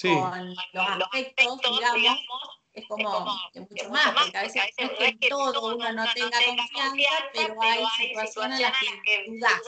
con 0.00 0.48
los 0.48 0.86
aspectos, 0.86 1.60
digamos, 1.94 2.59
es 2.72 2.86
como, 2.86 3.26
que 3.52 3.60
mucho 3.60 3.90
más, 3.90 4.12
porque 4.12 4.38
a 4.38 4.42
veces 4.42 4.62
no 4.78 4.84
es 4.84 4.98
que 4.98 5.06
en 5.06 5.18
todo 5.28 5.76
uno 5.76 5.92
no 5.92 6.04
tenga 6.14 6.38
confianza, 6.74 7.24
pero 7.34 7.62
hay 7.62 7.84
situaciones 7.98 8.60
en 8.60 8.62
las 8.62 8.72
que 9.04 9.24
dudas. 9.26 9.62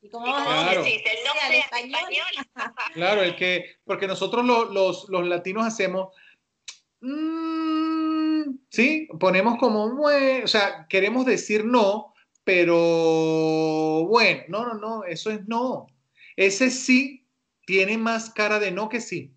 Y 0.00 0.10
como 0.10 0.26
vos 0.26 0.42
claro. 0.42 0.84
decís, 0.84 1.02
el 1.04 1.24
no 1.24 1.32
sea 1.32 1.58
español. 1.58 2.10
claro, 2.94 3.22
el 3.22 3.36
que, 3.36 3.76
porque 3.84 4.06
nosotros 4.06 4.44
los, 4.44 5.08
los, 5.08 5.26
latinos 5.26 5.66
hacemos, 5.66 6.14
mmm, 7.00 8.42
sí, 8.70 9.08
ponemos 9.18 9.58
como, 9.58 9.84
o 9.84 10.46
sea, 10.46 10.86
queremos 10.88 11.24
decir 11.24 11.64
no, 11.64 12.14
pero 12.44 14.06
bueno, 14.06 14.42
no, 14.48 14.66
no, 14.66 14.74
no, 14.74 15.04
eso 15.04 15.30
es 15.30 15.46
no. 15.48 15.86
Ese 16.36 16.70
sí 16.70 17.26
tiene 17.66 17.96
más 17.96 18.30
cara 18.30 18.58
de 18.58 18.70
no 18.70 18.88
que 18.88 19.00
sí. 19.00 19.32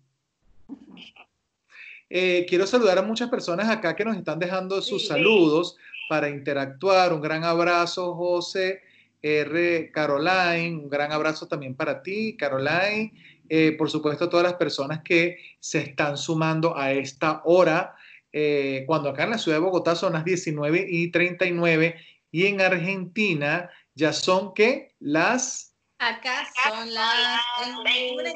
Eh, 2.10 2.46
quiero 2.48 2.66
saludar 2.66 2.98
a 2.98 3.02
muchas 3.02 3.28
personas 3.28 3.68
acá 3.68 3.94
que 3.94 4.04
nos 4.04 4.16
están 4.16 4.38
dejando 4.38 4.80
sus 4.80 5.06
saludos 5.06 5.76
para 6.08 6.30
interactuar. 6.30 7.12
Un 7.12 7.20
gran 7.20 7.44
abrazo, 7.44 8.14
José 8.14 8.80
R. 9.22 9.90
Caroline. 9.92 10.76
Un 10.76 10.88
gran 10.88 11.12
abrazo 11.12 11.46
también 11.46 11.74
para 11.74 12.02
ti, 12.02 12.36
Caroline. 12.36 13.12
Eh, 13.48 13.72
por 13.72 13.90
supuesto, 13.90 14.28
todas 14.28 14.44
las 14.44 14.54
personas 14.54 15.02
que 15.02 15.38
se 15.60 15.80
están 15.80 16.16
sumando 16.16 16.76
a 16.76 16.92
esta 16.92 17.42
hora, 17.44 17.94
eh, 18.32 18.84
cuando 18.86 19.10
acá 19.10 19.24
en 19.24 19.30
la 19.30 19.38
ciudad 19.38 19.58
de 19.58 19.64
Bogotá 19.64 19.94
son 19.94 20.12
las 20.14 20.24
19 20.24 20.86
y 20.88 21.10
39 21.10 21.96
y 22.30 22.46
en 22.46 22.60
Argentina 22.60 23.70
ya 23.94 24.12
son 24.12 24.52
que 24.54 24.94
las 25.00 25.67
Acá 26.00 26.48
son 26.68 26.94
las 26.94 27.40
21 27.84 28.28
y 28.28 28.34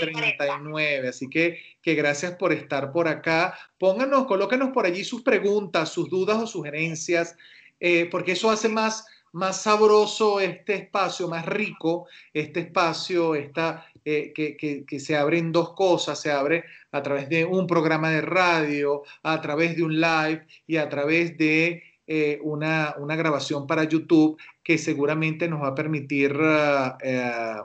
39. 0.00 1.08
Así 1.08 1.30
que, 1.30 1.62
que 1.80 1.94
gracias 1.94 2.34
por 2.34 2.52
estar 2.52 2.90
por 2.90 3.06
acá. 3.06 3.56
Pónganos, 3.78 4.26
colóquenos 4.26 4.70
por 4.70 4.84
allí 4.84 5.04
sus 5.04 5.22
preguntas, 5.22 5.90
sus 5.90 6.10
dudas 6.10 6.38
o 6.38 6.46
sugerencias, 6.48 7.36
eh, 7.78 8.08
porque 8.10 8.32
eso 8.32 8.50
hace 8.50 8.68
más, 8.68 9.06
más 9.30 9.62
sabroso 9.62 10.40
este 10.40 10.74
espacio, 10.74 11.28
más 11.28 11.46
rico 11.46 12.08
este 12.34 12.58
espacio, 12.60 13.36
esta, 13.36 13.86
eh, 14.04 14.32
que, 14.34 14.56
que, 14.56 14.84
que, 14.84 14.98
se 14.98 15.16
abren 15.16 15.52
dos 15.52 15.72
cosas, 15.74 16.20
se 16.20 16.32
abre 16.32 16.64
a 16.90 17.00
través 17.00 17.28
de 17.28 17.44
un 17.44 17.68
programa 17.68 18.10
de 18.10 18.22
radio, 18.22 19.04
a 19.22 19.40
través 19.40 19.76
de 19.76 19.84
un 19.84 20.00
live 20.00 20.44
y 20.66 20.78
a 20.78 20.88
través 20.88 21.38
de 21.38 21.84
eh, 22.10 22.38
una, 22.42 22.94
una, 22.98 23.16
grabación 23.16 23.66
para 23.66 23.84
YouTube 23.84 24.40
que 24.62 24.78
seguramente 24.78 25.46
nos 25.46 25.60
va 25.60 25.68
a 25.68 25.74
permitir 25.74 26.32
uh, 26.32 26.96
eh, 27.02 27.56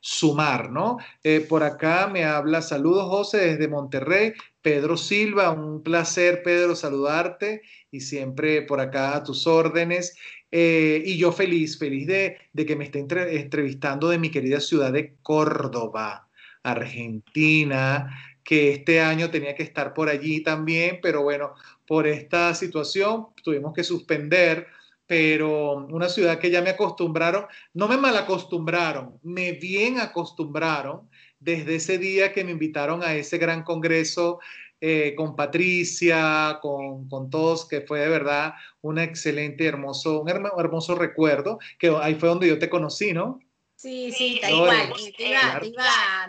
sumar, 0.00 0.70
¿no? 0.70 0.98
Eh, 1.24 1.40
por 1.40 1.62
acá 1.62 2.06
me 2.06 2.22
habla, 2.24 2.60
saludos 2.60 3.08
José 3.08 3.38
desde 3.38 3.68
Monterrey, 3.68 4.34
Pedro 4.60 4.98
Silva, 4.98 5.50
un 5.50 5.82
placer 5.82 6.42
Pedro 6.42 6.76
saludarte 6.76 7.62
y 7.90 8.00
siempre 8.00 8.60
por 8.60 8.80
acá 8.80 9.16
a 9.16 9.22
tus 9.24 9.46
órdenes. 9.46 10.14
y 10.52 11.16
yo 11.16 11.32
feliz, 11.32 11.78
feliz 11.78 12.06
de, 12.06 12.36
de 12.52 12.66
que 12.66 12.76
me 12.76 12.84
esté 12.84 12.98
entrevistando 12.98 14.10
de 14.10 14.18
mi 14.18 14.30
querida 14.30 14.60
ciudad 14.60 14.92
de 14.92 15.14
Córdoba, 15.22 16.28
Argentina, 16.62 18.14
que 18.46 18.72
este 18.72 19.00
año 19.00 19.30
tenía 19.30 19.54
que 19.54 19.64
estar 19.64 19.92
por 19.92 20.08
allí 20.08 20.42
también, 20.42 21.00
pero 21.02 21.22
bueno, 21.22 21.54
por 21.86 22.06
esta 22.06 22.54
situación 22.54 23.28
tuvimos 23.42 23.72
que 23.72 23.84
suspender, 23.84 24.66
pero 25.06 25.74
una 25.74 26.08
ciudad 26.08 26.38
que 26.38 26.50
ya 26.50 26.62
me 26.62 26.70
acostumbraron, 26.70 27.46
no 27.74 27.88
me 27.88 27.96
mal 27.96 28.16
acostumbraron, 28.16 29.18
me 29.22 29.52
bien 29.52 30.00
acostumbraron 30.00 31.08
desde 31.38 31.76
ese 31.76 31.98
día 31.98 32.32
que 32.32 32.44
me 32.44 32.52
invitaron 32.52 33.02
a 33.02 33.14
ese 33.14 33.38
gran 33.38 33.62
congreso 33.62 34.40
eh, 34.80 35.14
con 35.16 35.36
Patricia, 35.36 36.58
con, 36.60 37.08
con, 37.08 37.30
todos, 37.30 37.66
que 37.66 37.80
fue 37.80 38.00
de 38.00 38.08
verdad 38.08 38.54
un 38.82 38.98
excelente, 38.98 39.64
hermoso, 39.64 40.20
un 40.20 40.28
hermoso 40.28 40.94
recuerdo, 40.94 41.58
que 41.78 41.88
ahí 42.00 42.16
fue 42.16 42.28
donde 42.28 42.48
yo 42.48 42.58
te 42.58 42.68
conocí, 42.68 43.12
¿no? 43.12 43.38
Sí, 43.76 44.10
sí, 44.10 44.38
tal 44.40 44.52
igual. 44.52 44.92
Te 45.16 45.28
iba, 45.28 45.60
te 45.60 45.66
iba 45.68 45.84
a, 45.84 46.28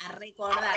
a, 0.00 0.12
recordar, 0.12 0.74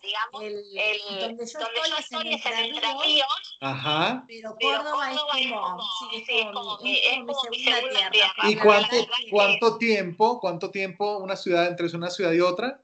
digamos, 0.00 0.42
el, 0.42 0.64
el, 0.78 1.20
donde 1.20 1.46
yo 1.46 1.96
estoy 1.98 2.34
es 2.34 2.46
en 2.46 2.52
Entre 2.52 2.86
Ríos, 3.02 3.58
Ajá. 3.60 4.24
pero 4.28 4.56
Córdoba, 4.60 5.12
es 5.12 5.18
como, 5.18 5.80
sí, 5.98 6.24
es 6.28 6.46
como, 6.52 6.78
mi, 6.78 6.98
es 6.98 7.18
como 7.18 7.42
mi 7.50 7.64
segunda 7.64 8.10
tierra. 8.10 8.32
¿Y 8.48 8.56
cuánto, 8.56 8.96
cuánto 9.30 9.78
tiempo, 9.78 10.40
cuánto 10.40 10.70
tiempo 10.70 11.18
una 11.18 11.36
ciudad, 11.36 11.66
entre 11.66 11.86
una 11.96 12.10
ciudad 12.10 12.32
y 12.32 12.40
otra? 12.40 12.80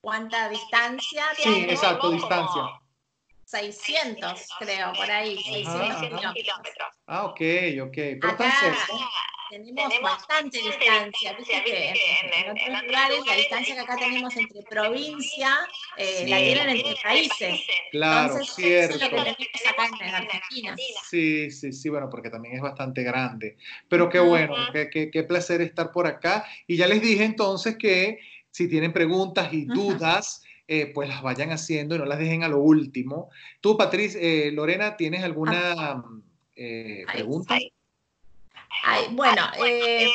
¿Cuánta 0.00 0.50
distancia? 0.50 1.24
Sí, 1.36 1.66
exacto, 1.68 2.10
distancia. 2.10 2.80
600, 3.46 4.48
creo, 4.58 4.92
por 4.92 5.10
ahí, 5.10 5.42
600 5.42 6.34
kilómetros. 6.34 6.88
Ah, 7.06 7.24
ok, 7.24 7.40
ok. 7.82 7.94
Pero 7.94 8.28
Acá, 8.28 8.52
tenemos, 9.50 10.00
bastante 10.02 10.58
distancia. 10.58 11.32
Viste 11.34 11.62
que 11.64 11.90
en, 11.90 12.50
otros 12.50 12.82
lugares 12.84 13.26
la 13.26 13.36
distancia 13.36 13.74
que 13.74 13.80
acá 13.80 13.96
tenemos 13.96 14.36
entre 14.36 14.62
provincia 14.62 15.50
eh, 15.96 16.26
la 16.28 16.38
tienen 16.38 16.68
entre 16.68 16.94
países. 17.02 17.60
Claro, 17.90 18.32
Entonces, 18.32 18.54
cierto. 18.54 18.96
Eso 18.96 19.04
es 19.04 19.12
lo 19.12 19.24
que 19.24 19.24
tenemos 19.24 19.66
acá 19.68 19.88
en 20.00 20.14
Argentina. 20.14 20.76
Sí, 21.08 21.50
sí, 21.50 21.72
sí, 21.72 21.88
bueno, 21.88 22.08
porque 22.10 22.30
también 22.30 22.56
es 22.56 22.62
bastante 22.62 23.02
grande. 23.02 23.56
Pero 23.88 24.08
qué 24.08 24.20
bueno, 24.20 24.54
qué, 24.72 24.88
qué, 24.90 25.10
qué 25.10 25.22
placer 25.24 25.60
estar 25.60 25.92
por 25.92 26.06
acá. 26.06 26.44
Y 26.66 26.76
ya 26.76 26.86
les 26.86 27.00
dije 27.00 27.24
entonces 27.24 27.76
que 27.76 28.18
si 28.50 28.68
tienen 28.68 28.92
preguntas 28.92 29.52
y 29.52 29.64
dudas, 29.64 30.44
eh, 30.66 30.92
pues 30.94 31.08
las 31.08 31.22
vayan 31.22 31.50
haciendo 31.50 31.94
y 31.94 31.98
no 31.98 32.06
las 32.06 32.18
dejen 32.18 32.42
a 32.42 32.48
lo 32.48 32.60
último. 32.60 33.28
Tú, 33.60 33.76
Patricia, 33.76 34.18
eh, 34.18 34.50
Lorena, 34.50 34.96
¿tienes 34.96 35.22
alguna 35.22 36.02
eh, 36.56 37.04
pregunta? 37.12 37.58
Bueno, 39.10 39.48
eh, 39.64 40.10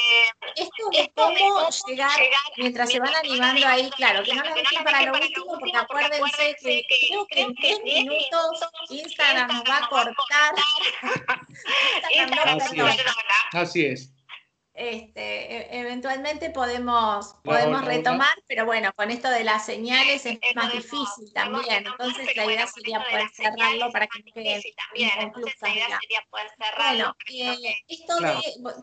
esto 0.55 0.89
de 0.91 1.12
cómo 1.16 1.70
llegar, 1.88 2.12
mientras 2.57 2.91
se 2.91 2.99
van 2.99 3.16
animando 3.16 3.66
ahí, 3.68 3.89
claro, 3.91 4.24
que 4.24 4.34
no 4.34 4.43
las 4.43 4.55
dejen 4.55 4.84
para 4.84 5.05
lo 5.05 5.14
último, 5.14 5.57
porque 5.60 5.78
acuérdense 5.78 6.55
que 6.62 6.84
creo 6.88 7.26
que 7.28 7.41
en 7.41 7.53
10 7.53 7.84
minutos 7.84 8.60
Instagram 8.89 9.47
nos 9.47 9.64
va 9.64 9.78
a 9.78 9.89
cortar. 9.89 10.55
Así 13.53 13.86
es 13.86 14.12
este, 14.80 15.75
e, 15.75 15.80
eventualmente 15.82 16.49
podemos, 16.51 17.36
podemos 17.43 17.84
retomar, 17.84 18.34
pero 18.47 18.65
bueno, 18.65 18.91
con 18.95 19.11
esto 19.11 19.30
de 19.30 19.43
las 19.43 19.65
señales 19.65 20.25
es 20.25 20.39
más 20.55 20.71
difícil 20.71 21.32
también, 21.34 21.86
entonces 21.86 22.36
la 22.36 22.45
idea 22.45 22.65
sería 22.65 23.03
poder 23.03 23.30
cerrarlo 23.34 23.91
para 23.91 24.07
que 24.07 24.19
no 24.19 24.32
quede. 24.34 24.63
Bueno, 26.77 27.15
eh, 27.27 27.75
esto 27.89 28.15
de, 28.17 28.34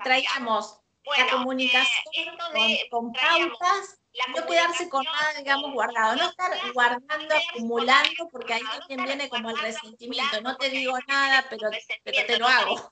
traíamos 0.05 0.80
la 1.19 1.31
comunicación 1.31 2.37
con, 2.37 2.77
con 2.91 3.13
pautas 3.13 3.99
no 4.35 4.47
quedarse 4.47 4.89
con 4.89 5.05
nada, 5.05 5.39
digamos, 5.39 5.73
guardado, 5.73 6.17
no 6.17 6.29
estar 6.29 6.51
guardando, 6.73 7.35
acumulando, 7.51 8.29
porque 8.31 8.55
ahí 8.55 8.63
también 8.89 9.05
viene 9.05 9.29
como 9.29 9.51
el 9.51 9.59
resentimiento, 9.59 10.41
no 10.41 10.57
te 10.57 10.71
digo 10.71 10.95
nada, 11.07 11.45
pero, 11.51 11.69
pero 12.03 12.27
te 12.27 12.39
lo 12.39 12.47
hago. 12.47 12.91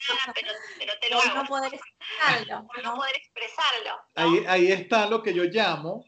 Pero, 0.78 0.92
te 1.00 1.10
lo 1.10 1.20
hago. 1.20 1.34
No 1.44 1.48
poder 1.48 1.74
expresarlo. 1.74 2.68
No 2.82 2.94
poder 2.96 3.16
expresarlo. 3.16 4.00
Ahí, 4.14 4.44
ahí 4.46 4.72
está 4.72 5.06
lo 5.06 5.22
que 5.22 5.34
yo 5.34 5.44
llamo 5.44 6.04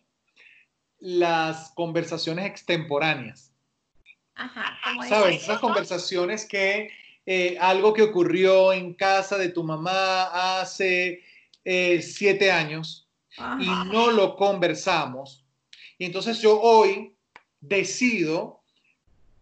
las 0.98 1.72
conversaciones 1.72 2.46
extemporáneas. 2.46 3.52
Ajá, 4.34 4.78
¿Sabes? 5.08 5.42
Esas 5.42 5.60
conversaciones 5.60 6.44
que 6.44 6.90
eh, 7.24 7.56
algo 7.58 7.94
que 7.94 8.02
ocurrió 8.02 8.72
en 8.72 8.94
casa 8.94 9.38
de 9.38 9.48
tu 9.48 9.64
mamá 9.64 10.60
hace 10.60 11.22
eh, 11.68 12.00
siete 12.00 12.52
años 12.52 13.08
y 13.58 13.66
no 13.66 14.12
lo 14.12 14.36
conversamos. 14.36 15.44
Y 15.98 16.04
entonces 16.04 16.40
yo 16.40 16.60
hoy 16.60 17.12
decido 17.60 18.62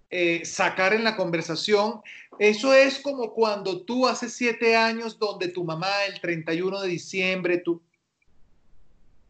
eh, 0.09 0.43
sacar 0.47 0.95
en 0.95 1.05
la 1.05 1.17
conversación. 1.17 2.01
Eso 2.39 2.73
es 2.73 2.99
como 2.99 3.35
cuando 3.35 3.83
tú 3.83 4.07
hace 4.09 4.31
siete 4.31 4.75
años 4.75 5.19
donde 5.19 5.49
tu 5.49 5.65
mamá 5.65 5.91
el 6.09 6.19
31 6.19 6.81
de 6.81 6.89
diciembre, 6.89 7.59
tú... 7.59 7.83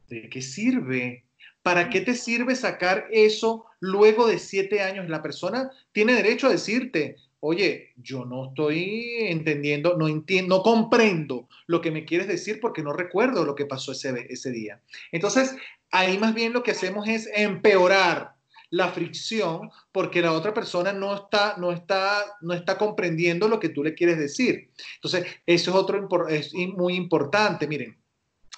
¿De 0.09 0.29
qué 0.29 0.41
sirve? 0.41 1.25
¿Para 1.63 1.91
qué 1.91 2.01
te 2.01 2.15
sirve 2.15 2.55
sacar 2.55 3.09
eso 3.11 3.67
luego 3.81 4.29
de 4.29 4.39
siete 4.39 4.83
años? 4.83 5.09
La 5.09 5.21
persona 5.21 5.69
tiene 5.91 6.13
derecho 6.13 6.47
a 6.47 6.51
decirte, 6.51 7.17
oye, 7.47 7.93
yo 7.97 8.25
no 8.25 8.47
estoy 8.47 9.17
entendiendo, 9.29 9.99
no 9.99 10.09
entiendo, 10.09 10.57
no 10.57 10.63
comprendo 10.63 11.47
lo 11.67 11.83
que 11.83 11.91
me 11.91 12.07
quieres 12.07 12.27
decir 12.27 12.59
porque 12.59 12.83
no 12.83 12.95
recuerdo 12.95 13.45
lo 13.45 13.55
que 13.55 13.67
pasó 13.67 13.93
ese, 13.93 14.27
ese 14.31 14.51
día. 14.51 14.81
Entonces, 15.13 15.55
ahí 15.91 16.17
más 16.17 16.33
bien 16.33 16.55
lo 16.55 16.63
que 16.63 16.71
hacemos 16.71 17.07
es 17.07 17.29
empeorar 17.35 18.35
la 18.71 18.89
fricción 18.89 19.71
porque 19.93 20.23
la 20.23 20.33
otra 20.33 20.55
persona 20.55 20.95
no 20.95 21.15
está, 21.15 21.57
no 21.59 21.71
está, 21.71 22.25
no 22.41 22.55
está 22.55 22.79
comprendiendo 22.79 23.47
lo 23.47 23.61
que 23.61 23.69
tú 23.69 23.85
le 23.85 23.95
quieres 23.95 24.19
decir. 24.19 24.71
Entonces, 24.95 25.27
eso 25.45 25.71
es 25.71 25.77
otro 25.77 26.29
es 26.29 26.55
muy 26.55 26.95
importante. 26.95 27.69
Miren, 27.69 27.95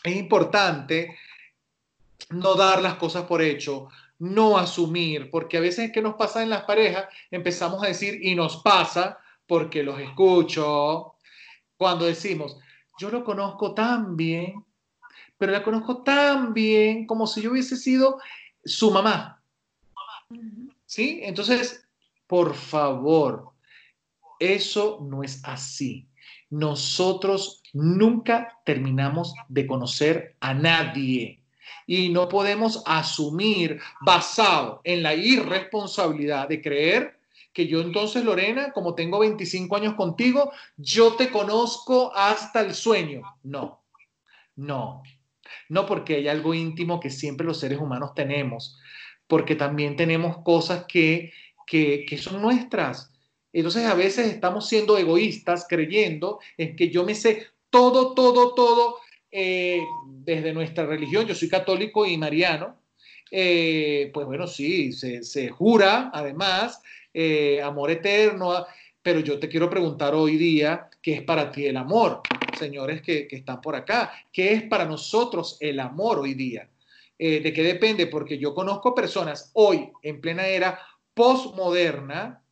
es 0.04 0.14
importante 0.14 1.16
no 2.30 2.54
dar 2.54 2.80
las 2.80 2.94
cosas 2.94 3.24
por 3.24 3.42
hecho, 3.42 3.88
no 4.18 4.56
asumir, 4.56 5.30
porque 5.30 5.58
a 5.58 5.60
veces 5.60 5.86
es 5.86 5.92
que 5.92 6.02
nos 6.02 6.14
pasa 6.14 6.42
en 6.42 6.50
las 6.50 6.64
parejas, 6.64 7.06
empezamos 7.30 7.82
a 7.82 7.88
decir 7.88 8.18
y 8.22 8.34
nos 8.34 8.58
pasa 8.58 9.18
porque 9.46 9.82
los 9.82 10.00
escucho, 10.00 11.14
cuando 11.76 12.06
decimos, 12.06 12.58
yo 12.98 13.10
lo 13.10 13.24
conozco 13.24 13.74
tan 13.74 14.16
bien, 14.16 14.64
pero 15.38 15.52
la 15.52 15.62
conozco 15.62 16.02
tan 16.02 16.54
bien 16.54 17.06
como 17.06 17.26
si 17.26 17.42
yo 17.42 17.50
hubiese 17.50 17.76
sido 17.76 18.18
su 18.64 18.90
mamá. 18.90 19.42
¿Sí? 20.86 21.20
Entonces, 21.22 21.86
por 22.26 22.54
favor, 22.54 23.50
eso 24.38 24.98
no 25.02 25.22
es 25.22 25.44
así. 25.44 26.06
Nosotros 26.48 27.62
nunca 27.72 28.60
terminamos 28.64 29.34
de 29.48 29.66
conocer 29.66 30.36
a 30.40 30.54
nadie 30.54 31.40
y 31.86 32.08
no 32.08 32.28
podemos 32.28 32.82
asumir 32.86 33.80
basado 34.00 34.80
en 34.84 35.02
la 35.02 35.14
irresponsabilidad 35.14 36.48
de 36.48 36.60
creer 36.60 37.16
que 37.56 37.66
yo 37.66 37.80
entonces, 37.80 38.22
Lorena, 38.22 38.70
como 38.72 38.94
tengo 38.94 39.18
25 39.18 39.76
años 39.76 39.94
contigo, 39.94 40.52
yo 40.76 41.14
te 41.14 41.30
conozco 41.30 42.12
hasta 42.14 42.60
el 42.60 42.74
sueño. 42.74 43.22
No, 43.44 43.82
no, 44.56 45.02
no 45.70 45.86
porque 45.86 46.16
hay 46.16 46.28
algo 46.28 46.52
íntimo 46.52 47.00
que 47.00 47.08
siempre 47.08 47.46
los 47.46 47.58
seres 47.58 47.78
humanos 47.78 48.12
tenemos, 48.14 48.78
porque 49.26 49.56
también 49.56 49.96
tenemos 49.96 50.36
cosas 50.44 50.84
que, 50.86 51.32
que, 51.66 52.04
que 52.06 52.18
son 52.18 52.42
nuestras. 52.42 53.10
Entonces 53.54 53.86
a 53.86 53.94
veces 53.94 54.26
estamos 54.26 54.68
siendo 54.68 54.98
egoístas 54.98 55.64
creyendo 55.66 56.40
en 56.58 56.76
que 56.76 56.90
yo 56.90 57.04
me 57.04 57.14
sé 57.14 57.46
todo, 57.70 58.12
todo, 58.12 58.52
todo 58.52 58.98
eh, 59.30 59.84
desde 60.06 60.52
nuestra 60.52 60.86
religión, 60.86 61.26
yo 61.26 61.34
soy 61.34 61.48
católico 61.48 62.06
y 62.06 62.16
mariano, 62.16 62.76
eh, 63.30 64.10
pues 64.14 64.26
bueno, 64.26 64.46
sí, 64.46 64.92
se, 64.92 65.48
jura 65.50 66.10
además 66.12 66.80
eh, 67.12 67.60
amor 67.60 67.90
eterno, 67.90 68.66
pero 69.02 69.20
yo 69.20 69.38
te 69.38 69.48
quiero 69.48 69.68
preguntar 69.68 70.14
hoy 70.14 70.36
día, 70.36 70.88
¿qué 71.02 71.14
es 71.14 71.22
para 71.22 71.50
ti 71.50 71.66
el 71.66 71.76
amor? 71.76 72.22
Señores 72.58 73.02
que, 73.02 73.28
están 73.30 73.60
por 73.60 73.76
acá, 73.76 74.12
¿qué 74.32 74.52
es 74.52 74.62
para 74.62 74.84
nosotros 74.84 75.56
el 75.60 75.80
amor 75.80 76.20
hoy 76.20 76.34
día? 76.34 76.68
¿De 77.18 77.52
qué 77.54 77.62
depende? 77.62 78.06
Porque 78.08 78.36
yo 78.36 78.54
conozco 78.54 78.94
personas 78.94 79.50
hoy, 79.54 79.90
en 80.02 80.20
plena 80.20 80.46
era 80.46 80.78
postmoderna, 81.14 82.42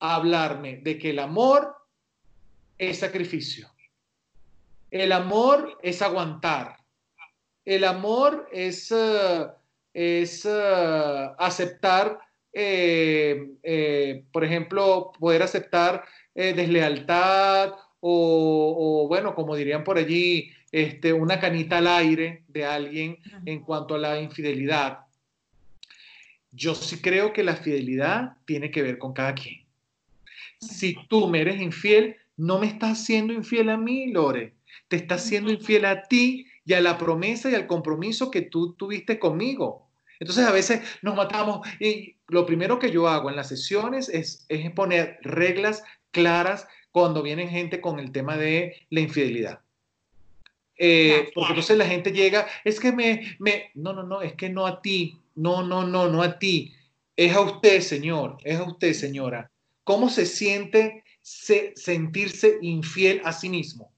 hablarme 0.00 0.78
de 0.78 0.98
que 0.98 1.10
el 1.10 1.20
amor 1.20 1.76
es 2.78 2.98
sacrificio 2.98 3.68
el 4.90 5.12
amor 5.12 5.78
es 5.82 6.02
aguantar. 6.02 6.76
El 7.64 7.84
amor 7.84 8.48
es, 8.52 8.90
eh, 8.90 9.46
es 9.92 10.46
eh, 10.46 11.28
aceptar, 11.38 12.18
eh, 12.52 14.24
por 14.32 14.44
ejemplo, 14.44 15.12
poder 15.18 15.42
aceptar 15.42 16.04
deslealtad 16.34 17.72
o, 18.00 19.06
bueno, 19.08 19.34
como 19.34 19.56
dirían 19.56 19.82
por 19.82 19.98
allí, 19.98 20.52
este, 20.70 21.12
una 21.12 21.40
canita 21.40 21.78
al 21.78 21.88
aire 21.88 22.44
de 22.46 22.64
alguien 22.64 23.18
en 23.44 23.60
cuanto 23.60 23.96
a 23.96 23.98
la 23.98 24.20
infidelidad. 24.20 25.00
Yo 26.52 26.76
sí 26.76 27.02
creo 27.02 27.32
que 27.32 27.42
la 27.42 27.56
fidelidad 27.56 28.36
tiene 28.44 28.70
que 28.70 28.82
ver 28.82 28.98
con 28.98 29.12
cada 29.12 29.34
quien. 29.34 29.64
Si 30.60 30.96
tú 31.08 31.26
me 31.26 31.40
eres 31.40 31.60
infiel, 31.60 32.16
no 32.36 32.60
me 32.60 32.68
estás 32.68 33.04
siendo 33.04 33.32
infiel 33.32 33.68
a 33.68 33.76
mí, 33.76 34.12
Lore 34.12 34.57
te 34.86 34.96
está 34.96 35.18
siendo 35.18 35.50
infiel 35.50 35.84
a 35.84 36.02
ti 36.02 36.46
y 36.64 36.74
a 36.74 36.80
la 36.80 36.98
promesa 36.98 37.50
y 37.50 37.54
al 37.54 37.66
compromiso 37.66 38.30
que 38.30 38.42
tú 38.42 38.74
tuviste 38.74 39.18
conmigo. 39.18 39.88
Entonces 40.20 40.46
a 40.46 40.52
veces 40.52 40.80
nos 41.02 41.14
matamos 41.14 41.66
y 41.80 42.16
lo 42.28 42.44
primero 42.44 42.78
que 42.78 42.90
yo 42.90 43.08
hago 43.08 43.30
en 43.30 43.36
las 43.36 43.48
sesiones 43.48 44.08
es, 44.08 44.44
es 44.48 44.70
poner 44.72 45.18
reglas 45.22 45.82
claras 46.10 46.66
cuando 46.90 47.22
viene 47.22 47.48
gente 47.48 47.80
con 47.80 47.98
el 47.98 48.12
tema 48.12 48.36
de 48.36 48.86
la 48.90 49.00
infidelidad. 49.00 49.60
Eh, 50.76 51.30
porque 51.34 51.50
entonces 51.50 51.76
la 51.76 51.86
gente 51.86 52.12
llega, 52.12 52.46
es 52.64 52.78
que 52.78 52.92
me, 52.92 53.36
me, 53.40 53.70
no, 53.74 53.92
no, 53.92 54.04
no, 54.04 54.22
es 54.22 54.34
que 54.34 54.48
no 54.48 54.66
a 54.66 54.80
ti, 54.80 55.18
no, 55.34 55.62
no, 55.62 55.84
no, 55.84 56.08
no 56.08 56.22
a 56.22 56.38
ti, 56.38 56.72
es 57.16 57.34
a 57.34 57.40
usted, 57.40 57.80
señor, 57.80 58.38
es 58.44 58.58
a 58.58 58.64
usted, 58.64 58.92
señora. 58.92 59.50
¿Cómo 59.82 60.08
se 60.08 60.24
siente 60.24 61.02
sentirse 61.20 62.58
infiel 62.62 63.20
a 63.24 63.32
sí 63.32 63.48
mismo? 63.48 63.92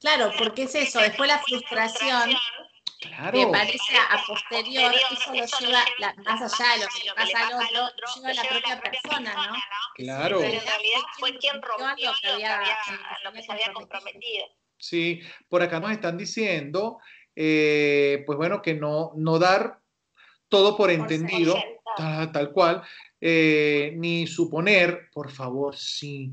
Claro, 0.00 0.32
porque 0.38 0.64
es 0.64 0.74
eso, 0.74 1.00
después 1.00 1.28
la 1.28 1.38
frustración 1.38 2.30
que 3.00 3.46
parece 3.46 3.96
a 3.96 4.22
posterior, 4.26 4.92
eso 4.94 5.32
lo 5.32 5.68
lleva 5.68 6.14
más 6.24 6.60
allá 6.60 6.74
de 6.74 6.84
lo 6.84 6.86
que 6.88 7.04
le 7.04 7.14
pasa 7.14 7.48
al 7.48 7.76
otro, 7.76 8.06
lleva 8.16 8.28
a 8.28 8.34
la 8.34 8.42
propia 8.42 8.80
persona, 8.80 9.34
¿no? 9.34 9.54
Claro. 9.94 10.38
Pero 10.40 10.54
en 10.54 10.66
realidad 10.66 11.00
fue 11.18 11.36
quien 11.38 11.60
rompió 11.60 12.10
lo 12.10 12.16
que 12.20 12.28
había, 12.28 12.60
lo 13.24 13.32
que 13.32 13.42
se 13.42 13.52
había 13.52 13.72
comprometido. 13.72 14.46
Sí, 14.78 15.20
por 15.48 15.62
acá 15.62 15.80
nos 15.80 15.92
están 15.92 16.18
diciendo, 16.18 16.98
eh, 17.34 18.22
pues 18.26 18.36
bueno, 18.36 18.60
que 18.60 18.74
no, 18.74 19.12
no 19.16 19.38
dar 19.38 19.80
todo 20.48 20.76
por 20.76 20.90
entendido, 20.90 21.56
tal, 21.96 22.52
cual, 22.52 22.82
eh, 23.20 23.92
ni 23.96 24.26
suponer, 24.26 25.08
por 25.12 25.30
favor, 25.30 25.76
sí, 25.76 26.32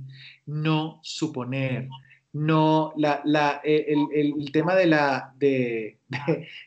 no 0.51 0.99
suponer, 1.01 1.87
no, 2.33 2.93
la, 2.97 3.61
eh, 3.63 3.93
el, 4.13 4.51
tema 4.51 4.75
de 4.75 4.85
la, 4.85 5.33
de, 5.37 5.99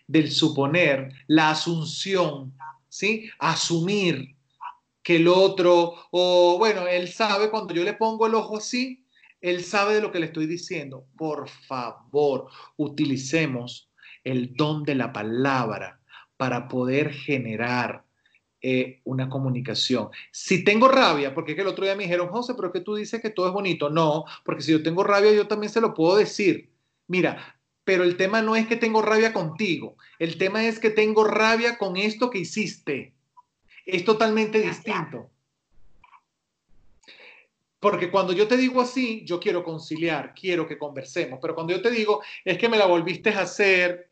del 0.06 0.30
suponer, 0.30 1.12
la 1.26 1.50
asunción, 1.50 2.54
¿sí? 2.88 3.28
Asumir 3.38 4.36
que 5.02 5.16
el 5.16 5.28
otro, 5.28 5.94
o 6.10 6.56
bueno, 6.58 6.86
él 6.86 7.08
sabe 7.08 7.50
cuando 7.50 7.74
yo 7.74 7.84
le 7.84 7.92
pongo 7.92 8.26
el 8.26 8.34
ojo 8.34 8.56
así, 8.56 9.04
él 9.42 9.62
sabe 9.62 9.94
de 9.94 10.00
lo 10.00 10.10
que 10.10 10.18
le 10.18 10.26
estoy 10.26 10.46
diciendo. 10.46 11.06
Por 11.18 11.48
favor, 11.48 12.48
utilicemos 12.76 13.90
el 14.24 14.54
don 14.54 14.82
de 14.84 14.94
la 14.94 15.12
palabra 15.12 16.00
para 16.38 16.68
poder 16.68 17.12
generar 17.12 18.03
eh, 18.66 19.02
una 19.04 19.28
comunicación. 19.28 20.08
Si 20.30 20.64
tengo 20.64 20.88
rabia, 20.88 21.34
porque 21.34 21.52
es 21.52 21.56
que 21.56 21.60
el 21.60 21.68
otro 21.68 21.84
día 21.84 21.94
me 21.94 22.04
dijeron, 22.04 22.28
José, 22.28 22.54
pero 22.54 22.72
que 22.72 22.80
tú 22.80 22.94
dices 22.94 23.20
que 23.20 23.28
todo 23.28 23.46
es 23.46 23.52
bonito. 23.52 23.90
No, 23.90 24.24
porque 24.42 24.62
si 24.62 24.72
yo 24.72 24.82
tengo 24.82 25.04
rabia, 25.04 25.32
yo 25.32 25.46
también 25.46 25.70
se 25.70 25.82
lo 25.82 25.92
puedo 25.92 26.16
decir. 26.16 26.70
Mira, 27.06 27.58
pero 27.84 28.04
el 28.04 28.16
tema 28.16 28.40
no 28.40 28.56
es 28.56 28.66
que 28.66 28.76
tengo 28.76 29.02
rabia 29.02 29.34
contigo, 29.34 29.98
el 30.18 30.38
tema 30.38 30.64
es 30.64 30.78
que 30.78 30.88
tengo 30.88 31.24
rabia 31.24 31.76
con 31.76 31.98
esto 31.98 32.30
que 32.30 32.38
hiciste. 32.38 33.12
Es 33.84 34.02
totalmente 34.02 34.58
distinto. 34.62 35.28
Porque 37.80 38.10
cuando 38.10 38.32
yo 38.32 38.48
te 38.48 38.56
digo 38.56 38.80
así, 38.80 39.26
yo 39.26 39.38
quiero 39.38 39.62
conciliar, 39.62 40.32
quiero 40.32 40.66
que 40.66 40.78
conversemos, 40.78 41.38
pero 41.38 41.54
cuando 41.54 41.74
yo 41.74 41.82
te 41.82 41.90
digo, 41.90 42.22
es 42.42 42.56
que 42.56 42.70
me 42.70 42.78
la 42.78 42.86
volviste 42.86 43.28
a 43.28 43.42
hacer, 43.42 44.08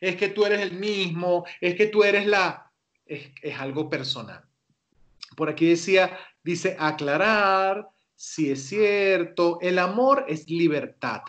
es 0.00 0.14
que 0.14 0.28
tú 0.28 0.44
eres 0.44 0.60
el 0.60 0.78
mismo, 0.78 1.44
es 1.60 1.74
que 1.74 1.88
tú 1.88 2.04
eres 2.04 2.24
la 2.24 2.67
es, 3.08 3.58
algo 3.58 3.88
personal. 3.88 4.44
Por 5.36 5.48
aquí 5.48 5.66
decía, 5.66 6.18
dice, 6.42 6.76
aclarar 6.78 7.88
si 8.14 8.50
es 8.50 8.68
cierto, 8.68 9.58
el 9.60 9.78
amor 9.78 10.24
es 10.28 10.50
libertad, 10.50 11.22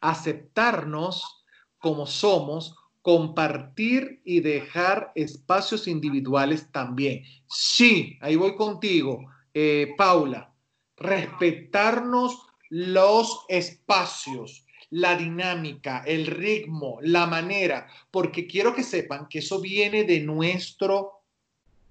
aceptarnos 0.00 1.44
como 1.78 2.06
somos, 2.06 2.76
compartir 3.02 4.22
y 4.24 4.38
dejar 4.38 5.10
espacios 5.16 5.88
individuales 5.88 6.70
también. 6.70 7.24
Sí, 7.48 8.18
ahí 8.20 8.36
voy 8.36 8.54
contigo. 8.54 9.28
eh, 9.54 9.94
Paula, 9.98 10.54
respetarnos 10.96 12.38
los 12.68 13.44
espacios, 13.48 14.64
la 14.92 15.16
dinámica, 15.16 16.04
el 16.06 16.26
ritmo, 16.26 16.98
la 17.00 17.26
manera, 17.26 17.88
porque 18.10 18.46
quiero 18.46 18.74
que 18.74 18.82
sepan 18.82 19.26
que 19.26 19.38
eso 19.38 19.58
viene 19.58 20.04
de 20.04 20.20
nuestro 20.20 21.22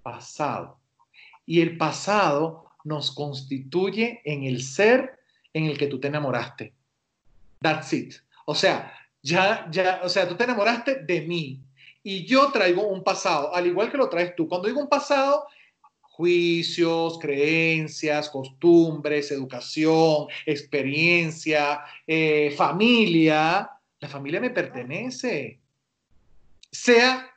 pasado. 0.04 0.78
Y 1.48 1.62
el 1.62 1.78
pasado 1.78 2.70
nos 2.84 3.12
constituye 3.12 4.22
en 4.24 4.44
el 4.44 4.62
ser 4.62 5.20
en 5.52 5.66
el 5.66 5.80
que 5.80 5.88
tú 5.88 6.00
te 6.00 6.10
enamoraste. 6.10 6.74
That's 7.60 7.92
it. 7.92 8.14
O 8.46 8.54
sea, 8.54 8.94
ya, 9.24 9.68
ya, 9.72 10.02
o 10.04 10.10
sea, 10.10 10.30
tú 10.30 10.36
te 10.36 10.44
enamoraste 10.44 11.04
de 11.04 11.22
mí 11.22 11.60
y 12.04 12.26
yo 12.26 12.52
traigo 12.52 12.88
un 12.88 13.04
pasado, 13.04 13.54
al 13.56 13.66
igual 13.66 13.92
que 13.92 13.98
lo 13.98 14.10
traes 14.10 14.36
tú. 14.36 14.48
Cuando 14.48 14.68
digo 14.68 14.80
un 14.80 14.90
pasado, 14.90 15.48
juicios, 16.22 17.18
creencias, 17.18 18.30
costumbres, 18.30 19.32
educación, 19.32 20.28
experiencia, 20.46 21.82
eh, 22.06 22.54
familia. 22.56 23.72
La 24.00 24.08
familia 24.08 24.40
me 24.40 24.52
pertenece. 24.52 25.60
Sea 26.72 27.28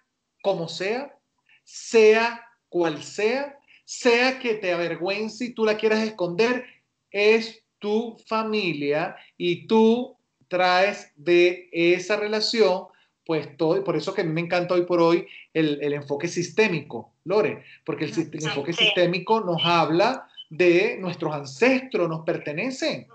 como 0.43 0.69
sea, 0.69 1.19
sea 1.63 2.43
cual 2.69 3.03
sea, 3.03 3.59
sea 3.87 4.39
que 4.39 4.53
te 4.57 4.75
avergüence 4.75 5.47
y 5.47 5.55
tú 5.55 5.65
la 5.65 5.79
quieras 5.79 6.03
esconder, 6.03 6.67
es 7.11 7.65
tu 7.79 8.19
familia 8.27 9.17
y 9.39 9.67
tú 9.67 10.15
traes 10.47 11.11
de 11.17 11.71
esa 11.73 12.17
relación, 12.17 12.85
pues 13.25 13.57
todo, 13.57 13.83
por 13.83 13.97
eso 13.97 14.13
que 14.13 14.21
a 14.21 14.25
mí 14.25 14.33
me 14.33 14.43
encanta 14.43 14.75
hoy 14.75 14.85
por 14.85 15.01
hoy 15.01 15.27
el, 15.55 15.95
enfoque 15.95 16.29
sistémico, 16.29 17.14
Lore, 17.25 17.65
porque 17.85 18.05
el, 18.05 18.31
enfoque 18.33 18.73
sistémico 18.73 19.41
nos 19.41 19.65
habla 19.65 20.29
de 20.51 20.97
nuestros 21.01 21.35
ancestros, 21.35 22.09
nos 22.09 22.25
pertenecen. 22.25 23.07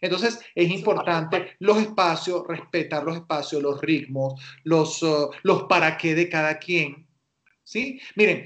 Entonces 0.00 0.40
es 0.54 0.70
importante 0.70 1.56
los 1.58 1.78
espacios, 1.78 2.46
respetar 2.46 3.02
los 3.04 3.16
espacios, 3.16 3.62
los 3.62 3.80
ritmos, 3.80 4.40
los, 4.64 5.02
uh, 5.02 5.30
los 5.42 5.64
para 5.64 5.96
qué 5.96 6.14
de 6.14 6.28
cada 6.28 6.58
quien. 6.58 7.06
¿Sí? 7.64 8.00
Miren, 8.14 8.44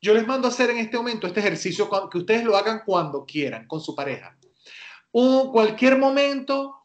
yo 0.00 0.14
les 0.14 0.26
mando 0.26 0.48
a 0.48 0.50
hacer 0.50 0.70
en 0.70 0.78
este 0.78 0.96
momento 0.96 1.26
este 1.26 1.40
ejercicio 1.40 1.88
que 2.10 2.18
ustedes 2.18 2.44
lo 2.44 2.56
hagan 2.56 2.82
cuando 2.84 3.24
quieran 3.24 3.66
con 3.66 3.80
su 3.80 3.94
pareja. 3.94 4.36
Un, 5.12 5.50
cualquier 5.52 5.98
momento 5.98 6.76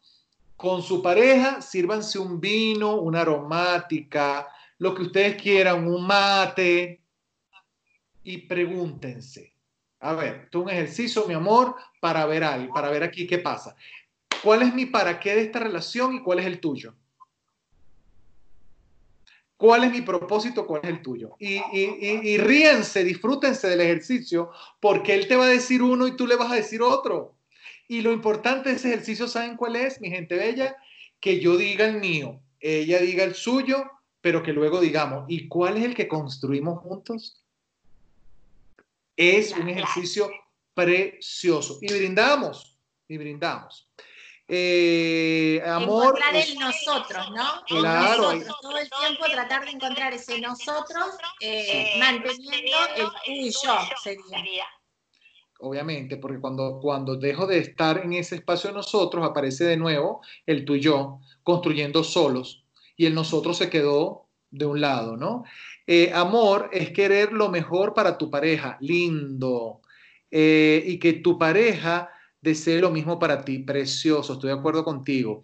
con 0.56 0.82
su 0.82 1.02
pareja, 1.02 1.60
sírvanse 1.60 2.18
un 2.18 2.40
vino, 2.40 2.96
una 2.96 3.22
aromática, 3.22 4.46
lo 4.78 4.94
que 4.94 5.02
ustedes 5.02 5.40
quieran, 5.40 5.86
un 5.86 6.06
mate, 6.06 7.01
y 8.24 8.38
pregúntense. 8.38 9.54
A 10.00 10.14
ver, 10.14 10.48
tú 10.50 10.62
un 10.62 10.70
ejercicio, 10.70 11.26
mi 11.26 11.34
amor, 11.34 11.76
para 12.00 12.26
ver 12.26 12.42
algo, 12.42 12.74
para 12.74 12.90
ver 12.90 13.02
aquí 13.04 13.26
qué 13.26 13.38
pasa. 13.38 13.76
¿Cuál 14.42 14.62
es 14.62 14.74
mi 14.74 14.86
para 14.86 15.20
qué 15.20 15.36
de 15.36 15.42
esta 15.42 15.60
relación 15.60 16.14
y 16.14 16.22
cuál 16.22 16.40
es 16.40 16.46
el 16.46 16.60
tuyo? 16.60 16.94
¿Cuál 19.56 19.84
es 19.84 19.92
mi 19.92 20.00
propósito? 20.00 20.66
¿Cuál 20.66 20.80
es 20.82 20.90
el 20.90 21.02
tuyo? 21.02 21.36
Y, 21.38 21.54
y, 21.72 22.20
y, 22.24 22.36
ríense, 22.36 23.04
disfrútense 23.04 23.68
del 23.68 23.80
ejercicio, 23.80 24.50
porque 24.80 25.14
él 25.14 25.28
te 25.28 25.36
va 25.36 25.44
a 25.44 25.48
decir 25.48 25.84
uno 25.84 26.08
y 26.08 26.16
tú 26.16 26.26
le 26.26 26.34
vas 26.34 26.50
a 26.50 26.56
decir 26.56 26.82
otro. 26.82 27.36
Y 27.86 28.00
lo 28.00 28.12
importante 28.12 28.70
de 28.70 28.76
ese 28.76 28.88
ejercicio, 28.88 29.28
¿saben 29.28 29.56
cuál 29.56 29.76
es, 29.76 30.00
mi 30.00 30.10
gente 30.10 30.34
bella? 30.34 30.76
Que 31.20 31.38
yo 31.38 31.56
diga 31.56 31.86
el 31.86 32.00
mío, 32.00 32.40
ella 32.58 32.98
diga 32.98 33.22
el 33.22 33.36
suyo, 33.36 33.84
pero 34.20 34.42
que 34.42 34.52
luego 34.52 34.80
digamos, 34.80 35.26
¿y 35.28 35.46
cuál 35.46 35.76
es 35.76 35.84
el 35.84 35.94
que 35.94 36.08
construimos 36.08 36.80
juntos? 36.80 37.41
Es 39.16 39.52
un 39.52 39.68
ejercicio 39.68 40.30
precioso. 40.74 41.78
Y 41.80 41.92
brindamos, 41.92 42.78
y 43.08 43.18
brindamos. 43.18 43.88
Eh, 44.48 45.62
amor. 45.64 46.16
Encontrar 46.16 46.36
el 46.36 46.58
nosotros, 46.58 47.30
¿no? 47.30 47.64
Claro. 47.66 48.32
nosotros, 48.34 48.60
todo 48.60 48.78
el 48.78 48.90
tiempo 48.90 49.24
tratar 49.32 49.64
de 49.64 49.70
encontrar 49.70 50.12
ese 50.12 50.40
nosotros, 50.40 51.16
eh, 51.40 51.94
manteniendo 51.98 52.76
el 52.96 53.06
tú 53.06 53.12
y 53.26 53.50
yo, 53.50 53.78
sería. 54.02 54.66
Obviamente, 55.60 56.16
porque 56.16 56.40
cuando, 56.40 56.80
cuando 56.82 57.16
dejo 57.16 57.46
de 57.46 57.58
estar 57.58 57.98
en 57.98 58.14
ese 58.14 58.34
espacio 58.34 58.70
de 58.70 58.74
nosotros, 58.74 59.24
aparece 59.24 59.64
de 59.64 59.76
nuevo 59.76 60.20
el 60.44 60.64
tú 60.64 60.74
y 60.74 60.80
yo, 60.80 61.20
construyendo 61.44 62.02
solos, 62.02 62.64
y 62.96 63.06
el 63.06 63.14
nosotros 63.14 63.56
se 63.56 63.70
quedó 63.70 64.28
de 64.50 64.66
un 64.66 64.80
lado, 64.80 65.16
¿no? 65.16 65.44
Eh, 65.86 66.10
amor 66.14 66.70
es 66.72 66.90
querer 66.90 67.32
lo 67.32 67.48
mejor 67.48 67.94
para 67.94 68.16
tu 68.18 68.30
pareja, 68.30 68.76
lindo, 68.80 69.80
y 70.30 70.98
que 70.98 71.20
tu 71.22 71.38
pareja 71.38 72.08
desee 72.40 72.80
lo 72.80 72.90
mismo 72.90 73.18
para 73.18 73.44
ti. 73.44 73.58
Precioso, 73.60 74.34
estoy 74.34 74.48
de 74.48 74.56
acuerdo 74.56 74.84
contigo. 74.84 75.42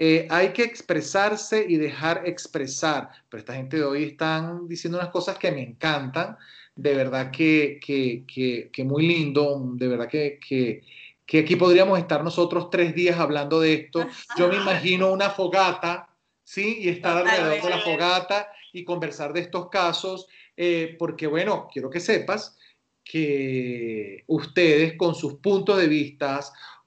Eh, 0.00 0.28
hay 0.30 0.52
que 0.52 0.62
expresarse 0.62 1.64
y 1.68 1.76
dejar 1.76 2.22
expresar, 2.24 3.10
pero 3.28 3.40
esta 3.40 3.54
gente 3.54 3.78
de 3.78 3.84
hoy 3.84 4.04
están 4.04 4.68
diciendo 4.68 4.96
unas 4.96 5.10
cosas 5.10 5.36
que 5.38 5.50
me 5.50 5.60
encantan, 5.60 6.36
de 6.76 6.94
verdad 6.94 7.32
que, 7.32 7.80
que, 7.82 8.84
muy 8.84 9.08
lindo, 9.08 9.60
de 9.74 9.88
verdad 9.88 10.08
que, 10.08 10.38
que, 10.38 11.38
aquí 11.38 11.56
podríamos 11.56 11.98
estar 11.98 12.22
nosotros 12.22 12.70
tres 12.70 12.94
días 12.94 13.18
hablando 13.18 13.60
de 13.60 13.74
esto. 13.74 14.06
Yo 14.36 14.48
me 14.48 14.56
imagino 14.62 15.10
una 15.10 15.30
fogata, 15.30 16.08
¿sí? 16.44 16.78
Y 16.80 16.88
estar 16.90 17.16
alrededor 17.16 17.60
de 17.60 17.70
la 17.70 17.80
fogata 17.80 18.48
y 18.72 18.84
conversar 18.84 19.32
de 19.32 19.40
estos 19.40 19.68
casos, 19.68 20.26
eh, 20.56 20.96
porque 20.98 21.26
bueno, 21.26 21.68
quiero 21.72 21.90
que 21.90 22.00
sepas 22.00 22.56
que 23.04 24.24
ustedes 24.26 24.94
con 24.96 25.14
sus 25.14 25.34
puntos 25.36 25.78
de 25.78 25.88
vista, 25.88 26.40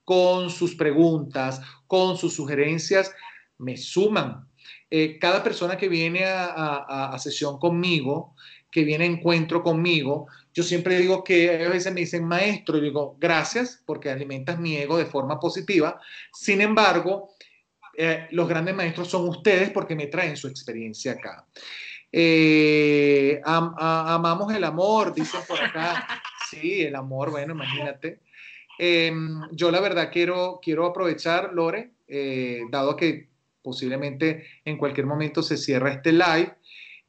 con 0.03 0.49
sus 0.49 0.75
preguntas, 0.75 1.61
con 1.88 2.17
sus 2.17 2.34
sugerencias, 2.34 3.11
me 3.57 3.77
suman. 3.77 4.47
Eh, 4.89 5.17
cada 5.19 5.41
persona 5.43 5.77
que 5.77 5.88
viene 5.88 6.23
a, 6.25 7.15
sesión 7.17 7.57
conmigo, 7.57 8.36
que 8.69 8.84
viene 8.84 9.05
a 9.05 9.07
encuentro 9.07 9.63
conmigo, 9.63 10.27
yo 10.53 10.63
siempre 10.63 10.97
digo 10.97 11.23
que 11.23 11.65
a 11.65 11.69
veces 11.69 11.93
me 11.93 12.01
dicen 12.01 12.25
maestro, 12.25 12.77
y 12.77 12.82
digo 12.82 13.15
gracias 13.19 13.82
porque 13.86 14.09
alimentas 14.09 14.59
mi 14.59 14.75
ego 14.75 14.97
de 14.97 15.05
forma 15.05 15.39
positiva. 15.39 15.99
Sin 16.34 16.61
embargo, 16.61 17.29
eh, 17.98 18.28
los 18.32 18.48
grandes 18.48 18.76
maestros 18.76 19.10
son 19.10 19.28
ustedes 19.28 19.70
porque 19.72 19.96
me 19.96 20.08
traen 20.08 20.38
su 20.38 20.48
experiencia 20.48 21.14
acá. 21.14 21.46
Eh, 22.12 23.42
amamos 23.46 24.54
el 24.54 24.64
amor, 24.64 25.14
dicen 25.14 25.42
por 25.48 25.60
acá. 25.60 26.08
Sí, 26.52 26.82
el 26.82 26.98
amor, 26.98 27.32
bueno, 27.32 27.54
imagínate. 27.54 28.20
Em, 28.78 29.42
yo 29.54 29.72
la 29.72 29.80
verdad 29.80 30.10
quiero, 30.12 30.60
quiero 30.62 30.86
aprovechar, 30.86 31.54
Lore, 31.54 31.92
eh, 32.10 32.64
dado 32.70 32.98
que 32.98 33.30
posiblemente 33.62 34.46
en 34.66 34.78
cualquier 34.78 35.06
momento 35.06 35.44
se 35.44 35.56
cierra 35.56 35.94
este 35.94 36.12
live, 36.12 36.54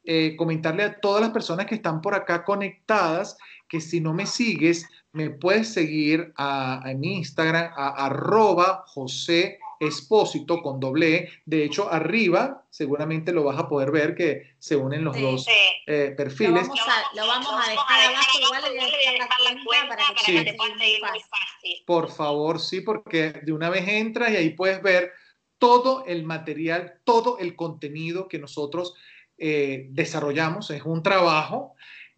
eh, 0.04 0.36
comentarle 0.36 0.84
a 0.84 1.00
todas 1.00 1.22
las 1.22 1.30
personas 1.30 1.66
que 1.66 1.74
están 1.74 2.00
por 2.00 2.14
acá 2.14 2.44
conectadas 2.44 3.36
que 3.68 3.80
si 3.80 4.00
no 4.00 4.14
me 4.14 4.26
sigues, 4.26 4.86
me 5.12 5.30
puedes 5.30 5.72
seguir 5.72 6.32
a, 6.36 6.82
en 6.84 7.00
mi 7.00 7.16
Instagram 7.16 7.72
a 7.74 8.06
arroba 8.06 8.84
José 8.86 9.58
Expósito 9.82 10.62
con 10.62 10.78
doble 10.78 11.16
E. 11.16 11.28
De 11.44 11.64
hecho, 11.64 11.92
arriba 11.92 12.64
seguramente 12.70 13.32
lo 13.32 13.42
vas 13.44 13.58
a 13.58 13.68
poder 13.68 13.90
ver 13.90 14.14
que 14.14 14.54
se 14.58 14.76
unen 14.76 15.04
los 15.04 15.20
dos 15.20 15.46
eh, 15.86 16.14
perfiles. 16.16 16.68
Lo 17.14 17.26
vamos, 17.26 17.52
a, 17.52 17.70
dejar 17.70 18.00
abajo, 18.00 18.38
igual 18.40 18.62
le 18.62 18.70
voy 18.70 18.78
a 18.78 19.12
dejar 19.12 19.28
la 19.44 19.64
cuenta 19.64 19.88
para 19.88 20.02
que 20.24 20.44
te 20.44 20.54
puedas 20.54 20.78
seguir 20.78 21.00
muy 21.00 21.20
fácil. 21.20 21.82
Por 21.84 22.10
favor, 22.10 22.60
sí, 22.60 22.80
porque 22.80 23.40
de 23.42 23.52
una 23.52 23.70
vez 23.70 23.88
entras 23.88 24.30
y 24.30 24.36
ahí 24.36 24.50
puedes 24.50 24.80
ver 24.82 25.12
todo 25.58 26.04
el 26.06 26.24
material, 26.24 27.00
todo 27.04 27.38
el 27.38 27.56
contenido 27.56 28.28
que 28.28 28.38
nosotros 28.38 28.94
eh, 29.36 29.86
desarrollamos. 29.90 30.70
Es 30.70 30.82
un 30.82 31.02
trabajo. 31.02 31.74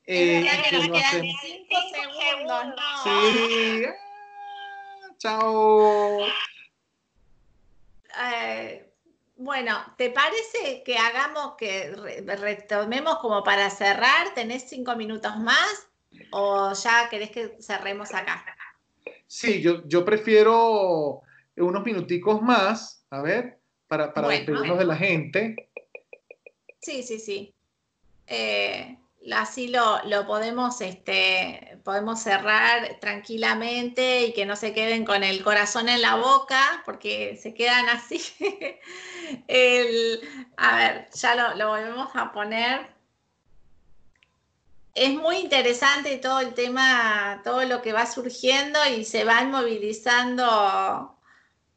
Eh, 0.07 0.47
que 0.69 0.89
lo 0.89 0.97
hacemos. 0.97 1.35
Cinco 1.43 1.77
segundos, 2.21 2.65
no. 2.77 3.33
Sí. 3.33 3.85
Ah, 5.07 5.17
chao. 5.19 6.27
Bueno, 9.45 9.77
¿te 9.99 10.09
parece 10.09 10.83
que 10.87 10.97
hagamos, 10.97 11.57
que 11.59 11.93
retomemos 12.25 13.19
como 13.19 13.45
para 13.45 13.69
cerrar? 13.69 14.33
¿Tenés 14.35 14.67
cinco 14.67 14.97
minutos 14.97 15.37
más 15.37 15.87
o 16.31 16.73
ya 16.73 17.11
querés 17.11 17.31
que 17.31 17.59
cerremos 17.61 18.15
acá? 18.15 18.43
Sí, 19.27 19.61
yo, 19.61 19.87
yo 19.87 20.03
prefiero 20.03 21.21
unos 21.59 21.85
minuticos 21.85 22.41
más, 22.41 23.05
a 23.11 23.21
ver, 23.21 23.59
para, 23.87 24.15
para 24.15 24.29
despedirnos 24.29 24.79
de 24.79 24.85
la 24.87 24.97
gente. 24.97 25.69
Sí, 26.81 27.03
sí, 27.03 27.19
sí. 27.19 27.55
Eh, 28.27 28.97
así 29.31 29.69
lo, 29.69 30.27
podemos, 30.27 30.81
este, 30.81 31.74
podemos 31.85 32.23
cerrar 32.23 32.97
tranquilamente 32.99 34.25
y 34.25 34.33
que 34.33 34.47
no 34.47 34.57
se 34.57 34.73
queden 34.73 35.05
con 35.05 35.23
el 35.23 35.45
corazón 35.45 35.89
en 35.91 36.01
la 36.01 36.17
boca, 36.17 36.83
porque 36.87 37.37
se 37.37 37.53
quedan 37.53 37.89
así. 37.91 38.21
a 40.57 40.77
ver, 40.77 41.09
ya 41.13 41.55
lo, 41.55 41.69
volvemos 41.69 42.09
a 42.15 42.33
poner. 42.33 42.89
es 44.95 45.15
muy 45.15 45.37
interesante 45.37 46.17
todo 46.17 46.41
el 46.41 46.55
tema, 46.55 47.43
todo 47.45 47.65
lo 47.65 47.83
que 47.83 47.93
va 47.93 48.07
surgiendo 48.07 48.79
y 48.97 49.05
se 49.05 49.25
van 49.25 49.51
movilizando 49.51 51.19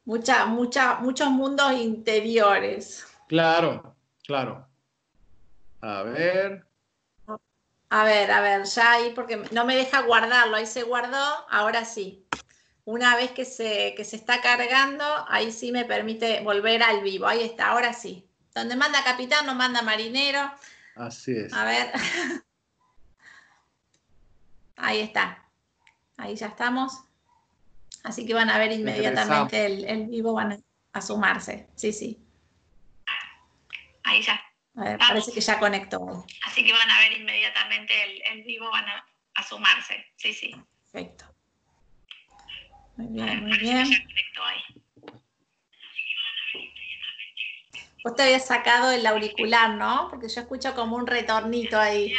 mucha, 0.06 0.46
mucha, 0.46 0.94
muchos 1.00 1.28
mundos 1.30 1.72
interiores. 1.72 3.06
Claro, 3.28 3.94
claro. 4.24 4.66
A 5.82 6.02
ver. 6.02 6.67
A 7.90 8.04
ver, 8.04 8.30
a 8.30 8.40
ver, 8.40 8.64
ya 8.64 8.92
ahí 8.92 9.12
porque 9.14 9.48
no 9.50 9.64
me 9.64 9.74
deja 9.74 10.02
guardarlo, 10.02 10.56
ahí 10.56 10.66
se 10.66 10.82
guardó, 10.82 11.46
ahora 11.48 11.84
sí. 11.84 12.24
Una 12.84 13.16
vez 13.16 13.32
que 13.32 13.44
se, 13.44 13.94
que 13.96 14.04
se 14.04 14.16
está 14.16 14.40
cargando, 14.40 15.04
ahí 15.28 15.52
sí 15.52 15.72
me 15.72 15.84
permite 15.84 16.40
volver 16.40 16.82
al 16.82 17.02
vivo, 17.02 17.26
ahí 17.26 17.42
está, 17.42 17.68
ahora 17.68 17.92
sí. 17.92 18.26
Donde 18.54 18.76
manda 18.76 19.04
capitán, 19.04 19.46
no 19.46 19.54
manda 19.54 19.82
marinero. 19.82 20.50
Así 20.96 21.32
es. 21.32 21.52
A 21.52 21.64
ver. 21.64 21.92
Ahí 24.80 25.00
está. 25.00 25.44
Ahí 26.16 26.36
ya 26.36 26.46
estamos. 26.46 27.02
Así 28.04 28.24
que 28.24 28.32
van 28.32 28.48
a 28.48 28.58
ver 28.58 28.72
inmediatamente 28.72 29.66
el, 29.66 30.06
vivo, 30.06 30.32
van 30.32 30.64
a, 30.92 31.00
sumarse. 31.00 31.68
Sí, 31.74 31.92
sí. 31.92 32.24
Ahí 34.04 34.22
ya. 34.22 34.40
A 34.78 34.84
ver, 34.84 34.98
parece 34.98 35.32
que 35.32 35.40
ya 35.40 35.58
conectó. 35.58 36.24
Así 36.44 36.64
que 36.64 36.72
van 36.72 36.88
a 36.88 37.00
ver 37.00 37.12
inmediatamente 37.12 37.94
el, 38.30 38.44
vivo, 38.44 38.70
van 38.70 38.84
a, 38.88 39.04
sumarse. 39.42 40.06
Sí, 40.16 40.32
sí. 40.32 40.54
Perfecto. 40.92 41.24
Muy 42.96 43.08
bien, 43.08 43.44
muy 43.44 43.58
bien. 43.58 43.88
Vos 48.04 48.14
te 48.14 48.22
habías 48.22 48.46
sacado 48.46 48.92
el 48.92 49.04
auricular, 49.06 49.70
¿no? 49.70 50.08
Porque 50.10 50.28
yo 50.28 50.40
escucho 50.42 50.74
como 50.74 50.96
un 50.96 51.06
retornito 51.06 51.78
ahí 51.78 52.14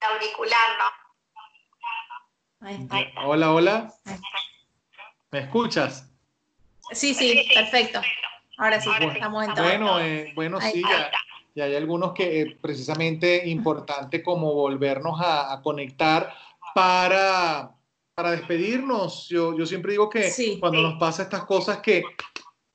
auricular, 0.00 0.78
¿no? 2.60 2.88
Hola, 3.24 3.52
hola. 3.52 3.92
¿Me 5.30 5.38
escuchas? 5.40 6.10
Sí, 6.92 7.14
sí, 7.14 7.48
perfecto. 7.54 8.00
Ahora 8.56 8.80
sí, 8.80 8.88
estamos 9.14 9.44
en 9.44 9.54
todo. 9.54 9.64
Bueno, 9.64 10.00
eh, 10.00 10.32
bueno 10.34 10.60
sí, 10.60 10.82
ya, 11.54 11.64
hay 11.64 11.74
algunos 11.74 12.12
que 12.12 12.40
eh, 12.40 12.56
precisamente 12.60 13.48
importante 13.48 14.22
como 14.22 14.52
volvernos 14.54 15.18
a, 15.22 15.60
conectar 15.62 16.32
para, 16.74 17.70
para 18.14 18.30
despedirnos. 18.32 19.28
Yo, 19.28 19.56
yo 19.56 19.66
siempre 19.66 19.92
digo 19.92 20.08
que 20.08 20.30
cuando 20.60 20.82
nos 20.82 20.98
pasa 20.98 21.22
estas 21.22 21.44
cosas 21.44 21.78
que 21.78 22.02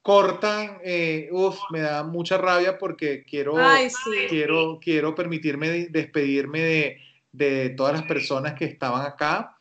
cortan, 0.02 0.80
eh, 0.84 1.30
uff, 1.32 1.60
me 1.70 1.82
da 1.82 2.04
mucha 2.04 2.38
rabia 2.38 2.78
porque 2.78 3.24
quiero, 3.24 3.56
quiero, 4.30 4.80
quiero 4.82 5.14
permitirme 5.14 5.88
despedirme 5.90 6.60
de, 6.60 6.98
de 7.32 7.70
todas 7.70 7.94
las 7.94 8.04
personas 8.04 8.54
que 8.54 8.66
estaban 8.66 9.06
acá. 9.06 9.58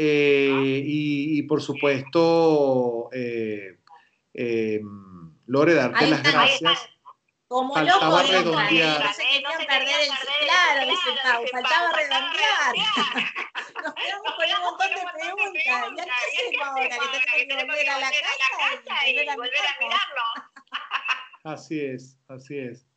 Eh, 0.00 0.82
y, 0.84 1.42
por 1.42 1.60
supuesto, 1.60 3.08
eh, 3.12 3.78
eh, 4.32 4.80
Lore, 5.48 5.74
darte 5.74 6.06
las 6.06 6.22
gracias. 6.22 6.88
Como 7.48 7.72
faltaba 7.72 8.22
loco, 8.22 8.30
redondear. 8.30 9.02
No 9.02 9.12
se 9.14 9.22
querían 9.22 9.66
perder 9.66 10.00
el 10.02 10.10
claro, 10.44 10.90
dice 10.90 11.10
Pau, 11.22 11.46
faltaba 11.50 11.92
redondear. 11.92 12.74
Nos 13.82 13.94
quedamos 13.94 14.32
con 14.36 14.46
un 14.46 14.62
montón 14.62 14.90
de 14.90 15.06
preguntas. 15.16 15.64
¿Ya 15.96 16.04
qué 16.04 16.10
hacemos 16.10 16.68
ahora? 16.68 16.96
Que 17.34 17.46
tenemos 17.46 17.76
que 17.76 17.82
volver 17.84 17.88
a 17.88 17.98
la 17.98 18.10
casa 18.10 19.08
y 19.08 19.14
volver 19.14 19.66
a 19.66 19.76
mirarlo. 19.80 20.22
Así 21.44 21.80
es, 21.80 22.18
así 22.28 22.58
es. 22.58 22.87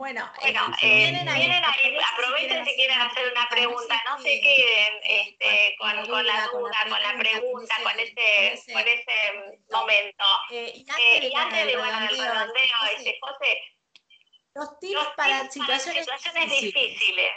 Bueno, 0.00 0.26
bueno 0.40 0.76
eh, 0.80 1.10
vienen, 1.12 1.28
ahí, 1.28 1.98
aprovechen 2.14 2.64
si 2.64 2.74
quieren 2.74 2.98
hacer 2.98 3.30
una 3.30 3.46
pregunta, 3.50 4.02
no 4.08 4.18
se 4.18 4.40
queden 4.40 4.94
este, 5.02 5.76
con, 5.78 5.90
con, 6.06 6.26
la 6.26 6.46
duda, 6.46 6.86
con 6.88 7.02
la 7.02 7.18
pregunta, 7.18 7.74
con 7.82 8.00
ese, 8.00 8.72
con 8.72 8.80
ese 8.80 9.60
momento. 9.70 10.24
Eh, 10.52 10.72
y 10.74 11.26
eh, 11.26 11.32
antes 11.36 11.66
de 11.66 11.76
bueno, 11.76 11.98
el 12.00 12.18
redondeo, 12.18 12.78
ese, 12.96 13.18
José, 13.20 13.62
los 14.54 14.78
tips 14.80 15.06
para 15.18 15.50
situaciones, 15.50 16.06
situaciones 16.06 16.50
difíciles. 16.50 17.32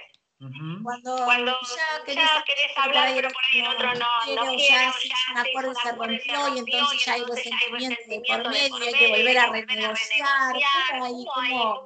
Cuando, 0.84 1.16
Cuando, 1.26 1.58
ya 1.68 2.44
querés, 2.46 2.78
hablar, 2.78 3.12
pero 3.14 3.30
por 3.30 3.44
ahí 3.44 3.60
el 3.60 3.68
otro 3.68 3.94
no, 3.96 4.36
no 4.36 4.56
quiere, 4.56 4.68
ya, 4.68 4.94
ya 5.04 5.16
un 5.32 5.38
acuerdo 5.38 5.74
se 5.76 5.92
rompió 5.94 6.56
y 6.56 6.60
entonces 6.60 7.06
ya 7.06 7.14
hay 7.14 7.24
resentimiento 7.24 8.02
de 8.08 8.20
por 8.28 8.50
medio, 8.50 8.76
hay 8.76 8.94
que 8.94 9.08
volver 9.08 9.38
a 9.38 9.48
renegociar, 9.48 10.56
ahí 11.02 11.26
como 11.34 11.86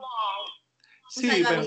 Sí, 1.09 1.29
pero 1.47 1.63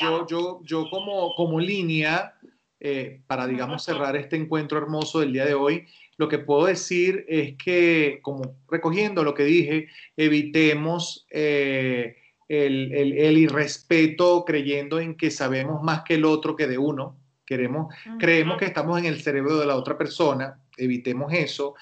yo, 0.00 0.26
yo, 0.26 0.60
yo, 0.64 0.90
como, 0.90 1.34
como 1.34 1.58
línea, 1.58 2.34
eh, 2.78 3.20
para, 3.26 3.46
digamos, 3.46 3.84
cerrar 3.84 4.16
este 4.16 4.36
encuentro 4.36 4.78
hermoso 4.78 5.20
del 5.20 5.32
día 5.32 5.44
de 5.44 5.54
hoy, 5.54 5.86
lo 6.16 6.28
que 6.28 6.38
puedo 6.38 6.66
decir 6.66 7.24
es 7.28 7.56
que, 7.56 8.20
como 8.22 8.58
recogiendo 8.68 9.24
lo 9.24 9.34
que 9.34 9.44
dije, 9.44 9.88
evitemos 10.16 11.26
eh, 11.30 12.16
el, 12.48 12.92
el, 12.92 13.12
el, 13.18 13.38
irrespeto 13.38 14.44
creyendo 14.44 15.00
en 15.00 15.16
que 15.16 15.30
sabemos 15.30 15.82
más 15.82 16.02
que 16.02 16.14
el 16.14 16.24
otro 16.24 16.56
que 16.56 16.66
de 16.66 16.78
uno. 16.78 17.16
Queremos, 17.46 17.92
Creemos 18.20 18.58
que 18.58 18.66
estamos 18.66 18.98
en 18.98 19.06
el 19.06 19.20
cerebro 19.20 19.58
de 19.58 19.66
la 19.66 19.74
otra 19.74 19.98
persona, 19.98 20.60
evitemos 20.76 21.32
eso. 21.32 21.74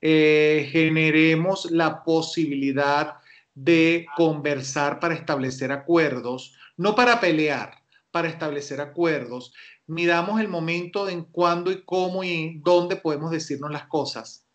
Eh, 0.00 0.68
generemos 0.70 1.70
la 1.70 2.04
posibilidad 2.04 3.14
de 3.54 4.06
conversar 4.16 5.00
para 5.00 5.14
establecer 5.14 5.72
acuerdos, 5.72 6.56
no 6.76 6.94
para 6.94 7.20
pelear, 7.20 7.82
para 8.10 8.28
establecer 8.28 8.80
acuerdos. 8.80 9.52
Miramos 9.86 10.40
el 10.40 10.48
momento 10.48 11.08
en 11.08 11.24
cuándo 11.24 11.70
y 11.70 11.82
cómo 11.84 12.24
y 12.24 12.60
dónde 12.62 12.96
podemos 12.96 13.30
decirnos 13.30 13.70
las 13.70 13.86
cosas. 13.86 14.46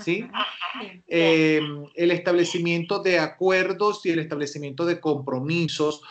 ¿Sí? 0.00 0.28
Eh, 1.06 1.60
el 1.94 2.10
establecimiento 2.10 3.00
de 3.00 3.18
acuerdos 3.18 4.04
y 4.06 4.10
el 4.10 4.20
establecimiento 4.20 4.86
de 4.86 5.00
compromisos. 5.00 6.02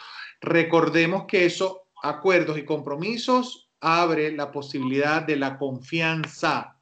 Recordemos 0.41 1.25
que 1.27 1.45
esos 1.45 1.77
acuerdos 2.03 2.57
y 2.57 2.65
compromisos 2.65 3.69
abre 3.79 4.31
la 4.31 4.51
posibilidad 4.51 5.21
de 5.21 5.37
la 5.37 5.57
confianza. 5.57 6.76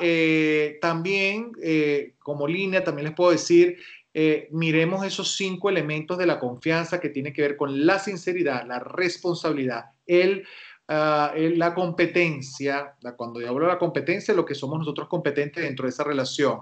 Eh, 0.00 0.78
también, 0.80 1.52
eh, 1.62 2.14
como 2.18 2.46
línea, 2.46 2.84
también 2.84 3.06
les 3.06 3.14
puedo 3.14 3.30
decir, 3.30 3.78
eh, 4.12 4.48
miremos 4.50 5.04
esos 5.04 5.36
cinco 5.36 5.68
elementos 5.68 6.18
de 6.18 6.26
la 6.26 6.38
confianza 6.38 7.00
que 7.00 7.08
tiene 7.08 7.32
que 7.32 7.42
ver 7.42 7.56
con 7.56 7.86
la 7.86 7.98
sinceridad, 7.98 8.66
la 8.66 8.78
responsabilidad, 8.78 9.86
el, 10.06 10.46
ah, 10.88 11.32
la 11.36 11.74
competencia, 11.74 12.94
cuando 13.16 13.40
yo 13.40 13.48
hablo 13.48 13.66
de 13.66 13.72
la 13.72 13.78
competencia, 13.78 14.34
lo 14.34 14.44
que 14.44 14.54
somos 14.54 14.78
nosotros 14.78 15.08
competentes 15.08 15.64
dentro 15.64 15.84
de 15.84 15.90
esa 15.90 16.04
relación, 16.04 16.60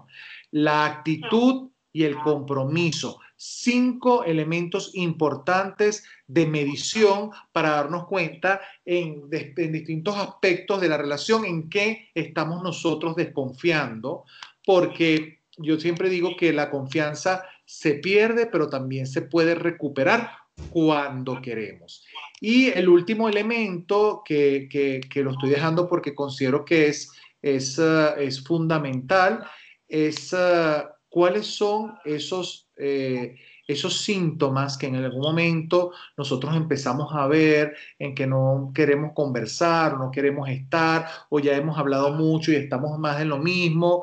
la 0.51 0.87
actitud 0.87 1.71
y 1.93 2.05
el 2.05 2.17
compromiso 2.19 3.19
cinco 3.45 4.23
elementos 4.23 4.93
importantes 4.95 6.05
de 6.29 6.47
medición 6.47 7.31
para 7.51 7.71
darnos 7.71 8.07
cuenta 8.07 8.61
en, 8.85 9.29
distintos 9.29 10.17
aspectos 10.17 10.81
de 10.81 10.89
la 10.89 10.97
relación 10.97 11.45
en 11.45 11.69
que 11.69 12.11
estamos 12.15 12.63
nosotros 12.63 13.17
desconfiando, 13.17 14.25
porque 14.65 15.41
yo 15.59 15.81
siempre 15.81 16.09
digo 16.09 16.37
que 16.37 16.53
la 16.53 16.71
confianza 16.71 17.45
se 17.65 17.95
pierde, 17.95 18.47
pero 18.47 18.69
también 18.69 19.09
se 19.09 19.23
puede 19.23 19.57
recuperar 19.57 20.31
cuando 20.71 21.43
queremos. 21.43 22.05
Y 22.41 22.69
el 22.69 22.89
último 22.89 23.29
elemento 23.29 24.23
que, 24.25 25.01
lo 25.17 25.33
estoy 25.33 25.51
dejando 25.51 25.89
porque 25.89 26.15
considero 26.15 26.65
que 26.65 26.87
es, 26.87 27.11
es, 27.41 27.77
uh, 27.79 28.15
es 28.19 28.45
fundamental 28.45 29.45
es 29.89 30.33
uh, 30.33 30.89
cuáles 31.11 31.47
son 31.47 31.99
esos 32.05 32.71
eh, 32.85 33.37
esos 33.69 34.01
síntomas 34.01 34.77
que 34.77 34.87
en 34.87 34.97
algún 34.97 35.21
momento 35.21 35.93
nosotros 36.17 36.57
empezamos 36.57 37.15
a 37.15 37.29
ver 37.29 37.77
en 37.97 38.13
que 38.15 38.27
no 38.27 38.73
queremos 38.75 39.13
conversar, 39.15 39.97
no 39.99 40.11
queremos 40.11 40.49
estar, 40.49 41.07
o 41.31 41.39
ya 41.39 41.57
hemos 41.57 41.79
hablado 41.79 42.13
mucho 42.13 42.51
y 42.51 42.57
estamos 42.57 42.99
más 42.99 43.21
en 43.21 43.29
lo 43.29 43.39
mismo, 43.39 44.03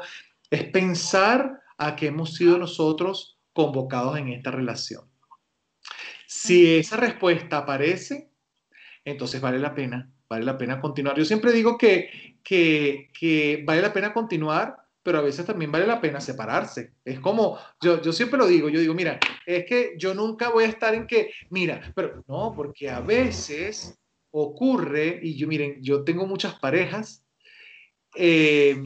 es 0.50 0.64
pensar 0.66 1.62
a 1.78 1.96
que 1.98 2.08
hemos 2.08 2.36
sido 2.36 2.58
nosotros 2.58 3.38
convocados 3.52 4.18
en 4.18 4.30
esta 4.30 4.52
relación. 4.52 5.04
Si 6.26 6.78
esa 6.78 6.96
respuesta 6.96 7.58
aparece, 7.58 8.32
entonces 9.04 9.42
vale 9.42 9.60
la 9.60 9.76
pena, 9.76 10.10
vale 10.30 10.46
la 10.46 10.58
pena 10.58 10.80
continuar. 10.80 11.18
Yo 11.18 11.26
siempre 11.26 11.52
digo 11.52 11.78
que, 11.78 12.40
que, 12.44 13.12
que 13.14 13.62
vale 13.66 13.82
la 13.82 13.92
pena 13.92 14.14
continuar 14.14 14.89
pero 15.10 15.18
a 15.18 15.24
veces 15.24 15.44
también 15.44 15.72
vale 15.72 15.88
la 15.88 16.00
pena 16.00 16.22
separarse. 16.22 16.94
Es 17.04 17.20
como, 17.20 17.58
yo, 17.82 18.00
yo 18.00 18.14
siempre 18.14 18.38
lo 18.38 18.46
digo, 18.46 18.70
yo 18.70 18.80
digo, 18.80 18.94
mira, 18.94 19.20
es 19.44 19.66
que 19.66 19.96
yo 19.98 20.14
nunca 20.14 20.50
voy 20.50 20.66
a 20.66 20.68
estar 20.68 20.94
en 20.94 21.08
que, 21.08 21.34
mira, 21.50 21.92
pero 21.96 22.24
no, 22.28 22.54
porque 22.56 22.92
a 22.92 23.00
veces 23.00 24.00
ocurre, 24.30 25.20
y 25.24 25.36
yo 25.36 25.48
miren, 25.48 25.82
yo 25.82 26.04
tengo 26.04 26.28
muchas 26.28 26.60
parejas 26.60 27.26
eh, 28.14 28.84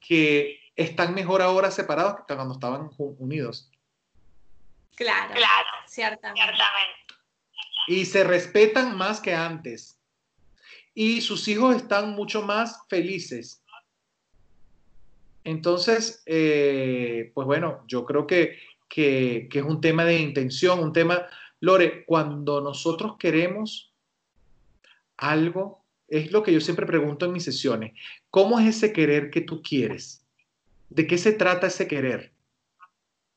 que 0.00 0.58
están 0.74 1.12
mejor 1.12 1.42
ahora 1.42 1.70
separados 1.70 2.24
que 2.26 2.34
cuando 2.34 2.54
estaban 2.54 2.88
unidos. 2.96 3.70
Claro, 4.94 5.34
claro, 5.34 5.68
ciertamente. 5.86 6.54
Y 7.86 8.06
se 8.06 8.24
respetan 8.24 8.96
más 8.96 9.20
que 9.20 9.34
antes. 9.34 10.00
Y 10.94 11.20
sus 11.20 11.46
hijos 11.48 11.76
están 11.76 12.12
mucho 12.12 12.40
más 12.40 12.80
felices. 12.88 13.62
Entonces, 15.46 16.24
eh, 16.26 17.30
pues 17.32 17.46
bueno, 17.46 17.84
yo 17.86 18.04
creo 18.04 18.26
que, 18.26 18.58
que, 18.88 19.46
que 19.48 19.60
es 19.60 19.64
un 19.64 19.80
tema 19.80 20.04
de 20.04 20.18
intención, 20.18 20.80
un 20.80 20.92
tema, 20.92 21.28
Lore, 21.60 22.04
cuando 22.04 22.60
nosotros 22.60 23.14
queremos 23.16 23.94
algo, 25.16 25.84
es 26.08 26.32
lo 26.32 26.42
que 26.42 26.52
yo 26.52 26.60
siempre 26.60 26.84
pregunto 26.84 27.26
en 27.26 27.32
mis 27.32 27.44
sesiones, 27.44 27.92
¿cómo 28.28 28.58
es 28.58 28.74
ese 28.74 28.92
querer 28.92 29.30
que 29.30 29.40
tú 29.40 29.62
quieres? 29.62 30.26
¿De 30.90 31.06
qué 31.06 31.16
se 31.16 31.32
trata 31.32 31.68
ese 31.68 31.86
querer? 31.86 32.32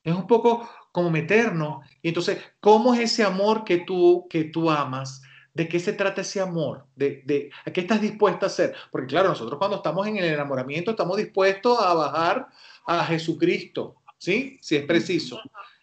Es 0.04 0.16
un 0.16 0.26
poco 0.26 0.68
como 0.92 1.12
meternos. 1.12 1.86
Y 2.02 2.08
entonces, 2.08 2.40
¿cómo 2.60 2.96
es 2.96 3.02
ese 3.02 3.24
amor 3.24 3.66
que 3.66 3.78
tú, 3.78 4.26
que 4.32 4.46
tú 4.46 4.72
amas? 4.72 5.22
¿De 5.54 5.68
qué 5.68 5.80
se 5.80 5.94
trata 5.94 6.22
ese 6.22 6.40
amor? 6.40 6.86
¿De, 6.96 7.22
de, 7.26 7.52
qué 7.74 7.82
estás 7.82 8.02
dispuesta 8.02 8.46
a 8.46 8.48
hacer? 8.48 8.76
Porque 8.92 9.08
claro, 9.08 9.30
nosotros 9.30 9.58
cuando 9.58 9.78
estamos 9.78 10.08
en 10.08 10.18
el 10.18 10.26
enamoramiento 10.26 10.92
estamos 10.92 11.18
dispuestos 11.18 11.80
a 11.82 11.94
bajar 11.94 12.48
a 12.86 13.06
Jesucristo, 13.06 13.96
¿sí? 14.18 14.58
Si 14.62 14.76
es 14.76 14.86
preciso. 14.86 15.40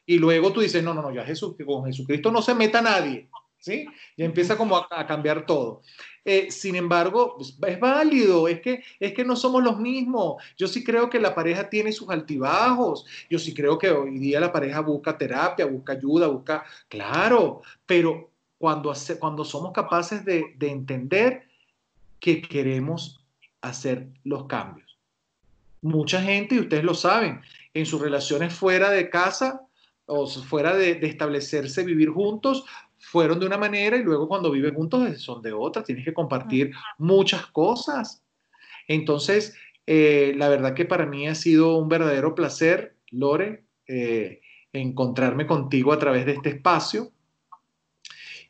Y 0.06 0.18
luego 0.18 0.52
tú 0.52 0.60
dices, 0.60 0.82
no, 0.82 0.94
no, 0.94 1.02
no, 1.02 1.12
ya 1.12 1.24
Jesús, 1.24 1.54
con 1.64 1.84
Jesucristo 1.84 2.30
no 2.30 2.40
se 2.40 2.54
meta 2.54 2.80
nadie, 2.80 3.28
¿sí? 3.58 3.86
Ya 4.16 4.24
empieza 4.24 4.56
como 4.56 4.76
a, 4.76 4.86
a 4.90 5.06
cambiar 5.06 5.44
todo. 5.44 5.82
Eh, 6.28 6.50
sin 6.50 6.74
embargo, 6.74 7.36
pues, 7.36 7.56
es 7.68 7.78
válido, 7.78 8.48
es 8.48 8.60
que, 8.60 8.82
es 8.98 9.12
que 9.12 9.24
no 9.24 9.36
somos 9.36 9.62
los 9.62 9.78
mismos. 9.78 10.42
Yo 10.58 10.66
sí 10.66 10.82
creo 10.82 11.08
que 11.08 11.20
la 11.20 11.36
pareja 11.36 11.70
tiene 11.70 11.92
sus 11.92 12.10
altibajos, 12.10 13.06
yo 13.30 13.38
sí 13.38 13.54
creo 13.54 13.78
que 13.78 13.90
hoy 13.90 14.18
día 14.18 14.40
la 14.40 14.52
pareja 14.52 14.80
busca 14.80 15.16
terapia, 15.16 15.66
busca 15.66 15.92
ayuda, 15.92 16.26
busca, 16.26 16.64
claro, 16.88 17.62
pero 17.86 18.32
cuando, 18.58 18.92
cuando 19.18 19.44
somos 19.44 19.72
capaces 19.72 20.24
de, 20.24 20.54
de 20.56 20.70
entender 20.70 21.42
que 22.20 22.40
queremos 22.40 23.24
hacer 23.60 24.08
los 24.24 24.46
cambios. 24.46 24.98
Mucha 25.82 26.20
gente, 26.22 26.54
y 26.54 26.60
ustedes 26.60 26.84
lo 26.84 26.94
saben, 26.94 27.40
en 27.74 27.86
sus 27.86 28.00
relaciones 28.00 28.54
fuera 28.54 28.90
de 28.90 29.10
casa 29.10 29.60
o 30.06 30.26
fuera 30.26 30.74
de, 30.76 30.98
establecerse 31.02 31.84
vivir 31.84 32.10
juntos, 32.10 32.64
fueron 32.98 33.38
de 33.38 33.46
una 33.46 33.58
manera 33.58 33.96
y 33.96 34.02
luego 34.02 34.28
cuando 34.28 34.50
viven 34.50 34.74
juntos 34.74 35.20
son 35.20 35.42
de 35.42 35.52
otra, 35.52 35.84
tienes 35.84 36.04
que 36.04 36.14
compartir 36.14 36.72
muchas 36.98 37.46
cosas. 37.48 38.22
Entonces, 38.88 39.54
eh, 39.86 40.32
la 40.36 40.48
verdad 40.48 40.74
que 40.74 40.84
para 40.84 41.06
mí 41.06 41.28
ha 41.28 41.34
sido 41.34 41.76
un 41.76 41.88
verdadero 41.88 42.34
placer, 42.34 42.96
Lore, 43.10 43.64
eh, 43.86 44.40
encontrarme 44.72 45.46
contigo 45.46 45.92
a 45.92 45.98
través 45.98 46.24
de 46.26 46.32
este 46.32 46.50
espacio. 46.50 47.12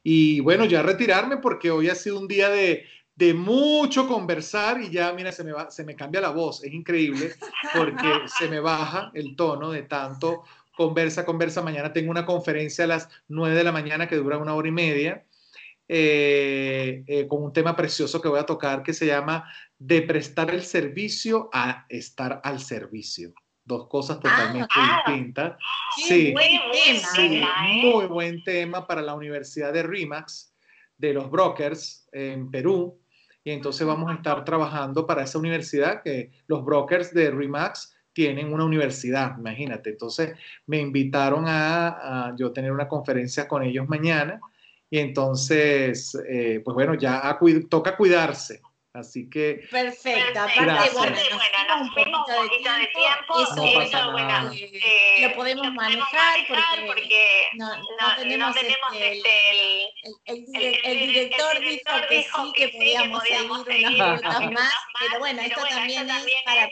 Y 0.09 0.39
bueno, 0.39 0.67
ya 0.67 0.85
retirarme 0.85 1.39
porque 1.39 1.69
hoy 1.69 1.89
ha 1.89 1.97
sido 1.97 2.21
un 2.21 2.29
día 2.29 2.49
de, 2.49 2.85
de 3.17 3.35
mucho 3.35 4.07
conversar 4.07 4.81
y 4.81 4.89
ya, 4.89 5.13
mira, 5.13 5.33
se 5.33 5.43
me, 5.43 5.51
va, 5.51 5.69
se 5.69 5.83
me 5.83 5.97
cambia 5.97 6.21
la 6.21 6.31
voz, 6.31 6.63
es 6.63 6.73
increíble 6.73 7.33
porque 7.77 8.07
se 8.39 8.47
me 8.47 8.61
baja 8.61 9.11
el 9.15 9.35
tono 9.35 9.73
de 9.73 9.83
tanto 9.83 10.45
conversa, 10.77 11.27
conversa. 11.27 11.61
Mañana 11.61 11.93
tengo 11.93 12.13
una 12.13 12.25
conferencia 12.25 12.85
a 12.85 12.87
las 12.87 13.09
9 13.27 13.57
de 13.57 13.65
la 13.65 13.73
mañana 13.73 14.07
que 14.07 14.15
dura 14.15 14.39
una 14.39 14.55
hora 14.55 14.69
y 14.69 14.71
media, 14.71 15.25
eh, 15.89 17.03
eh, 17.09 17.27
con 17.27 17.43
un 17.43 17.53
tema 17.53 17.75
precioso 17.75 18.23
que 18.23 18.29
voy 18.29 18.39
a 18.39 18.47
tocar 18.47 18.85
que 18.85 18.95
se 18.95 19.07
llama 19.07 19.53
de 19.77 20.03
prestar 20.03 20.51
el 20.51 20.63
servicio 20.63 21.51
a 21.53 21.85
estar 21.89 22.41
al 22.45 22.61
servicio. 22.61 23.35
Dos 23.67 23.89
cosas 23.89 24.21
totalmente 24.21 24.73
ah, 24.77 25.03
distintas. 25.07 25.59
Sí, 25.97 26.33
buen 26.33 26.61
tema, 26.73 27.09
sí 27.15 27.43
¿eh? 27.43 27.81
muy 27.83 28.07
buen 28.07 28.45
tema 28.45 28.87
para 28.87 29.03
la 29.03 29.15
Universidad 29.15 29.73
de 29.73 29.83
RIMAX, 29.83 30.55
de 30.97 31.13
los 31.13 31.29
brokers 31.29 32.09
en 32.13 32.49
Perú. 32.49 33.01
Y 33.43 33.51
entonces 33.51 33.85
vamos 33.85 34.09
a 34.11 34.15
estar 34.15 34.45
trabajando 34.45 35.05
para 35.05 35.25
esa 35.25 35.39
universidad, 35.39 36.03
que 36.05 36.31
los 36.47 36.65
brokers 36.65 37.13
de 37.13 37.31
RIMAX 37.33 37.97
tienen 38.13 38.53
una 38.53 38.65
universidad, 38.65 39.37
imagínate. 39.37 39.91
Entonces 39.91 40.39
me 40.67 40.79
invitaron 40.79 41.45
a, 41.49 42.35
yo 42.39 42.53
tener 42.53 42.71
una 42.71 42.89
conferencia 42.89 43.49
con 43.49 43.65
ellos 43.65 43.89
mañana 43.89 44.41
y 44.89 45.01
entonces, 45.01 46.17
eh, 46.29 46.63
pues 46.65 46.75
bueno, 46.75 46.95
ya 46.95 47.37
toca 47.69 47.97
cuidarse, 47.97 48.63
Así 48.97 49.29
que. 49.29 49.67
Perfecto. 49.71 50.41
Aparte, 50.41 50.91
bueno, 50.95 51.17
nos 51.69 51.81
un 51.83 51.91
poquito 51.91 52.73
de 52.73 52.87
tiempo. 52.87 53.41
Eso, 53.41 53.57
no 53.57 53.81
eso 53.83 54.13
bueno, 54.13 54.51
eh, 54.55 55.29
lo 55.29 55.35
podemos 55.35 55.73
manejar 55.75 56.39
porque, 56.87 57.49
no, 57.55 57.69
tenemos, 58.17 58.57
este, 58.57 59.93
el, 60.25 60.81
el, 60.85 60.99
director 60.99 61.61
dijo 61.61 61.93
que 62.09 62.23
sí, 62.23 62.53
que 62.55 62.69
podíamos 62.69 63.23
seguir 63.65 63.91
minutos 63.91 64.53
más. 64.53 64.73
Pero 65.01 65.19
bueno, 65.19 65.43
esto 65.43 65.61
también 65.69 66.09
es 66.09 66.25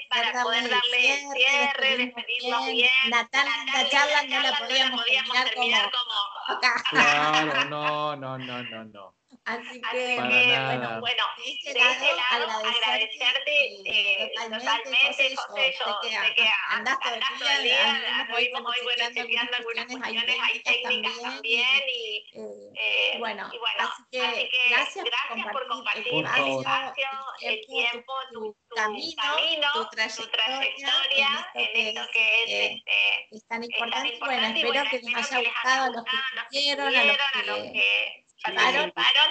para 0.09 0.43
poder 0.43 0.71
darle 0.71 1.19
cierre, 1.35 1.97
despedirnos 1.99 2.67
bien. 2.69 2.91
Natalia, 3.11 3.53
la 3.67 3.89
charla 3.91 4.23
no 4.23 4.41
la 4.41 4.59
podíamos 4.59 5.05
terminar 5.05 5.91
como 5.93 6.57
acá. 6.57 6.83
Claro, 6.91 7.65
no, 7.67 8.17
no, 8.17 8.39
no, 8.39 8.63
no, 8.63 8.85
no. 8.85 9.15
Así 9.47 9.79
que, 9.79 10.17
bueno, 10.17 11.01
bueno, 11.01 11.25
de 11.37 11.51
este 11.51 11.75
lado, 11.75 12.51
agradecerte, 12.65 13.77
eh, 13.85 14.33
totalmente, 14.35 15.37
José, 15.37 15.75
yo 15.79 15.99
sé 16.03 16.35
que 16.35 16.49
andás 16.71 16.99
todo 16.99 17.51
el 17.59 17.63
día, 17.65 18.27
hoy, 18.35 18.51
hoy, 18.55 18.77
bueno, 18.85 19.05
chequeando 19.15 19.57
algunas 19.59 19.85
cuestiones, 19.85 20.37
hay 20.43 20.61
técnicas 20.61 21.21
también, 21.21 21.83
y, 21.93 22.25
eh, 22.35 23.17
bueno, 23.19 23.51
y 23.53 23.59
bueno, 23.59 23.93
así 23.93 24.03
que, 24.11 24.23
así 24.23 24.49
que 24.49 24.71
gracias, 24.71 25.05
gracias 25.05 25.53
por 25.53 25.69
compartir 25.69 26.07
el 26.07 26.25
espacio, 26.25 27.09
el 27.43 27.67
tiempo, 27.67 28.13
tu, 28.33 28.57
tu 28.67 28.75
camino, 28.77 29.69
tu 29.75 29.89
trayectoria, 29.91 31.51
en 31.53 31.87
esto 31.89 32.01
que 32.15 32.45
es, 32.45 32.51
eh, 32.51 32.75
este, 32.77 33.37
es 33.37 33.47
tan 33.47 33.63
importante, 33.63 34.19
bueno, 34.21 34.47
espero 34.47 34.85
que 34.91 35.01
les 35.01 35.33
haya 35.33 35.51
gustado 35.51 35.85
a 35.85 35.91
los 35.91 36.05
que 36.05 36.71
a 36.73 37.43
los 37.45 37.59
que 37.73 38.24
participaron, 38.45 39.31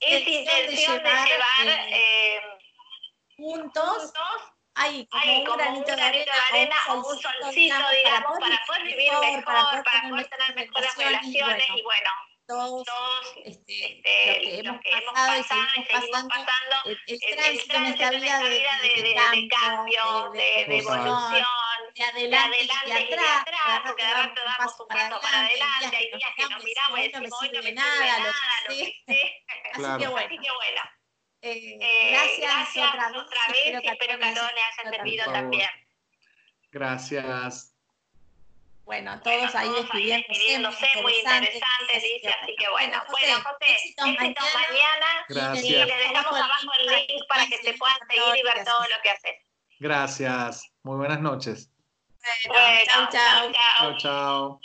esa 0.00 0.30
intención 0.30 1.02
de 1.02 1.10
llevar 1.10 1.88
eh, 1.90 2.40
juntos 3.36 4.12
ahí 4.74 5.06
como, 5.06 5.24
un, 5.24 5.58
granito 5.58 5.96
de 5.96 6.02
arena, 6.02 6.76
o 6.88 6.94
un 6.94 7.18
solcito, 7.18 7.76
digamos, 8.04 8.38
para 8.40 8.64
poder 8.66 8.82
vivir 8.84 9.12
mejor, 9.20 9.44
para 9.84 10.08
poder 10.08 10.28
tener 10.28 10.54
mejores 10.54 10.96
relaciones 10.96 11.64
y 11.74 11.82
bueno 11.82 12.10
todos, 12.48 12.86
este, 13.44 13.98
este, 13.98 14.62
lo 14.62 14.80
que 14.80 14.90
hemos 14.90 15.12
pasado, 15.12 15.60
y 15.76 15.84
seguimos 15.84 16.24
pasando, 16.30 16.76
el, 16.86 16.98
el, 17.06 17.36
tránsito 17.36 17.76
en 17.76 17.84
esta 17.84 18.10
vida 18.10 18.38
de, 18.38 18.48
de, 18.48 19.02
de, 19.02 19.48
cambio, 19.48 20.30
de, 20.32 20.78
evolución, 20.78 21.44
de 21.98 22.36
adelante 22.36 22.58
y 22.62 22.66
de 23.10 23.18
atrás, 23.18 23.80
porque 23.84 24.04
de 24.04 24.14
rato 24.14 24.40
damos 24.44 24.80
un 24.80 24.88
paso 24.88 25.20
para 25.20 25.40
adelante, 25.40 25.96
hay 25.96 26.10
días 26.10 26.30
que 26.36 26.42
nos 26.48 26.62
miramos 26.62 26.98
y 26.98 27.02
decimos, 27.02 27.42
hoy 27.42 27.50
no 27.52 27.62
me 27.62 27.72
nada, 27.72 28.18
lo 28.68 28.74
que 28.74 29.02
sé. 29.06 29.44
Así 29.74 29.98
que 29.98 30.06
bueno. 30.08 30.82
Eh, 31.40 31.78
eh, 31.80 32.10
gracias, 32.10 32.88
otra 32.88 33.08
vez, 33.10 33.22
otra 33.22 33.40
vez 33.48 33.56
espero, 33.58 33.80
que, 33.80 33.88
espero 33.88 34.18
que 34.18 34.24
a 34.24 34.34
todos 34.34 34.50
les 34.54 34.64
haya 34.64 34.96
servido 34.96 35.32
también. 35.32 35.70
Gracias. 36.72 37.74
Bueno, 38.84 39.20
todos 39.20 39.54
ahí 39.54 39.68
escribiéndose, 39.78 40.86
muy 41.02 41.14
interesante, 41.14 41.94
dice, 41.94 42.34
así 42.42 42.56
que 42.56 42.68
bueno. 42.70 43.02
Bueno, 43.10 43.34
José, 43.42 43.74
éxitos, 43.74 44.06
mañana. 44.06 45.26
Gracias. 45.28 45.64
Y 45.64 45.72
les 45.72 45.86
dejamos 45.86 46.32
abajo 46.32 46.66
el 46.80 46.86
link 46.86 47.22
para 47.28 47.46
que 47.46 47.58
se 47.58 47.74
puedan 47.74 47.98
seguir 48.08 48.36
y 48.36 48.42
ver 48.42 48.64
todo 48.64 48.80
lo 48.80 49.02
que 49.02 49.10
haces. 49.10 49.36
Gracias. 49.78 50.72
Muy 50.82 50.96
buenas 50.96 51.20
noches. 51.20 51.70
Bueno, 52.46 52.80
chao, 52.84 53.08
chao. 53.10 53.52
Chao, 53.78 53.98
chao. 53.98 54.60